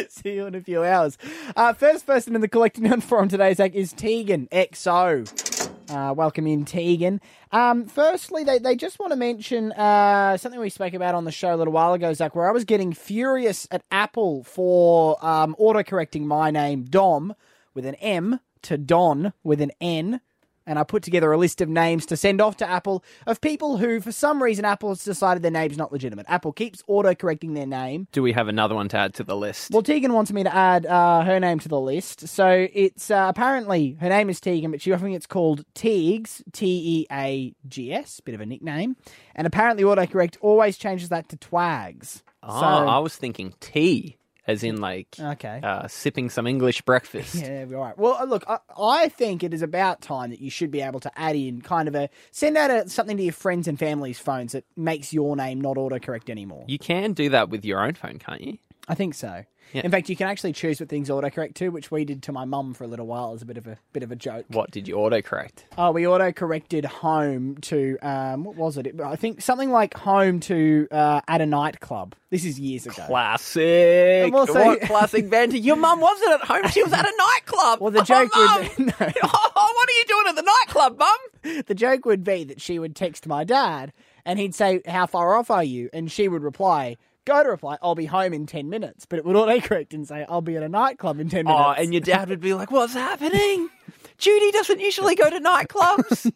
See 0.09 0.35
you 0.35 0.47
in 0.47 0.55
a 0.55 0.61
few 0.61 0.83
hours. 0.83 1.19
Uh, 1.55 1.73
first 1.75 2.07
person 2.07 2.35
in 2.35 2.41
the 2.41 2.49
Collective 2.49 2.83
Noun 2.83 3.01
forum 3.01 3.29
today, 3.29 3.53
Zach, 3.55 3.75
is 3.75 3.93
Tegan 3.93 4.49
XO. 4.51 5.62
Uh, 5.93 6.15
welcome 6.15 6.47
in, 6.47 6.65
Tegan. 6.65 7.21
Um, 7.51 7.85
firstly, 7.85 8.45
they, 8.45 8.59
they 8.59 8.77
just 8.77 8.99
want 8.99 9.13
to 9.13 9.17
mention 9.17 9.73
uh, 9.73 10.39
something 10.39 10.59
we 10.59 10.71
spoke 10.71 10.95
about 10.95 11.15
on 11.15 11.27
the 11.27 11.33
show 11.33 11.55
a 11.55 11.59
little 11.59 11.73
while 11.73 11.93
ago, 11.93 12.15
Zach, 12.15 12.35
where 12.35 12.49
I 12.49 12.53
was 12.53 12.65
getting 12.65 12.95
furious 12.95 13.69
at 13.71 13.83
Apple 13.91 14.43
for 14.43 15.23
um, 15.25 15.55
autocorrecting 15.61 16.23
my 16.23 16.51
name, 16.51 16.85
Dom, 16.85 17.35
with 17.75 17.85
an 17.85 17.97
M, 17.97 18.41
to 18.63 18.79
Don 18.79 19.35
with 19.45 19.61
an 19.61 19.71
N. 19.83 20.23
and 20.66 20.79
I 20.79 20.85
put 20.85 21.03
together 21.03 21.33
a 21.33 21.38
list 21.38 21.61
of 21.61 21.68
names 21.68 22.07
to 22.07 22.16
send 22.16 22.40
off 22.40 22.57
to 22.59 22.68
Apple 22.68 23.05
of 23.27 23.40
people 23.40 23.77
who, 23.79 24.01
for 24.01 24.12
some 24.12 24.42
reason, 24.42 24.64
Apple 24.64 24.90
has 24.90 25.05
decided 25.05 25.42
their 25.42 25.51
name's 25.51 25.77
not 25.77 25.92
legitimate. 25.92 26.27
Apple 26.29 26.53
keeps 26.53 26.83
auto 26.87 27.14
correcting 27.14 27.55
their 27.55 27.66
name. 27.66 28.09
Do 28.12 28.22
we 28.22 28.33
have 28.33 28.48
another 28.48 28.75
one 28.75 28.88
to 28.90 28.96
add 28.96 29.14
to 29.14 29.25
the 29.25 29.37
list? 29.37 29.70
Well, 29.70 29.83
Tegan 29.83 30.12
wants 30.12 30.33
me 30.33 30.42
to 30.42 30.55
add 30.55 30.87
uh, 30.87 31.22
her 31.22 31.40
name 31.40 31.59
to 31.61 31.68
the 31.68 31.81
list. 31.81 32.29
So 32.29 32.68
it's 32.72 33.11
uh, 33.11 33.27
apparently 33.29 33.96
her 34.01 34.09
name 34.09 34.31
is 34.31 34.40
Tegan, 34.40 34.70
but 34.70 34.83
she 34.83 34.92
often 34.92 35.12
gets 35.12 35.27
called 35.27 35.64
Teags, 35.75 36.42
T 36.53 36.66
E 36.66 37.07
A 37.11 37.55
G 37.68 37.92
S, 37.92 38.20
bit 38.20 38.35
of 38.35 38.40
a 38.40 38.46
nickname. 38.46 38.96
And 39.35 39.46
apparently, 39.46 39.85
autocorrect 39.85 40.37
always 40.40 40.77
changes 40.77 41.09
that 41.09 41.29
to 41.31 41.37
Twags. 41.37 42.22
Oh, 42.42 42.61
so, 42.61 42.66
I 42.66 42.98
was 42.98 43.16
thinking 43.16 43.55
tea, 43.61 44.16
as 44.47 44.63
in 44.65 44.81
like 44.81 45.09
Okay. 45.19 45.61
uh, 45.63 45.87
sipping 45.89 46.29
some 46.31 46.47
English 46.47 46.83
breakfast. 46.83 47.35
Yeah, 47.43 47.65
all 47.75 47.81
right. 47.81 47.99
Well, 47.99 48.15
uh, 48.21 48.25
look, 48.25 48.45
I, 48.49 48.59
I 48.79 49.09
think 49.09 49.43
it 49.43 49.53
is 49.55 49.63
about 49.63 50.01
time 50.01 50.31
that 50.31 50.41
you 50.41 50.51
should 50.51 50.71
be 50.71 50.81
able 50.81 51.01
to 51.01 51.19
add 51.19 51.37
in 51.37 51.61
kind 51.63 51.89
of 51.89 51.95
a 51.95 52.09
send 52.31 52.57
out 52.57 52.71
a, 52.71 52.89
something 52.89 53.17
to 53.17 53.23
your 53.23 53.33
friends 53.33 53.69
and 53.69 53.79
family's 53.79 54.19
phones 54.19 54.53
that 54.53 54.65
makes 54.77 55.13
your 55.13 55.37
name 55.37 55.61
not 55.61 55.77
autocorrect 55.77 56.29
anymore. 56.31 56.65
You 56.67 56.79
can 56.79 57.13
do 57.13 57.29
that 57.31 57.49
with 57.51 57.65
your 57.65 57.85
own 57.85 57.95
phone, 57.95 58.19
can't 58.19 58.41
you? 58.41 58.59
I 58.88 58.95
think 58.95 59.14
so. 59.14 59.45
Yeah. 59.73 59.83
In 59.85 59.90
fact, 59.90 60.11
you 60.11 60.16
can 60.16 60.29
actually 60.29 60.53
choose 60.53 60.81
what 60.81 60.88
things 60.88 61.09
autocorrect 61.09 61.55
to, 61.55 61.71
which 61.71 61.90
we 61.90 62.05
did 62.05 62.23
to 62.25 62.33
my 62.33 62.45
mum 62.45 62.75
for 62.75 62.85
a 62.85 62.87
little 62.87 63.07
while 63.07 63.33
as 63.33 63.40
a 63.40 63.47
bit 63.47 63.57
of 63.57 63.66
a 63.66 63.79
bit 63.92 64.03
of 64.03 64.12
a 64.12 64.16
joke. 64.16 64.45
What 64.49 64.71
did 64.71 64.87
you 64.87 64.97
autocorrect? 64.97 65.64
Oh, 65.79 65.92
we 65.92 66.03
autocorrected 66.03 66.85
home 66.85 67.57
to 67.62 67.97
um, 68.03 68.45
what 68.45 68.57
was 68.57 68.77
it? 68.77 69.01
I 69.01 69.16
think 69.16 69.40
something 69.40 69.71
like 69.71 69.95
home 69.95 70.40
to 70.40 70.88
uh, 70.90 71.23
at 71.27 71.40
a 71.40 71.47
nightclub. 71.47 72.14
This 72.29 72.45
is 72.45 72.61
years 72.61 72.87
ago. 72.87 73.05
Classic. 73.07 74.33
Also- 74.33 74.53
What 74.55 74.83
classic 74.83 75.31
banter? 75.31 75.57
Your 75.57 75.77
mum 75.77 76.01
wasn't 76.01 76.33
at 76.33 76.40
home; 76.42 76.68
she 76.68 76.83
was 76.83 76.92
at 76.92 77.07
a 77.07 77.12
nightclub. 77.16 77.81
Well, 77.81 77.92
the 77.92 78.03
joke 78.03 78.31
oh, 78.35 78.68
would 78.79 78.87
Mum! 78.87 78.95
oh, 79.23 79.73
what 79.75 79.88
are 79.88 79.92
you 79.92 80.05
doing 80.07 80.25
at 80.29 80.37
the 80.37 80.42
nightclub, 80.42 80.99
mum? 80.99 81.62
the 81.66 81.75
joke 81.75 82.05
would 82.05 82.25
be 82.25 82.45
that 82.45 82.61
she 82.61 82.79
would 82.79 82.95
text 82.95 83.27
my 83.27 83.45
dad 83.45 83.92
and 84.27 84.38
he'd 84.38 84.55
say, 84.55 84.83
"How 84.87 85.07
far 85.07 85.35
off 85.35 85.51
are 85.51 85.64
you?" 85.64 85.88
and 85.92 86.11
she 86.11 86.29
would 86.29 86.42
reply. 86.42 86.97
Go 87.25 87.43
to 87.43 87.49
reply, 87.51 87.79
I'll 87.81 87.95
be 87.95 88.07
home 88.07 88.33
in 88.33 88.47
10 88.47 88.69
minutes. 88.69 89.07
But 89.07 89.21
it 89.21 89.25
would 89.25 89.37
autocorrect 89.37 89.95
and 89.95 90.07
say, 90.07 90.27
I'll 90.29 90.41
be 90.41 90.57
at 90.57 90.63
a 90.63 90.69
nightclub 90.69 91.21
in 91.21 91.29
10 91.29 91.45
minutes. 91.45 91.63
Oh, 91.65 91.71
and 91.71 91.93
your 91.95 92.01
dad 92.01 92.29
would 92.31 92.41
be 92.41 92.55
like, 92.55 92.71
"What's 92.71 92.95
happening? 92.95 93.69
Judy 94.19 94.51
doesn't 94.51 94.81
usually 94.81 95.15
go 95.15 95.31
to 95.31 95.39
nightclubs." 95.39 96.33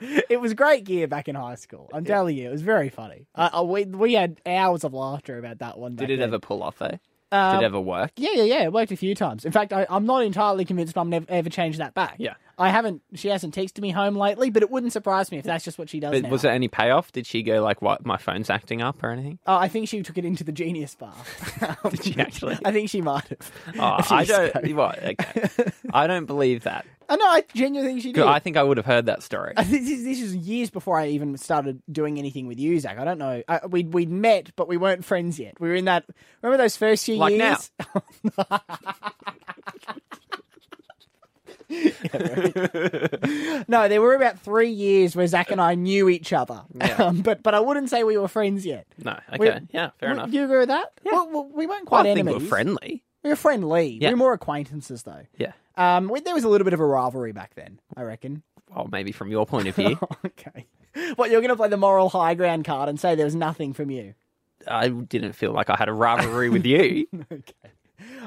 it 0.30 0.40
was 0.40 0.54
great 0.54 0.84
gear 0.84 1.06
back 1.06 1.28
in 1.28 1.34
high 1.34 1.56
school. 1.56 1.90
I'm 1.92 2.04
telling 2.04 2.36
you, 2.36 2.48
it 2.48 2.52
was 2.52 2.62
very 2.62 2.88
funny. 2.88 3.26
Uh, 3.34 3.50
uh, 3.58 3.62
we, 3.62 3.84
we 3.84 4.14
had 4.14 4.40
hours 4.46 4.84
of 4.84 4.94
laughter 4.94 5.38
about 5.38 5.58
that 5.58 5.78
one. 5.78 5.96
Did 5.96 6.10
it 6.10 6.18
then. 6.18 6.28
ever 6.28 6.38
pull 6.38 6.62
off 6.62 6.78
though? 6.78 6.98
Um, 7.32 7.56
Did 7.56 7.62
it 7.62 7.66
ever 7.66 7.80
work? 7.80 8.12
Yeah, 8.16 8.30
yeah, 8.34 8.44
yeah. 8.44 8.62
It 8.64 8.72
worked 8.72 8.92
a 8.92 8.96
few 8.96 9.14
times. 9.14 9.44
In 9.44 9.52
fact, 9.52 9.72
I, 9.72 9.86
I'm 9.90 10.06
not 10.06 10.22
entirely 10.22 10.64
convinced 10.64 10.94
Mum 10.96 11.10
never 11.10 11.26
ever 11.28 11.50
changed 11.50 11.80
that 11.80 11.92
back. 11.92 12.16
Yeah. 12.18 12.34
I 12.58 12.70
haven't. 12.70 13.02
She 13.14 13.28
hasn't 13.28 13.54
texted 13.54 13.80
me 13.80 13.90
home 13.90 14.16
lately, 14.16 14.50
but 14.50 14.62
it 14.62 14.70
wouldn't 14.70 14.92
surprise 14.92 15.30
me 15.32 15.38
if 15.38 15.44
that's 15.44 15.64
just 15.64 15.78
what 15.78 15.88
she 15.90 16.00
does 16.00 16.12
But 16.12 16.22
now. 16.22 16.28
was 16.28 16.42
there 16.42 16.52
any 16.52 16.68
payoff? 16.68 17.12
Did 17.12 17.26
she 17.26 17.42
go 17.42 17.62
like, 17.62 17.82
"What? 17.82 18.04
My 18.06 18.16
phone's 18.16 18.50
acting 18.50 18.82
up" 18.82 19.02
or 19.02 19.10
anything? 19.10 19.38
Oh, 19.46 19.56
I 19.56 19.68
think 19.68 19.88
she 19.88 20.02
took 20.02 20.18
it 20.18 20.24
into 20.24 20.44
the 20.44 20.52
Genius 20.52 20.94
Bar. 20.94 21.14
Did 21.90 22.04
she 22.04 22.14
actually? 22.18 22.58
I 22.64 22.72
think 22.72 22.90
she 22.90 23.00
might 23.00 23.28
have. 23.28 23.52
Oh, 23.78 23.98
I 24.14 24.24
don't. 24.24 24.74
What? 24.76 25.02
Okay. 25.02 25.48
I 25.92 26.06
don't 26.06 26.26
believe 26.26 26.64
that. 26.64 26.86
I 27.06 27.16
know. 27.16 27.26
I 27.26 27.44
genuinely 27.54 27.92
think 27.92 28.02
she 28.02 28.12
did. 28.14 28.24
I 28.24 28.38
think 28.38 28.56
I 28.56 28.62
would 28.62 28.78
have 28.78 28.86
heard 28.86 29.06
that 29.06 29.22
story. 29.22 29.52
I 29.58 29.64
think 29.64 29.84
this, 29.84 30.02
this 30.02 30.22
is 30.22 30.34
years 30.34 30.70
before 30.70 30.98
I 30.98 31.08
even 31.08 31.36
started 31.36 31.82
doing 31.92 32.18
anything 32.18 32.46
with 32.46 32.58
you, 32.58 32.80
Zach. 32.80 32.96
I 32.98 33.04
don't 33.04 33.18
know. 33.18 33.42
I, 33.46 33.66
we'd 33.66 33.92
we'd 33.92 34.08
met, 34.10 34.52
but 34.56 34.68
we 34.68 34.78
weren't 34.78 35.04
friends 35.04 35.38
yet. 35.38 35.60
We 35.60 35.68
were 35.68 35.74
in 35.74 35.84
that. 35.84 36.06
Remember 36.40 36.62
those 36.62 36.78
first 36.78 37.04
few 37.04 37.16
years. 37.16 37.20
Like 37.20 37.36
now. 37.36 37.58
no, 43.68 43.88
there 43.88 44.00
were 44.00 44.14
about 44.14 44.38
three 44.38 44.70
years 44.70 45.14
where 45.16 45.26
Zach 45.26 45.50
and 45.50 45.60
I 45.60 45.74
knew 45.74 46.08
each 46.08 46.32
other, 46.32 46.62
Yeah. 46.74 46.94
um, 47.04 47.20
but 47.22 47.42
but 47.42 47.54
I 47.54 47.60
wouldn't 47.60 47.90
say 47.90 48.04
we 48.04 48.16
were 48.18 48.28
friends 48.28 48.64
yet. 48.66 48.86
No. 49.02 49.18
We- 49.38 49.48
Okay. 49.50 49.60
yeah. 49.72 49.90
Fair 49.98 50.10
Would- 50.10 50.18
enough. 50.18 50.30
Do 50.30 50.36
you 50.36 50.44
agree 50.44 50.58
with 50.58 50.68
that? 50.68 50.92
Yeah. 51.04 51.12
Well, 51.12 51.28
well, 51.30 51.50
we 51.52 51.66
weren't 51.66 51.86
quite 51.86 52.00
I 52.00 52.14
think 52.14 52.20
enemies. 52.20 52.42
we're 52.42 52.48
friendly. 52.48 53.02
We 53.22 53.30
were 53.30 53.36
friendly. 53.36 53.98
Yeah. 54.00 54.08
We 54.08 54.14
were 54.14 54.18
more 54.18 54.32
acquaintances, 54.32 55.02
though. 55.02 55.22
Yeah. 55.38 55.52
Um, 55.76 56.08
we, 56.08 56.20
there 56.20 56.34
was 56.34 56.44
a 56.44 56.48
little 56.48 56.64
bit 56.64 56.74
of 56.74 56.80
a 56.80 56.86
rivalry 56.86 57.32
back 57.32 57.54
then, 57.54 57.80
I 57.96 58.02
reckon. 58.02 58.42
Well, 58.74 58.88
maybe 58.90 59.12
from 59.12 59.30
your 59.30 59.46
point 59.46 59.68
of 59.68 59.74
view. 59.74 59.98
okay. 60.26 60.66
What 61.16 61.30
you're 61.30 61.40
going 61.40 61.50
to 61.50 61.56
play 61.56 61.68
the 61.68 61.76
moral 61.76 62.08
high 62.08 62.34
ground 62.34 62.64
card 62.64 62.88
and 62.88 62.98
say 63.00 63.14
there 63.14 63.24
was 63.24 63.34
nothing 63.34 63.72
from 63.72 63.90
you? 63.90 64.14
I 64.68 64.88
didn't 64.88 65.32
feel 65.32 65.52
like 65.52 65.68
I 65.70 65.76
had 65.76 65.88
a 65.88 65.92
rivalry 65.92 66.48
with 66.48 66.64
you. 66.64 67.06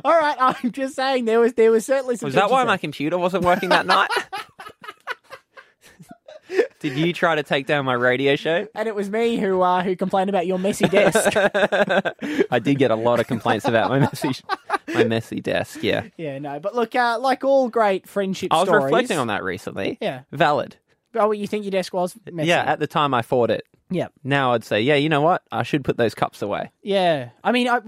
All 0.03 0.17
right, 0.17 0.37
I'm 0.63 0.71
just 0.71 0.95
saying 0.95 1.25
there 1.25 1.39
was 1.39 1.53
there 1.53 1.71
was 1.71 1.85
certainly 1.85 2.15
some. 2.15 2.27
Was 2.27 2.35
that 2.35 2.49
why 2.49 2.57
tension 2.57 2.67
my 2.67 2.77
computer 2.77 3.17
wasn't 3.17 3.43
working 3.43 3.69
that 3.69 3.85
night? 3.85 4.09
Did 6.79 6.95
you 6.97 7.11
try 7.11 7.35
to 7.35 7.43
take 7.43 7.65
down 7.65 7.83
my 7.85 7.93
radio 7.93 8.35
show? 8.35 8.67
And 8.73 8.87
it 8.87 8.95
was 8.95 9.09
me 9.09 9.37
who 9.37 9.61
uh, 9.61 9.83
who 9.83 9.95
complained 9.95 10.29
about 10.29 10.47
your 10.47 10.57
messy 10.59 10.87
desk. 10.87 11.31
I 12.51 12.59
did 12.59 12.77
get 12.77 12.91
a 12.91 12.95
lot 12.95 13.19
of 13.19 13.27
complaints 13.27 13.65
about 13.65 13.89
my 13.89 13.99
messy, 13.99 14.31
my 14.93 15.03
messy 15.03 15.41
desk. 15.41 15.83
Yeah, 15.83 16.03
yeah, 16.17 16.39
no, 16.39 16.59
but 16.59 16.75
look, 16.75 16.95
uh, 16.95 17.17
like 17.19 17.43
all 17.43 17.67
great 17.67 18.07
friendship 18.07 18.53
I 18.53 18.59
was 18.59 18.69
stories. 18.69 18.83
reflecting 18.85 19.17
on 19.17 19.27
that 19.27 19.43
recently. 19.43 19.97
Yeah. 19.99 20.21
valid. 20.31 20.77
Oh, 21.19 21.31
you 21.31 21.47
think 21.47 21.63
your 21.63 21.71
desk 21.71 21.93
was 21.93 22.15
messy? 22.31 22.49
Yeah, 22.49 22.63
at 22.63 22.79
the 22.79 22.87
time 22.87 23.13
I 23.13 23.21
fought 23.21 23.49
it. 23.51 23.65
Yep. 23.89 24.11
Now 24.23 24.53
I'd 24.53 24.63
say, 24.65 24.81
yeah, 24.81 24.95
you 24.95 25.07
know 25.09 25.21
what? 25.21 25.43
I 25.51 25.63
should 25.63 25.83
put 25.85 25.95
those 25.97 26.13
cups 26.13 26.41
away. 26.41 26.71
Yeah. 26.81 27.29
I 27.43 27.51
mean, 27.53 27.69
I, 27.69 27.79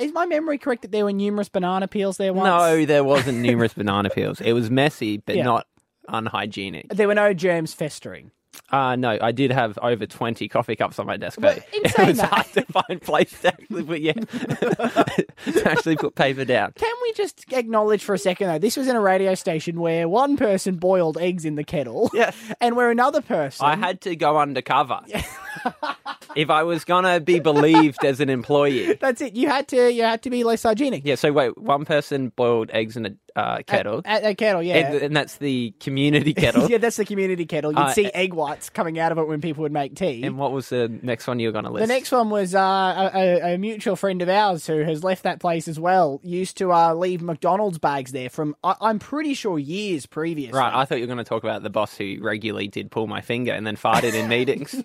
is 0.00 0.12
my 0.12 0.24
memory 0.26 0.56
correct 0.58 0.82
that 0.82 0.92
there 0.92 1.04
were 1.04 1.12
numerous 1.12 1.48
banana 1.48 1.88
peels 1.88 2.16
there 2.16 2.32
once? 2.32 2.46
No, 2.46 2.84
there 2.86 3.02
wasn't 3.02 3.38
numerous 3.38 3.74
banana 3.74 4.08
peels. 4.10 4.40
It 4.40 4.52
was 4.52 4.70
messy, 4.70 5.16
but 5.18 5.34
Yeah. 5.36 5.42
not 5.44 5.66
unhygienic. 6.08 6.88
There 6.90 7.08
were 7.08 7.14
no 7.14 7.34
germs 7.34 7.74
festering. 7.74 8.30
Uh, 8.70 8.96
no, 8.96 9.16
I 9.20 9.32
did 9.32 9.50
have 9.50 9.78
over 9.80 10.04
20 10.06 10.46
coffee 10.48 10.76
cups 10.76 10.98
on 10.98 11.06
my 11.06 11.16
desk, 11.16 11.38
but 11.40 11.56
in 11.72 11.86
it 11.86 11.90
saying 11.94 12.08
was 12.08 12.16
that- 12.18 12.28
hard 12.30 12.46
to 12.52 12.62
find 12.66 13.00
place 13.00 13.32
to 13.40 13.48
actually 13.48 13.82
put, 13.84 14.00
yeah, 14.00 14.12
to 14.12 15.62
actually 15.64 15.96
put 15.96 16.14
paper 16.14 16.44
down. 16.44 16.72
Can 16.76 16.94
we 17.02 17.12
just 17.14 17.50
acknowledge 17.52 18.04
for 18.04 18.14
a 18.14 18.18
second 18.18 18.48
though? 18.48 18.58
This 18.58 18.76
was 18.76 18.86
in 18.88 18.94
a 18.96 19.00
radio 19.00 19.34
station 19.34 19.80
where 19.80 20.06
one 20.08 20.36
person 20.36 20.76
boiled 20.76 21.16
eggs 21.18 21.44
in 21.46 21.54
the 21.54 21.64
kettle, 21.64 22.10
Yes. 22.12 22.36
and 22.60 22.76
where 22.76 22.90
another 22.90 23.22
person 23.22 23.64
I 23.64 23.76
had 23.76 24.00
to 24.02 24.14
go 24.16 24.38
undercover. 24.38 25.00
if 26.38 26.50
I 26.50 26.62
was 26.62 26.84
going 26.84 27.02
to 27.02 27.18
be 27.18 27.40
believed 27.40 28.04
as 28.04 28.20
an 28.20 28.30
employee. 28.30 28.94
That's 29.00 29.20
it. 29.20 29.34
You 29.34 29.48
had 29.48 29.66
to. 29.68 29.92
You 29.92 30.04
had 30.04 30.22
to 30.22 30.30
be 30.30 30.44
less 30.44 30.62
hygienic. 30.62 31.04
Yeah, 31.04 31.16
so 31.16 31.32
wait, 31.32 31.58
one 31.58 31.84
person 31.84 32.28
boiled 32.28 32.70
eggs 32.72 32.96
in 32.96 33.06
a 33.06 33.10
uh, 33.34 33.62
kettle. 33.66 34.02
At 34.04 34.24
a 34.24 34.34
kettle, 34.36 34.62
yeah. 34.62 34.76
And, 34.76 35.02
and 35.02 35.16
that's 35.16 35.36
the 35.36 35.72
community 35.80 36.34
kettle. 36.34 36.68
yeah, 36.70 36.78
that's 36.78 36.96
the 36.96 37.04
community 37.04 37.44
kettle. 37.44 37.72
You'd 37.72 37.78
Uh, 37.78 37.92
see 37.92 38.06
egg 38.06 38.34
whites 38.34 38.70
coming 38.70 38.98
out 38.98 39.10
of 39.10 39.18
it 39.18 39.26
when 39.26 39.40
people 39.40 39.62
would 39.62 39.72
make 39.72 39.94
tea. 39.94 40.22
And 40.24 40.38
what 40.38 40.52
was 40.52 40.68
the 40.68 40.88
next 41.02 41.26
one 41.26 41.40
you 41.40 41.48
were 41.48 41.52
going 41.52 41.64
to 41.64 41.70
list? 41.70 41.86
the 41.86 41.92
next 41.92 42.12
one 42.12 42.30
was 42.30 42.54
uh, 42.54 43.10
a, 43.14 43.54
a, 43.54 43.58
mutual 43.58 43.96
friend 43.96 44.22
of 44.22 44.28
ours 44.28 44.66
who 44.66 44.78
has 44.82 45.04
left 45.04 45.24
that 45.24 45.40
place 45.40 45.68
as 45.68 45.78
well. 45.78 46.20
Used 46.22 46.56
to 46.58 46.72
uh, 46.72 46.94
leave 46.94 47.20
McDonald's 47.22 47.78
bags 47.78 48.12
there 48.12 48.30
from, 48.30 48.56
I, 48.64 48.74
I'm 48.80 48.98
pretty 48.98 49.34
sure, 49.34 49.58
years 49.58 50.06
previous. 50.06 50.52
Right, 50.52 50.74
I 50.74 50.84
thought 50.84 50.96
you 50.96 51.04
were 51.04 51.14
going 51.14 51.18
to 51.18 51.24
talk 51.24 51.44
about 51.44 51.62
the 51.62 51.70
boss 51.70 51.96
who 51.96 52.18
regularly 52.20 52.68
did 52.68 52.90
pull 52.90 53.06
my 53.06 53.20
finger 53.20 53.52
and 53.52 53.66
then 53.66 53.76
farted 53.76 54.14
in 54.14 54.28
meetings. 54.38 54.82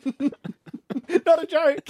Not 1.25 1.43
a 1.43 1.45
joke. 1.47 1.89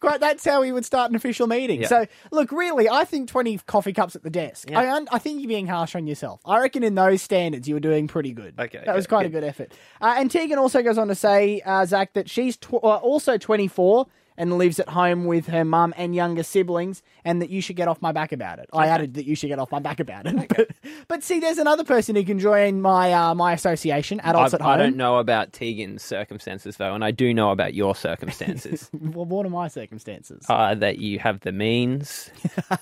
Quite, 0.00 0.20
that's 0.20 0.44
how 0.44 0.60
we 0.60 0.72
would 0.72 0.84
start 0.84 1.10
an 1.10 1.16
official 1.16 1.46
meeting. 1.46 1.82
Yeah. 1.82 1.88
So, 1.88 2.06
look, 2.30 2.52
really, 2.52 2.88
I 2.88 3.04
think 3.04 3.28
20 3.28 3.58
coffee 3.66 3.92
cups 3.92 4.16
at 4.16 4.22
the 4.22 4.30
desk. 4.30 4.70
Yeah. 4.70 4.80
I, 4.80 4.94
un- 4.96 5.08
I 5.12 5.18
think 5.18 5.40
you're 5.40 5.48
being 5.48 5.66
harsh 5.66 5.94
on 5.94 6.06
yourself. 6.06 6.40
I 6.44 6.58
reckon 6.60 6.82
in 6.82 6.94
those 6.94 7.22
standards, 7.22 7.68
you 7.68 7.74
were 7.74 7.80
doing 7.80 8.08
pretty 8.08 8.32
good. 8.32 8.54
Okay, 8.58 8.82
That 8.84 8.94
was 8.96 9.06
quite 9.06 9.26
a 9.26 9.28
good. 9.28 9.40
good 9.40 9.44
effort. 9.44 9.72
Uh, 10.00 10.14
and 10.18 10.30
Tegan 10.30 10.58
also 10.58 10.82
goes 10.82 10.98
on 10.98 11.08
to 11.08 11.14
say, 11.14 11.60
uh, 11.64 11.84
Zach, 11.86 12.12
that 12.14 12.28
she's 12.30 12.56
tw- 12.56 12.74
uh, 12.74 12.96
also 12.96 13.36
24 13.38 14.06
and 14.36 14.58
lives 14.58 14.78
at 14.78 14.88
home 14.88 15.24
with 15.24 15.46
her 15.48 15.64
mum 15.64 15.92
and 15.96 16.14
younger 16.14 16.42
siblings, 16.42 17.02
and 17.24 17.40
that 17.42 17.50
you 17.50 17.60
should 17.60 17.76
get 17.76 17.88
off 17.88 18.00
my 18.00 18.12
back 18.12 18.32
about 18.32 18.58
it. 18.58 18.68
I 18.72 18.86
added 18.86 19.14
that 19.14 19.26
you 19.26 19.34
should 19.34 19.48
get 19.48 19.58
off 19.58 19.70
my 19.70 19.78
back 19.80 20.00
about 20.00 20.26
it. 20.26 20.48
But, 20.48 20.70
but 21.08 21.22
see, 21.22 21.40
there's 21.40 21.58
another 21.58 21.84
person 21.84 22.16
who 22.16 22.24
can 22.24 22.38
join 22.38 22.80
my 22.80 23.12
uh, 23.12 23.34
my 23.34 23.52
association, 23.52 24.20
Adults 24.20 24.54
I, 24.54 24.56
at 24.56 24.60
Home. 24.62 24.70
I 24.72 24.76
don't 24.76 24.96
know 24.96 25.18
about 25.18 25.52
Tegan's 25.52 26.02
circumstances, 26.02 26.76
though, 26.76 26.94
and 26.94 27.04
I 27.04 27.10
do 27.10 27.34
know 27.34 27.50
about 27.50 27.74
your 27.74 27.94
circumstances. 27.94 28.90
Well, 29.00 29.24
what 29.24 29.44
are 29.46 29.50
my 29.50 29.68
circumstances? 29.68 30.44
uh, 30.48 30.74
that 30.76 30.98
you 30.98 31.18
have 31.18 31.40
the 31.40 31.52
means 31.52 32.30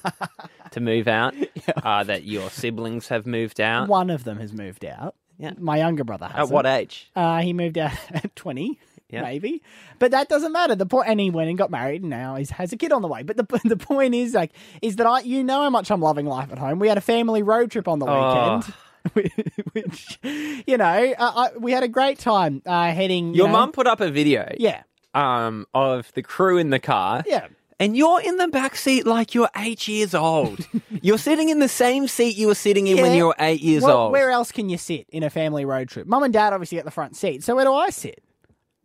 to 0.73 0.81
move 0.81 1.09
out, 1.09 1.35
uh, 1.83 2.05
that 2.05 2.25
your 2.25 2.51
siblings 2.51 3.09
have 3.09 3.27
moved 3.27 3.61
out. 3.61 3.89
One 3.89 4.11
of 4.11 4.25
them 4.25 4.39
has 4.39 4.53
moved 4.53 4.85
out. 4.85 5.15
Yeah. 5.39 5.53
My 5.59 5.79
younger 5.79 6.05
brother 6.05 6.27
has. 6.27 6.49
At 6.49 6.55
what 6.55 6.67
age? 6.67 7.11
Uh, 7.15 7.41
he 7.41 7.53
moved 7.53 7.79
out 7.79 7.93
at 8.11 8.35
20, 8.37 8.79
Yeah. 9.11 9.23
maybe. 9.23 9.63
But 9.99 10.11
that 10.11 10.29
doesn't 10.29 10.53
matter. 10.53 10.75
The 10.75 10.85
point, 10.87 11.09
and 11.09 11.19
he 11.19 11.31
went 11.31 11.49
and 11.49 11.57
got 11.57 11.71
married, 11.71 12.03
and 12.03 12.11
now 12.11 12.37
he 12.37 12.47
has 12.53 12.73
a 12.73 12.77
kid 12.77 12.93
on 12.93 13.01
the 13.03 13.09
way. 13.09 13.23
But 13.23 13.37
the 13.39 13.61
the 13.65 13.77
point 13.77 14.15
is, 14.15 14.35
like, 14.35 14.53
is 14.83 14.97
that 14.97 15.07
I, 15.07 15.21
you 15.21 15.43
know, 15.45 15.63
how 15.63 15.71
much 15.71 15.91
I'm 15.91 16.01
loving 16.01 16.27
life 16.27 16.53
at 16.53 16.59
home. 16.59 16.79
We 16.79 16.89
had 16.89 16.99
a 16.99 17.03
family 17.03 17.43
road 17.43 17.71
trip 17.71 17.89
on 17.89 17.99
the 18.01 18.07
Oh. 18.07 18.57
weekend, 18.57 18.75
which, 19.73 20.19
you 20.23 20.77
know, 20.77 21.15
uh, 21.19 21.49
I, 21.55 21.57
we 21.59 21.73
had 21.73 21.83
a 21.83 21.89
great 21.89 22.19
time 22.19 22.63
uh, 22.67 22.91
heading. 22.93 23.29
you 23.29 23.39
Your 23.39 23.47
know- 23.49 23.53
mum 23.55 23.73
put 23.73 23.87
up 23.87 24.01
a 24.01 24.11
video 24.11 24.53
yeah, 24.59 24.83
um, 25.15 25.67
of 25.75 26.13
the 26.15 26.23
crew 26.23 26.59
in 26.59 26.71
the 26.71 26.79
car. 26.79 27.23
yeah. 27.27 27.47
and 27.81 27.97
you're 27.97 28.21
in 28.21 28.37
the 28.37 28.49
back 28.49 28.77
seat 28.77 29.07
like 29.07 29.35
you're 29.35 29.49
eight 29.57 29.89
years 29.89 30.15
old. 30.15 30.67
you're 31.03 31.17
sitting 31.19 31.49
in 31.49 31.61
the 31.61 31.69
same 31.69 32.09
seat 32.09 32.37
you 32.37 32.49
were 32.49 32.55
sitting 32.55 32.87
in 32.89 33.01
when 33.01 33.15
you 33.17 33.27
were 33.27 33.37
eight 33.39 33.61
years 33.63 33.83
Well, 33.85 33.97
old. 33.97 34.13
Where 34.13 34.31
else 34.31 34.53
can 34.53 34.69
you 34.69 34.77
sit 34.77 35.07
in 35.11 35.23
a 35.23 35.31
family 35.31 35.65
road 35.65 35.89
trip? 35.89 36.07
Mum 36.07 36.23
and 36.25 36.33
dad 36.33 36.53
obviously 36.53 36.77
get 36.77 36.85
the 36.85 36.91
front 36.91 37.17
seat. 37.17 37.43
So 37.45 37.55
where 37.57 37.65
do 37.65 37.73
I 37.73 37.91
sit? 37.91 38.23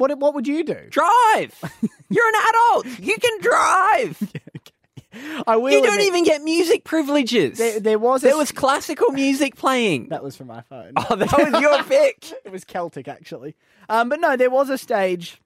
What 0.03 0.19
What 0.19 0.33
would 0.35 0.47
you 0.47 0.65
do? 0.65 0.77
Drive. 0.89 1.53
You're 2.09 2.27
an 2.27 2.33
adult. 2.49 2.99
You 2.99 3.15
can 3.17 3.39
drive. 3.41 4.33
I 5.47 5.55
will. 5.55 5.71
you 5.71 5.81
don't 5.81 5.93
admit- 5.93 6.07
even 6.07 6.23
get 6.25 6.41
music 6.41 6.83
privileges. 6.83 7.57
There, 7.57 7.79
there 7.79 7.99
was 7.99 8.21
a 8.23 8.27
There 8.27 8.37
was 8.37 8.51
classical 8.51 9.11
music 9.13 9.55
playing. 9.55 10.09
That 10.09 10.23
was 10.23 10.35
from 10.35 10.47
my 10.47 10.59
phone. 10.61 10.91
Oh, 10.97 11.15
that 11.15 11.31
was 11.53 11.61
your 11.61 11.83
pick. 11.83 12.33
it 12.43 12.51
was 12.51 12.65
Celtic, 12.65 13.07
actually. 13.07 13.55
Um, 13.87 14.09
but 14.09 14.19
no, 14.19 14.35
there 14.35 14.49
was 14.49 14.69
a 14.69 14.77
stage 14.77 15.39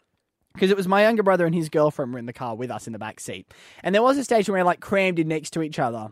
because 0.54 0.72
it 0.72 0.78
was 0.78 0.88
my 0.88 1.04
younger 1.04 1.22
brother 1.22 1.46
and 1.46 1.54
his 1.54 1.70
girlfriend 1.70 2.14
were 2.14 2.18
in 2.20 2.26
the 2.26 2.34
car 2.34 2.56
with 2.56 2.72
us 2.72 2.88
in 2.88 2.94
the 2.94 3.00
back 3.00 3.20
seat, 3.20 3.46
and 3.84 3.94
there 3.94 4.02
was 4.02 4.18
a 4.18 4.24
stage 4.24 4.50
where 4.50 4.56
we 4.56 4.62
were 4.62 4.66
like 4.66 4.80
crammed 4.80 5.20
in 5.20 5.28
next 5.28 5.52
to 5.52 5.62
each 5.62 5.78
other. 5.78 6.10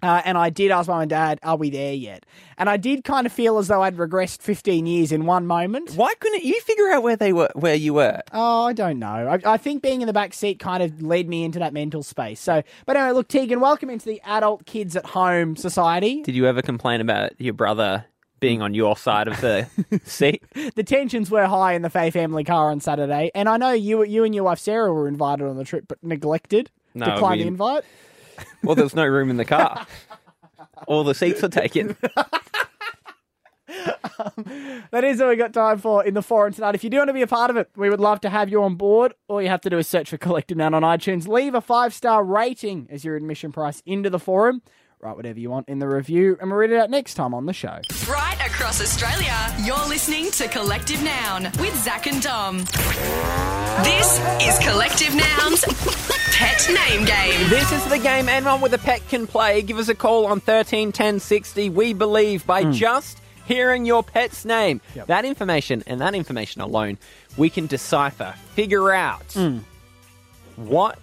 Uh, 0.00 0.22
and 0.24 0.38
I 0.38 0.50
did 0.50 0.70
ask 0.70 0.88
mum 0.88 1.00
and 1.00 1.10
dad, 1.10 1.40
"Are 1.42 1.56
we 1.56 1.70
there 1.70 1.92
yet?" 1.92 2.24
And 2.56 2.70
I 2.70 2.76
did 2.76 3.02
kind 3.02 3.26
of 3.26 3.32
feel 3.32 3.58
as 3.58 3.66
though 3.66 3.82
I'd 3.82 3.96
regressed 3.96 4.42
15 4.42 4.86
years 4.86 5.10
in 5.10 5.26
one 5.26 5.44
moment. 5.46 5.92
Why 5.94 6.14
couldn't 6.20 6.44
you 6.44 6.60
figure 6.60 6.88
out 6.92 7.02
where 7.02 7.16
they 7.16 7.32
were, 7.32 7.50
where 7.54 7.74
you 7.74 7.94
were? 7.94 8.20
Oh, 8.32 8.66
I 8.66 8.72
don't 8.74 9.00
know. 9.00 9.08
I, 9.44 9.54
I 9.54 9.56
think 9.56 9.82
being 9.82 10.00
in 10.00 10.06
the 10.06 10.12
back 10.12 10.34
seat 10.34 10.60
kind 10.60 10.82
of 10.84 11.02
led 11.02 11.28
me 11.28 11.42
into 11.42 11.58
that 11.58 11.72
mental 11.72 12.04
space. 12.04 12.38
So, 12.40 12.62
but 12.86 12.96
anyway, 12.96 13.12
look, 13.12 13.26
Tegan, 13.26 13.58
welcome 13.60 13.90
into 13.90 14.06
the 14.06 14.20
adult 14.24 14.66
kids 14.66 14.94
at 14.94 15.04
home 15.06 15.56
society. 15.56 16.22
Did 16.22 16.36
you 16.36 16.46
ever 16.46 16.62
complain 16.62 17.00
about 17.00 17.32
your 17.40 17.54
brother 17.54 18.04
being 18.38 18.62
on 18.62 18.74
your 18.74 18.96
side 18.96 19.26
of 19.26 19.40
the 19.40 19.66
seat? 20.04 20.44
the 20.76 20.84
tensions 20.84 21.28
were 21.28 21.46
high 21.46 21.72
in 21.72 21.82
the 21.82 21.90
Fay 21.90 22.10
family 22.12 22.44
car 22.44 22.70
on 22.70 22.78
Saturday, 22.80 23.32
and 23.34 23.48
I 23.48 23.56
know 23.56 23.72
you, 23.72 24.04
you 24.04 24.22
and 24.22 24.32
your 24.32 24.44
wife 24.44 24.60
Sarah 24.60 24.92
were 24.92 25.08
invited 25.08 25.44
on 25.48 25.56
the 25.56 25.64
trip, 25.64 25.86
but 25.88 25.98
neglected, 26.04 26.70
No, 26.94 27.06
declined 27.06 27.38
we- 27.38 27.42
the 27.42 27.48
invite. 27.48 27.82
Well, 28.62 28.74
there's 28.74 28.94
no 28.94 29.06
room 29.06 29.30
in 29.30 29.36
the 29.36 29.44
car. 29.44 29.86
All 30.86 31.04
the 31.04 31.14
seats 31.14 31.42
are 31.42 31.48
taken. 31.48 31.96
Um, 34.18 34.84
that 34.90 35.04
is 35.04 35.20
all 35.20 35.28
we 35.28 35.36
got 35.36 35.52
time 35.52 35.78
for 35.78 36.04
in 36.04 36.14
the 36.14 36.22
forum 36.22 36.52
tonight. 36.52 36.74
If 36.74 36.82
you 36.82 36.90
do 36.90 36.96
want 36.98 37.08
to 37.08 37.14
be 37.14 37.22
a 37.22 37.26
part 37.26 37.50
of 37.50 37.56
it, 37.56 37.70
we 37.76 37.88
would 37.90 38.00
love 38.00 38.20
to 38.22 38.30
have 38.30 38.48
you 38.48 38.62
on 38.62 38.74
board. 38.74 39.14
All 39.28 39.40
you 39.40 39.48
have 39.48 39.60
to 39.62 39.70
do 39.70 39.78
is 39.78 39.86
search 39.86 40.10
for 40.10 40.16
Collective 40.16 40.56
Noun 40.56 40.74
on 40.74 40.82
iTunes. 40.82 41.28
Leave 41.28 41.54
a 41.54 41.60
five 41.60 41.94
star 41.94 42.24
rating 42.24 42.88
as 42.90 43.04
your 43.04 43.14
admission 43.14 43.52
price 43.52 43.82
into 43.86 44.10
the 44.10 44.18
forum. 44.18 44.62
Write 45.00 45.16
whatever 45.16 45.38
you 45.38 45.50
want 45.50 45.68
in 45.68 45.78
the 45.78 45.86
review, 45.86 46.36
and 46.40 46.50
we'll 46.50 46.58
read 46.58 46.72
it 46.72 46.78
out 46.78 46.90
next 46.90 47.14
time 47.14 47.32
on 47.32 47.46
the 47.46 47.52
show. 47.52 47.78
Right 48.10 48.38
across 48.44 48.80
Australia, 48.80 49.54
you're 49.62 49.86
listening 49.86 50.32
to 50.32 50.48
Collective 50.48 51.00
Noun 51.04 51.44
with 51.60 51.76
Zach 51.84 52.08
and 52.08 52.20
Dom. 52.20 52.58
This 53.84 54.18
is 54.42 54.58
Collective 54.58 55.14
Noun's 55.14 56.17
Pet 56.68 56.90
Name 56.90 57.06
Game. 57.06 57.48
This 57.48 57.72
is 57.72 57.84
the 57.86 57.98
game 57.98 58.28
anyone 58.28 58.60
with 58.60 58.74
a 58.74 58.78
pet 58.78 59.00
can 59.08 59.26
play. 59.26 59.62
Give 59.62 59.78
us 59.78 59.88
a 59.88 59.94
call 59.94 60.26
on 60.26 60.40
13 60.40 60.92
10 60.92 61.18
60. 61.18 61.70
We 61.70 61.94
believe 61.94 62.46
by 62.46 62.64
hmm. 62.64 62.72
just 62.72 63.20
hearing 63.46 63.86
your 63.86 64.02
pet's 64.02 64.44
name, 64.44 64.82
that 65.06 65.24
information 65.24 65.82
and 65.86 66.00
that 66.02 66.14
information 66.14 66.60
alone, 66.60 66.98
we 67.38 67.48
can 67.48 67.66
decipher, 67.66 68.34
figure 68.52 68.90
out 68.90 69.32
hmm. 69.32 69.58
what 70.56 70.98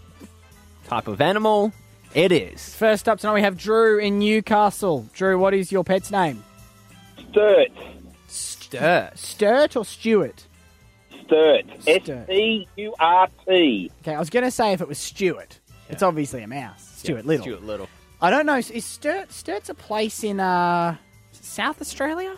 type 0.85 1.07
of 1.07 1.19
animal 1.19 1.73
it 2.13 2.31
is. 2.31 2.75
First 2.75 3.09
up 3.09 3.19
tonight, 3.19 3.33
we 3.33 3.41
have 3.41 3.57
Drew 3.57 3.97
in 3.97 4.19
Newcastle. 4.19 5.09
Drew, 5.13 5.39
what 5.39 5.55
is 5.55 5.71
your 5.71 5.83
pet's 5.83 6.11
name? 6.11 6.43
Sturt. 7.29 7.71
Sturt. 8.27 9.17
Sturt 9.17 9.75
or 9.75 9.85
Stuart? 9.85 10.45
Sturt. 11.25 11.65
Sturt. 11.81 12.27
T 12.27 12.67
U 12.77 12.93
R 12.99 13.27
T. 13.47 13.91
Okay, 14.01 14.13
I 14.15 14.19
was 14.19 14.29
going 14.29 14.45
to 14.45 14.51
say 14.51 14.73
if 14.73 14.81
it 14.81 14.87
was 14.87 14.97
Stuart. 14.99 15.59
It's 15.89 16.01
obviously 16.03 16.41
a 16.41 16.47
mouse. 16.47 16.83
Stuart 16.97 17.25
Little. 17.25 17.43
Stuart 17.43 17.63
Little. 17.63 17.89
I 18.21 18.29
don't 18.29 18.45
know. 18.45 18.55
Is 18.57 18.85
Sturt 18.85 19.31
Sturt's 19.31 19.69
a 19.69 19.73
place 19.73 20.23
in 20.23 20.39
uh, 20.39 20.95
South 21.31 21.81
Australia? 21.81 22.35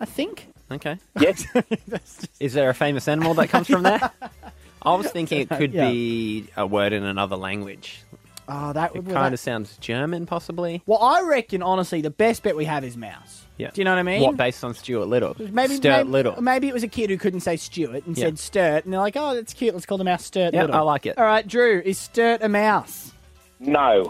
I 0.00 0.04
think. 0.04 0.48
Okay. 0.70 0.98
Yes. 1.20 1.46
Is 2.40 2.52
there 2.54 2.68
a 2.70 2.74
famous 2.74 3.06
animal 3.08 3.34
that 3.34 3.48
comes 3.48 3.66
from 3.66 3.82
there? 3.82 4.10
I 4.82 4.94
was 4.94 5.06
thinking 5.08 5.40
it 5.40 5.48
could 5.48 5.72
Yeah. 5.72 5.90
be 5.90 6.48
a 6.56 6.66
word 6.66 6.92
in 6.92 7.02
another 7.04 7.36
language. 7.36 8.00
Oh, 8.48 8.72
that 8.72 8.94
It 8.94 9.04
would 9.04 9.12
kind 9.12 9.34
of 9.34 9.40
sounds 9.40 9.76
German, 9.78 10.24
possibly. 10.26 10.82
Well, 10.86 11.00
I 11.02 11.22
reckon 11.22 11.62
honestly 11.62 12.00
the 12.00 12.10
best 12.10 12.42
bet 12.42 12.54
we 12.56 12.64
have 12.64 12.84
is 12.84 12.96
mouse. 12.96 13.44
Yeah. 13.56 13.70
Do 13.72 13.80
you 13.80 13.84
know 13.84 13.92
what 13.92 13.98
I 13.98 14.02
mean? 14.04 14.22
What, 14.22 14.36
based 14.36 14.62
on 14.62 14.74
Stuart 14.74 15.06
Little? 15.06 15.34
Maybe 15.38 15.74
Stuart 15.76 15.96
maybe, 15.98 16.08
Little. 16.10 16.40
Maybe 16.42 16.68
it 16.68 16.74
was 16.74 16.82
a 16.82 16.88
kid 16.88 17.10
who 17.10 17.16
couldn't 17.18 17.40
say 17.40 17.56
Stuart 17.56 18.06
and 18.06 18.16
Yeah. 18.16 18.26
said 18.26 18.38
Sturt, 18.38 18.84
and 18.84 18.92
they're 18.92 19.00
like, 19.00 19.16
"Oh, 19.16 19.34
that's 19.34 19.52
cute. 19.52 19.74
Let's 19.74 19.86
call 19.86 19.98
the 19.98 20.04
mouse 20.04 20.24
Sturt 20.24 20.54
Yeah, 20.54 20.62
Little." 20.62 20.76
I 20.76 20.80
like 20.80 21.06
it. 21.06 21.18
All 21.18 21.24
right, 21.24 21.46
Drew, 21.46 21.82
is 21.84 21.98
Sturt 21.98 22.42
a 22.42 22.48
mouse? 22.48 23.12
No. 23.58 24.04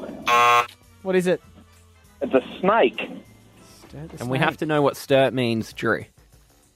What 1.02 1.14
is 1.16 1.26
it? 1.26 1.40
It's 2.20 2.34
a 2.34 2.42
snake. 2.60 3.08
And 4.18 4.28
we 4.28 4.38
have 4.38 4.56
to 4.58 4.66
know 4.66 4.82
what 4.82 4.96
sturt 4.96 5.32
means, 5.32 5.72
Drew. 5.72 6.04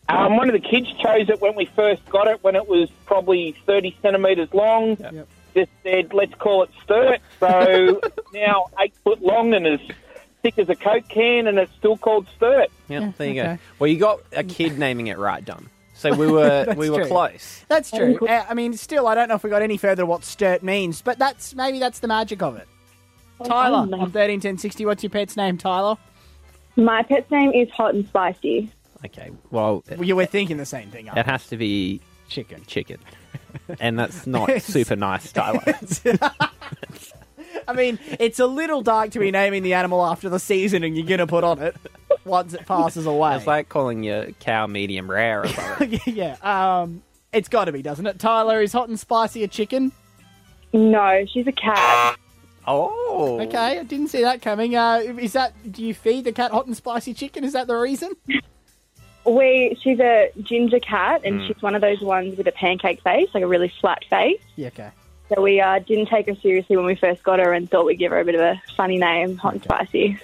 Um, 0.09 0.37
one 0.37 0.49
of 0.49 0.55
the 0.55 0.67
kids 0.67 0.89
chose 1.03 1.29
it 1.29 1.41
when 1.41 1.55
we 1.55 1.67
first 1.67 2.05
got 2.07 2.27
it, 2.29 2.43
when 2.43 2.57
it 2.57 2.67
was 2.69 2.89
probably 3.07 3.55
30 3.67 3.97
centimetres 4.03 4.49
long. 4.55 4.97
Just 5.55 5.71
said, 5.83 6.13
let's 6.13 6.35
call 6.35 6.63
it 6.65 6.71
Sturt. 6.83 7.21
So 7.41 8.01
it's 8.03 8.19
now 8.35 8.67
eight 8.81 8.95
foot 9.05 9.23
long 9.23 9.53
and 9.55 9.67
as 9.67 9.81
thick 10.43 10.59
as 10.59 10.69
a 10.69 10.75
Coke 10.75 11.09
can, 11.09 11.47
and 11.47 11.59
it's 11.59 11.73
still 11.77 11.97
called 11.97 12.27
Sturt. 12.37 12.71
Yeah, 12.89 13.13
there 13.19 13.29
you 13.29 13.41
okay. 13.41 13.55
go. 13.57 13.59
Well, 13.79 13.89
you 13.89 13.99
got 13.99 14.21
a 14.33 14.45
kid 14.45 14.79
naming 14.79 15.09
it 15.09 15.19
right, 15.19 15.45
Dom. 15.45 15.69
So 15.95 16.15
we 16.15 16.27
were 16.27 16.65
That's 16.65 16.79
we 16.79 16.89
were 16.91 17.01
true. 17.01 17.07
close. 17.09 17.65
That's 17.69 17.91
true. 17.91 18.19
Uh, 18.27 18.45
I 18.49 18.55
mean, 18.55 18.75
still, 18.77 19.07
I 19.07 19.15
don't 19.15 19.29
know 19.29 19.35
if 19.35 19.43
we 19.45 19.51
got 19.51 19.63
any 19.63 19.77
further 19.77 20.07
what 20.07 20.25
Sturt 20.25 20.63
means, 20.63 21.03
but 21.03 21.19
that's 21.19 21.55
maybe 21.55 21.79
that's 21.79 21.99
the 21.99 22.09
magic 22.09 22.41
of 22.43 22.57
it. 22.57 22.67
Tyler 23.45 23.87
on 23.99 24.11
thirteen 24.11 24.41
ten 24.41 24.59
sixty. 24.59 24.85
What's 24.87 25.03
your 25.03 25.11
pet's 25.11 25.37
name, 25.37 25.57
Tyler? 25.59 25.97
My 26.77 27.03
pet's 27.03 27.31
name 27.31 27.53
is 27.53 27.69
Hot 27.71 27.95
and 27.95 28.07
Spicy. 28.09 28.71
Okay. 29.05 29.31
Well, 29.51 29.83
Well, 29.91 30.05
you 30.05 30.15
were 30.17 30.27
thinking 30.27 30.57
the 30.59 30.67
same 30.67 30.91
thing. 30.91 31.07
it 31.09 31.27
has 31.27 31.47
to 31.49 31.57
be 31.57 32.01
chicken. 32.29 32.63
Chicken. 32.67 32.99
And 33.79 33.99
that's 33.99 34.27
not 34.27 34.63
super 34.63 34.97
nice, 34.97 35.31
Tyler. 35.33 35.63
I 37.69 37.73
mean, 37.73 37.99
it's 38.19 38.39
a 38.39 38.47
little 38.47 38.83
dark 38.83 39.11
to 39.13 39.19
be 39.19 39.31
naming 39.31 39.63
the 39.63 39.75
animal 39.75 40.05
after 40.05 40.29
the 40.29 40.39
seasoning 40.39 40.95
you're 40.95 41.07
gonna 41.07 41.27
put 41.27 41.45
on 41.45 41.61
it 41.61 41.77
once 42.25 42.55
it 42.55 42.67
passes 42.67 43.07
away. 43.07 43.37
It's 43.37 43.47
like 43.47 43.69
calling 43.69 44.03
your 44.03 44.27
cow 44.33 44.67
medium 44.67 45.11
rare 45.11 45.43
or 45.43 45.49
something. 45.49 46.01
yeah, 46.07 46.37
um, 46.43 47.03
it's 47.33 47.49
got 47.49 47.67
to 47.67 47.73
be, 47.73 47.83
doesn't 47.83 48.07
it? 48.07 48.19
Tyler 48.19 48.61
is 48.61 48.73
hot 48.73 48.89
and 48.89 48.99
spicy 48.99 49.45
a 49.45 49.49
chicken. 49.49 49.93
No, 50.73 51.25
she's 51.33 51.47
a 51.47 51.53
cat. 51.53 52.17
Oh, 52.67 53.41
Okay, 53.41 53.79
I 53.81 53.83
didn't 53.83 54.09
see 54.09 54.23
that 54.23 54.43
coming. 54.43 54.77
Uh, 54.77 54.99
is 55.19 55.33
that 55.33 55.55
do 55.73 55.85
you 55.85 55.95
feed 55.95 56.25
the 56.25 56.33
cat 56.33 56.51
hot 56.53 56.67
and 56.67 56.77
spicy 56.77 57.15
chicken? 57.15 57.43
Is 57.45 57.53
that 57.55 57.67
the 57.67 57.77
reason? 57.77 58.13
We, 59.27 59.77
she's 59.81 60.01
a 60.01 60.31
ginger 60.43 60.81
cat, 60.81 61.23
and 61.25 61.41
Mm. 61.41 61.47
she's 61.49 61.63
one 61.63 61.75
of 61.75 61.81
those 61.81 62.01
ones 62.01 62.37
with 62.39 62.47
a 62.47 62.53
pancake 62.53 63.03
face, 63.03 63.29
like 63.35 63.43
a 63.43 63.47
really 63.47 63.69
flat 63.69 64.05
face. 64.07 64.41
Yeah, 64.57 64.69
okay. 64.69 64.91
So 65.35 65.43
we 65.43 65.61
uh, 65.61 65.79
didn't 65.81 66.07
take 66.07 66.27
her 66.27 66.35
seriously 66.35 66.77
when 66.77 66.87
we 66.87 66.95
first 66.97 67.23
got 67.23 67.39
her, 67.39 67.53
and 67.53 67.71
thought 67.71 67.87
we'd 67.87 67.99
give 67.99 68.11
her 68.13 68.19
a 68.21 68.25
bit 68.25 68.35
of 68.35 68.41
a 68.41 68.61
funny 68.77 68.97
name, 68.99 69.37
Hot 69.37 69.53
and 69.55 69.63
Spicy. 69.63 70.19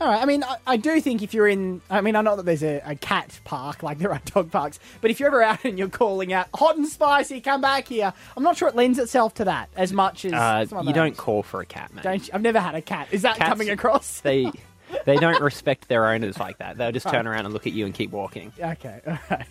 All 0.00 0.08
right. 0.08 0.20
I 0.20 0.26
mean, 0.26 0.44
I, 0.44 0.56
I 0.66 0.76
do 0.76 1.00
think 1.00 1.22
if 1.22 1.32
you're 1.32 1.48
in, 1.48 1.80
I 1.88 2.02
mean, 2.02 2.16
I 2.16 2.20
know 2.20 2.36
that 2.36 2.44
there's 2.44 2.62
a, 2.62 2.82
a 2.84 2.94
cat 2.96 3.40
park 3.44 3.82
like 3.82 3.98
there 3.98 4.12
are 4.12 4.20
dog 4.26 4.50
parks, 4.50 4.78
but 5.00 5.10
if 5.10 5.18
you're 5.18 5.28
ever 5.28 5.42
out 5.42 5.64
and 5.64 5.78
you're 5.78 5.88
calling 5.88 6.32
out 6.34 6.48
hot 6.54 6.76
and 6.76 6.86
spicy, 6.86 7.40
come 7.40 7.62
back 7.62 7.88
here. 7.88 8.12
I'm 8.36 8.42
not 8.42 8.58
sure 8.58 8.68
it 8.68 8.74
lends 8.76 8.98
itself 8.98 9.34
to 9.34 9.44
that 9.46 9.70
as 9.74 9.92
much 9.94 10.24
as 10.26 10.34
Uh, 10.34 10.66
some 10.66 10.78
of 10.78 10.84
you 10.84 10.90
those. 10.92 10.96
don't 10.96 11.16
call 11.16 11.42
for 11.42 11.60
a 11.62 11.66
cat, 11.66 11.94
man. 11.94 12.04
Don't 12.04 12.26
you? 12.26 12.30
I've 12.34 12.42
never 12.42 12.60
had 12.60 12.74
a 12.74 12.82
cat. 12.82 13.08
Is 13.10 13.22
that 13.22 13.36
Cats- 13.38 13.48
coming 13.48 13.70
across? 13.70 14.20
They 14.20 14.52
they 15.04 15.16
don't 15.16 15.40
respect 15.42 15.88
their 15.88 16.06
owners 16.06 16.38
like 16.38 16.58
that. 16.58 16.76
They'll 16.76 16.92
just 16.92 17.06
turn 17.06 17.26
Right. 17.26 17.32
around 17.34 17.44
and 17.46 17.54
look 17.54 17.66
at 17.66 17.72
you 17.72 17.84
and 17.86 17.94
keep 17.94 18.10
walking. 18.10 18.52
Okay. 18.58 19.00
All 19.06 19.18
right. 19.30 19.46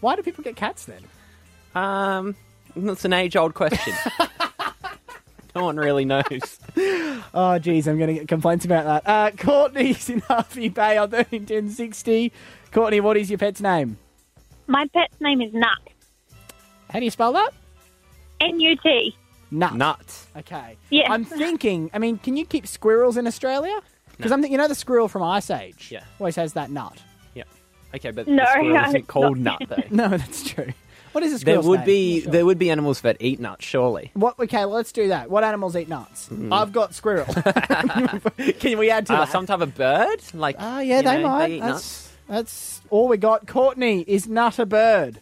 Why 0.00 0.16
do 0.16 0.22
people 0.22 0.42
get 0.44 0.56
cats 0.56 0.86
then? 0.86 1.02
Um, 1.74 2.34
that's 2.76 3.04
an 3.04 3.12
age 3.12 3.36
old 3.36 3.54
question. 3.54 3.94
no 5.54 5.64
one 5.64 5.76
really 5.76 6.04
knows. 6.04 6.58
Oh, 7.34 7.58
geez, 7.60 7.86
I'm 7.86 7.96
going 7.98 8.08
to 8.08 8.14
get 8.14 8.28
complaints 8.28 8.64
about 8.64 9.04
that. 9.04 9.08
Uh, 9.10 9.30
Courtney's 9.36 10.08
in 10.10 10.20
Hervey 10.20 10.68
Bay 10.68 10.96
on 10.98 11.10
131060. 11.10 12.32
Courtney, 12.72 13.00
what 13.00 13.16
is 13.16 13.30
your 13.30 13.38
pet's 13.38 13.60
name? 13.60 13.98
My 14.66 14.86
pet's 14.92 15.20
name 15.20 15.40
is 15.40 15.52
Nut. 15.52 15.78
How 16.90 16.98
do 16.98 17.04
you 17.04 17.10
spell 17.10 17.32
that? 17.34 17.50
N 18.40 18.58
U 18.60 18.76
T. 18.76 19.16
Nut. 19.50 19.74
Nut. 19.74 20.26
Okay. 20.36 20.76
Yeah. 20.90 21.12
I'm 21.12 21.24
thinking, 21.24 21.90
I 21.94 21.98
mean, 21.98 22.18
can 22.18 22.36
you 22.36 22.44
keep 22.44 22.66
squirrels 22.66 23.16
in 23.16 23.26
Australia? 23.26 23.80
Because 24.22 24.32
I'm 24.32 24.40
thinking, 24.40 24.52
you 24.52 24.58
know 24.58 24.68
the 24.68 24.74
squirrel 24.74 25.08
from 25.08 25.22
Ice 25.22 25.50
Age? 25.50 25.88
Yeah. 25.90 26.04
Always 26.20 26.36
has 26.36 26.52
that 26.54 26.70
nut. 26.70 26.96
Yeah. 27.34 27.44
Okay, 27.94 28.10
but 28.10 28.26
No, 28.28 28.36
the 28.44 28.50
squirrel 28.50 28.68
no, 28.74 28.84
isn't 28.88 29.06
called 29.08 29.38
not- 29.38 29.60
nut 29.68 29.68
though. 29.68 29.96
No, 29.96 30.08
that's 30.08 30.48
true. 30.48 30.72
What 31.12 31.22
is 31.24 31.30
a 31.32 31.44
There 31.44 31.56
squirrel's 31.56 31.66
would 31.66 31.78
name? 31.80 31.86
be 31.86 32.20
Sure. 32.22 32.32
there 32.32 32.46
would 32.46 32.58
be 32.58 32.70
animals 32.70 33.02
that 33.02 33.18
eat 33.20 33.38
nuts, 33.38 33.64
surely. 33.66 34.10
What? 34.14 34.38
Okay, 34.38 34.58
well, 34.64 34.70
let's 34.70 34.92
do 34.92 35.08
that. 35.08 35.28
What 35.30 35.44
animals 35.44 35.76
eat 35.76 35.88
nuts? 35.88 36.28
Mm. 36.32 36.50
I've 36.54 36.72
got 36.72 36.94
squirrel. 36.94 37.26
Can 38.60 38.78
we 38.78 38.90
add 38.90 39.06
to 39.08 39.14
Uh, 39.14 39.18
that? 39.24 39.28
some 39.28 39.44
type 39.44 39.60
of 39.60 39.74
bird, 39.74 40.20
like 40.32 40.56
Ah, 40.58 40.80
yeah, 40.80 41.02
they 41.02 41.18
know, 41.22 41.28
might. 41.28 41.48
They 41.48 41.54
eat 41.56 41.60
that's, 41.60 41.70
nuts. 41.72 42.12
that's 42.28 42.80
all 42.88 43.08
we 43.08 43.18
got. 43.18 43.46
Courtney, 43.46 44.00
is 44.06 44.26
nut 44.26 44.58
a 44.58 44.64
bird? 44.64 45.20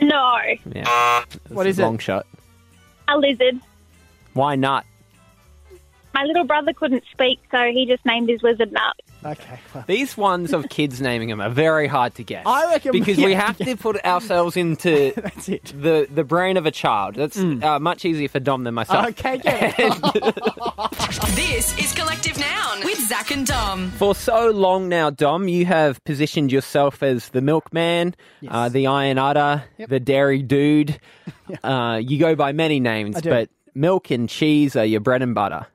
No. 0.00 0.36
Yeah. 0.74 1.24
What 1.48 1.64
This 1.64 1.72
is 1.74 1.78
it? 1.78 1.82
Long 1.82 1.98
shot. 1.98 2.26
A 3.08 3.16
lizard. 3.16 3.58
Why 4.34 4.56
not? 4.56 4.84
My 6.18 6.24
little 6.24 6.42
brother 6.44 6.72
couldn't 6.72 7.04
speak, 7.12 7.38
so 7.52 7.70
he 7.70 7.86
just 7.86 8.04
named 8.04 8.28
his 8.28 8.42
lizard 8.42 8.72
Nut. 8.72 8.96
Okay. 9.24 9.60
well, 9.72 9.84
These 9.86 10.16
ones 10.16 10.52
of 10.52 10.68
kids 10.68 11.00
naming 11.00 11.28
them 11.28 11.40
are 11.40 11.48
very 11.48 11.86
hard 11.86 12.16
to 12.16 12.24
guess. 12.24 12.42
I 12.44 12.66
reckon 12.72 12.90
we 12.90 12.98
because 13.00 13.18
we 13.18 13.34
have 13.34 13.56
have 13.56 13.68
to 13.68 13.76
put 13.76 14.04
ourselves 14.04 14.56
into 14.56 15.12
That's 15.16 15.48
it. 15.48 15.72
the 15.80 16.08
the 16.12 16.24
brain 16.24 16.56
of 16.56 16.66
a 16.66 16.72
child. 16.72 17.14
That's 17.14 17.38
uh, 17.38 17.78
much 17.80 18.04
easier 18.04 18.26
for 18.28 18.40
Dom 18.40 18.64
than 18.64 18.74
myself. 18.74 19.06
Okay, 19.10 19.38
get 19.38 19.74
it. 19.78 21.34
This 21.36 21.76
is 21.78 21.92
Collective 21.94 22.36
Noun 22.36 22.80
with 22.84 22.98
Zach 23.08 23.30
and 23.30 23.46
Dom. 23.46 23.90
For 23.92 24.12
so 24.14 24.50
long 24.50 24.88
now, 24.88 25.10
Dom, 25.10 25.46
you 25.46 25.66
have 25.66 26.02
positioned 26.02 26.50
yourself 26.50 27.00
as 27.02 27.28
the 27.28 27.40
milkman, 27.40 28.16
uh, 28.48 28.68
the 28.68 28.88
iron 28.88 29.18
udder, 29.18 29.62
the 29.88 30.00
dairy 30.00 30.42
dude. 30.42 30.98
Uh, 31.62 32.00
you 32.02 32.18
go 32.18 32.34
by 32.34 32.50
many 32.52 32.80
names, 32.80 33.20
but 33.22 33.50
milk 33.74 34.10
and 34.10 34.28
cheese 34.28 34.74
are 34.74 34.84
your 34.84 35.00
bread 35.00 35.22
and 35.22 35.34
butter. 35.34 35.66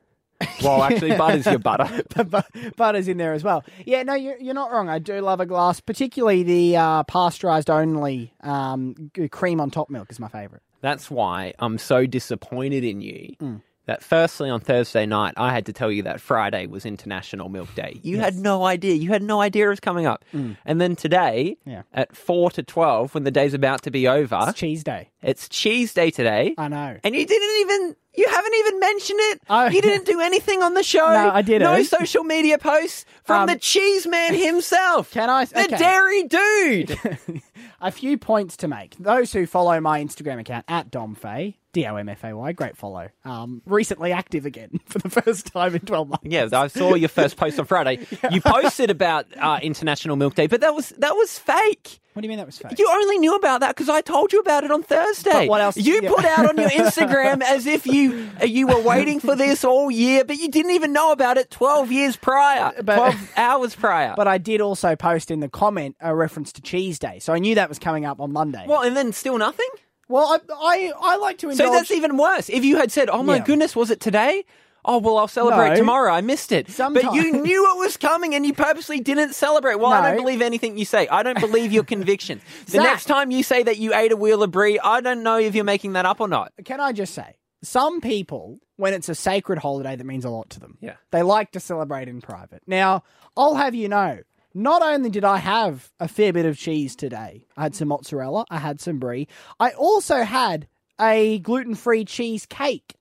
Well, 0.62 0.82
actually, 0.82 1.10
butter's 1.16 1.46
your 1.46 1.58
butter. 1.58 2.02
Butter's 2.76 3.08
in 3.08 3.18
there 3.18 3.32
as 3.32 3.44
well. 3.44 3.64
Yeah, 3.84 4.02
no, 4.02 4.14
you're, 4.14 4.38
you're 4.38 4.54
not 4.54 4.72
wrong. 4.72 4.88
I 4.88 4.98
do 4.98 5.20
love 5.20 5.40
a 5.40 5.46
glass, 5.46 5.80
particularly 5.80 6.42
the 6.42 6.76
uh, 6.76 7.02
pasteurized 7.04 7.70
only 7.70 8.34
um, 8.42 9.10
cream 9.30 9.60
on 9.60 9.70
top 9.70 9.90
milk 9.90 10.10
is 10.10 10.18
my 10.18 10.28
favourite. 10.28 10.62
That's 10.80 11.10
why 11.10 11.54
I'm 11.58 11.78
so 11.78 12.06
disappointed 12.06 12.84
in 12.84 13.00
you. 13.00 13.34
Mm. 13.40 13.62
That 13.86 14.02
firstly 14.02 14.48
on 14.48 14.60
Thursday 14.60 15.04
night, 15.04 15.34
I 15.36 15.52
had 15.52 15.66
to 15.66 15.72
tell 15.74 15.92
you 15.92 16.04
that 16.04 16.18
Friday 16.18 16.66
was 16.66 16.86
International 16.86 17.50
Milk 17.50 17.74
Day. 17.74 18.00
You 18.02 18.18
had 18.18 18.34
no 18.36 18.64
idea. 18.64 18.94
You 18.94 19.10
had 19.10 19.22
no 19.22 19.42
idea 19.42 19.66
it 19.66 19.68
was 19.68 19.80
coming 19.80 20.06
up. 20.06 20.24
And 20.32 20.80
then 20.80 20.96
today, 20.96 21.58
Mm. 21.66 21.70
Yeah. 21.72 21.82
at 21.92 22.16
four 22.16 22.50
to 22.52 22.62
twelve, 22.62 23.12
when 23.14 23.24
the 23.24 23.30
day's 23.30 23.52
about 23.52 23.82
to 23.82 23.90
be 23.90 24.08
over, 24.08 24.38
It's 24.48 24.58
cheese 24.58 24.84
day. 24.84 25.10
it's 25.22 25.48
cheese 25.50 25.92
day 25.92 26.10
today. 26.10 26.54
I 26.56 26.68
know. 26.68 26.96
And 27.04 27.14
you 27.14 27.26
didn't 27.26 27.60
even, 27.60 27.96
you 28.14 28.26
haven't 28.28 28.54
even 28.54 28.80
mentioned 28.80 29.20
it. 29.20 29.40
Oh. 29.50 29.66
you 29.68 29.82
didn't 29.82 30.06
do 30.06 30.20
anything 30.20 30.62
on 30.62 30.72
the 30.74 30.82
show. 30.82 31.06
No, 31.06 31.30
I 31.32 31.42
didn't. 31.42 31.62
No 31.70 31.82
social 31.82 32.24
media 32.24 32.56
posts 32.58 33.04
from 33.24 33.42
Um, 33.42 33.46
the 33.48 33.58
cheese 33.58 34.06
man 34.06 34.34
himself. 34.34 35.10
Can 35.12 35.28
I? 35.28 35.44
Say 35.44 35.66
The 35.66 35.76
dairy 35.76 36.22
dude. 36.24 37.42
a 37.80 37.90
few 37.90 38.18
points 38.18 38.56
to 38.58 38.68
make. 38.68 38.96
Those 38.98 39.32
who 39.32 39.46
follow 39.46 39.80
my 39.80 40.02
Instagram 40.02 40.40
account 40.40 40.64
at 40.68 40.90
DomFay, 40.90 41.54
D 41.72 41.86
O 41.86 41.96
M 41.96 42.08
F 42.08 42.24
A 42.24 42.36
Y, 42.36 42.52
great 42.52 42.76
follow. 42.76 43.08
Um, 43.24 43.62
recently 43.66 44.12
active 44.12 44.46
again 44.46 44.80
for 44.86 44.98
the 44.98 45.10
first 45.10 45.46
time 45.46 45.74
in 45.74 45.80
12 45.80 46.08
months. 46.08 46.24
Yeah, 46.24 46.48
I 46.52 46.68
saw 46.68 46.94
your 46.94 47.08
first 47.08 47.36
post 47.36 47.58
on 47.58 47.66
Friday. 47.66 48.06
You 48.30 48.40
posted 48.40 48.90
about 48.90 49.26
uh, 49.38 49.60
International 49.62 50.16
Milk 50.16 50.34
Day, 50.34 50.46
but 50.46 50.60
that 50.62 50.74
was 50.74 50.90
that 50.98 51.14
was 51.14 51.38
fake. 51.38 52.00
What 52.14 52.22
do 52.22 52.26
you 52.26 52.28
mean 52.30 52.38
that 52.38 52.46
was 52.46 52.58
fake? 52.58 52.78
You 52.78 52.88
only 52.88 53.18
knew 53.18 53.34
about 53.34 53.60
that 53.62 53.74
because 53.74 53.88
I 53.88 54.00
told 54.00 54.32
you 54.32 54.38
about 54.38 54.62
it 54.62 54.70
on 54.70 54.84
Thursday. 54.84 55.32
But 55.32 55.48
what 55.48 55.60
else- 55.60 55.76
You 55.76 56.00
yeah. 56.00 56.08
put 56.10 56.24
out 56.24 56.48
on 56.48 56.56
your 56.56 56.70
Instagram 56.84 57.42
as 57.42 57.66
if 57.66 57.86
you 57.86 58.28
uh, 58.40 58.44
you 58.44 58.68
were 58.68 58.78
waiting 58.80 59.18
for 59.18 59.34
this 59.34 59.64
all 59.64 59.90
year, 59.90 60.24
but 60.24 60.36
you 60.38 60.48
didn't 60.48 60.70
even 60.70 60.92
know 60.92 61.10
about 61.10 61.38
it 61.38 61.50
twelve 61.50 61.90
years 61.90 62.14
prior, 62.16 62.72
But- 62.82 62.94
twelve 62.98 63.32
hours 63.36 63.74
prior. 63.74 64.14
But 64.16 64.28
I 64.28 64.38
did 64.38 64.60
also 64.60 64.94
post 64.94 65.32
in 65.32 65.40
the 65.40 65.48
comment 65.48 65.96
a 66.00 66.14
reference 66.14 66.52
to 66.52 66.62
Cheese 66.62 67.00
Day, 67.00 67.18
so 67.18 67.32
I 67.32 67.40
knew 67.40 67.56
that 67.56 67.68
was 67.68 67.80
coming 67.80 68.04
up 68.04 68.20
on 68.20 68.32
Monday. 68.32 68.64
well, 68.68 68.82
and 68.82 68.96
then 68.96 69.12
still 69.12 69.36
nothing. 69.36 69.68
Well, 70.08 70.28
I 70.32 70.38
I, 70.54 70.92
I 71.14 71.16
like 71.16 71.38
to 71.38 71.50
indulge. 71.50 71.68
So 71.68 71.74
that's 71.74 71.90
even 71.90 72.16
worse. 72.16 72.48
If 72.48 72.64
you 72.64 72.76
had 72.76 72.92
said, 72.92 73.10
"Oh 73.10 73.24
my 73.24 73.36
Yeah. 73.38 73.44
goodness, 73.44 73.74
was 73.74 73.90
it 73.90 73.98
today?" 74.00 74.44
Oh 74.84 74.98
well, 74.98 75.16
I'll 75.18 75.28
celebrate 75.28 75.70
No. 75.70 75.74
tomorrow. 75.76 76.12
I 76.12 76.20
missed 76.20 76.52
it, 76.52 76.66
but 76.66 76.74
Sometimes- 76.74 77.14
you 77.16 77.32
knew 77.40 77.72
it 77.72 77.78
was 77.78 77.96
coming, 77.96 78.34
and 78.34 78.44
you 78.44 78.52
purposely 78.52 79.00
didn't 79.00 79.34
celebrate. 79.34 79.76
Well, 79.76 79.92
I 79.92 80.00
No. 80.02 80.08
don't 80.08 80.16
believe 80.24 80.42
anything 80.42 80.76
you 80.76 80.84
say. 80.84 81.08
I 81.08 81.22
don't 81.22 81.40
believe 81.40 81.72
your 81.72 81.84
convictions. 81.94 82.42
The 82.66 82.72
Zach. 82.72 82.82
next 82.82 83.04
time 83.06 83.30
you 83.30 83.42
say 83.42 83.62
that 83.62 83.78
you 83.78 83.94
ate 83.94 84.12
a 84.12 84.16
wheel 84.16 84.42
of 84.42 84.50
brie, 84.50 84.78
I 84.78 85.00
don't 85.00 85.22
know 85.22 85.38
if 85.38 85.54
you're 85.54 85.64
making 85.64 85.94
that 85.94 86.04
up 86.06 86.20
or 86.20 86.28
not. 86.28 86.52
Can 86.64 86.80
I 86.80 86.92
just 86.92 87.14
say, 87.14 87.36
some 87.62 88.00
people, 88.02 88.58
when 88.76 88.92
it's 88.92 89.08
a 89.08 89.14
sacred 89.14 89.58
holiday 89.58 89.96
that 89.96 90.04
means 90.04 90.24
a 90.26 90.30
lot 90.30 90.50
to 90.50 90.60
them, 90.60 90.76
Yeah. 90.82 90.94
they 91.12 91.22
like 91.22 91.52
to 91.52 91.60
celebrate 91.60 92.08
in 92.08 92.20
private. 92.20 92.62
Now, 92.66 93.04
I'll 93.36 93.54
have 93.54 93.74
you 93.74 93.88
know, 93.88 94.18
not 94.52 94.82
only 94.82 95.08
did 95.08 95.24
I 95.24 95.38
have 95.38 95.90
a 95.98 96.06
fair 96.08 96.32
bit 96.32 96.44
of 96.44 96.58
cheese 96.58 96.94
today, 96.94 97.46
I 97.56 97.62
had 97.62 97.74
some 97.74 97.88
mozzarella, 97.88 98.44
I 98.50 98.58
had 98.58 98.80
some 98.82 98.98
brie, 98.98 99.28
I 99.58 99.70
also 99.70 100.24
had 100.24 100.68
a 101.00 101.38
gluten 101.40 101.74
free 101.74 102.04
cheese 102.04 102.44
cake. 102.46 102.94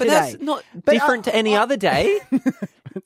But 0.00 0.06
today. 0.06 0.30
that's 0.32 0.42
not 0.42 0.64
But 0.84 0.92
different 0.92 1.28
I- 1.28 1.30
to 1.30 1.36
any 1.36 1.54
other 1.56 1.76
day. 1.76 2.18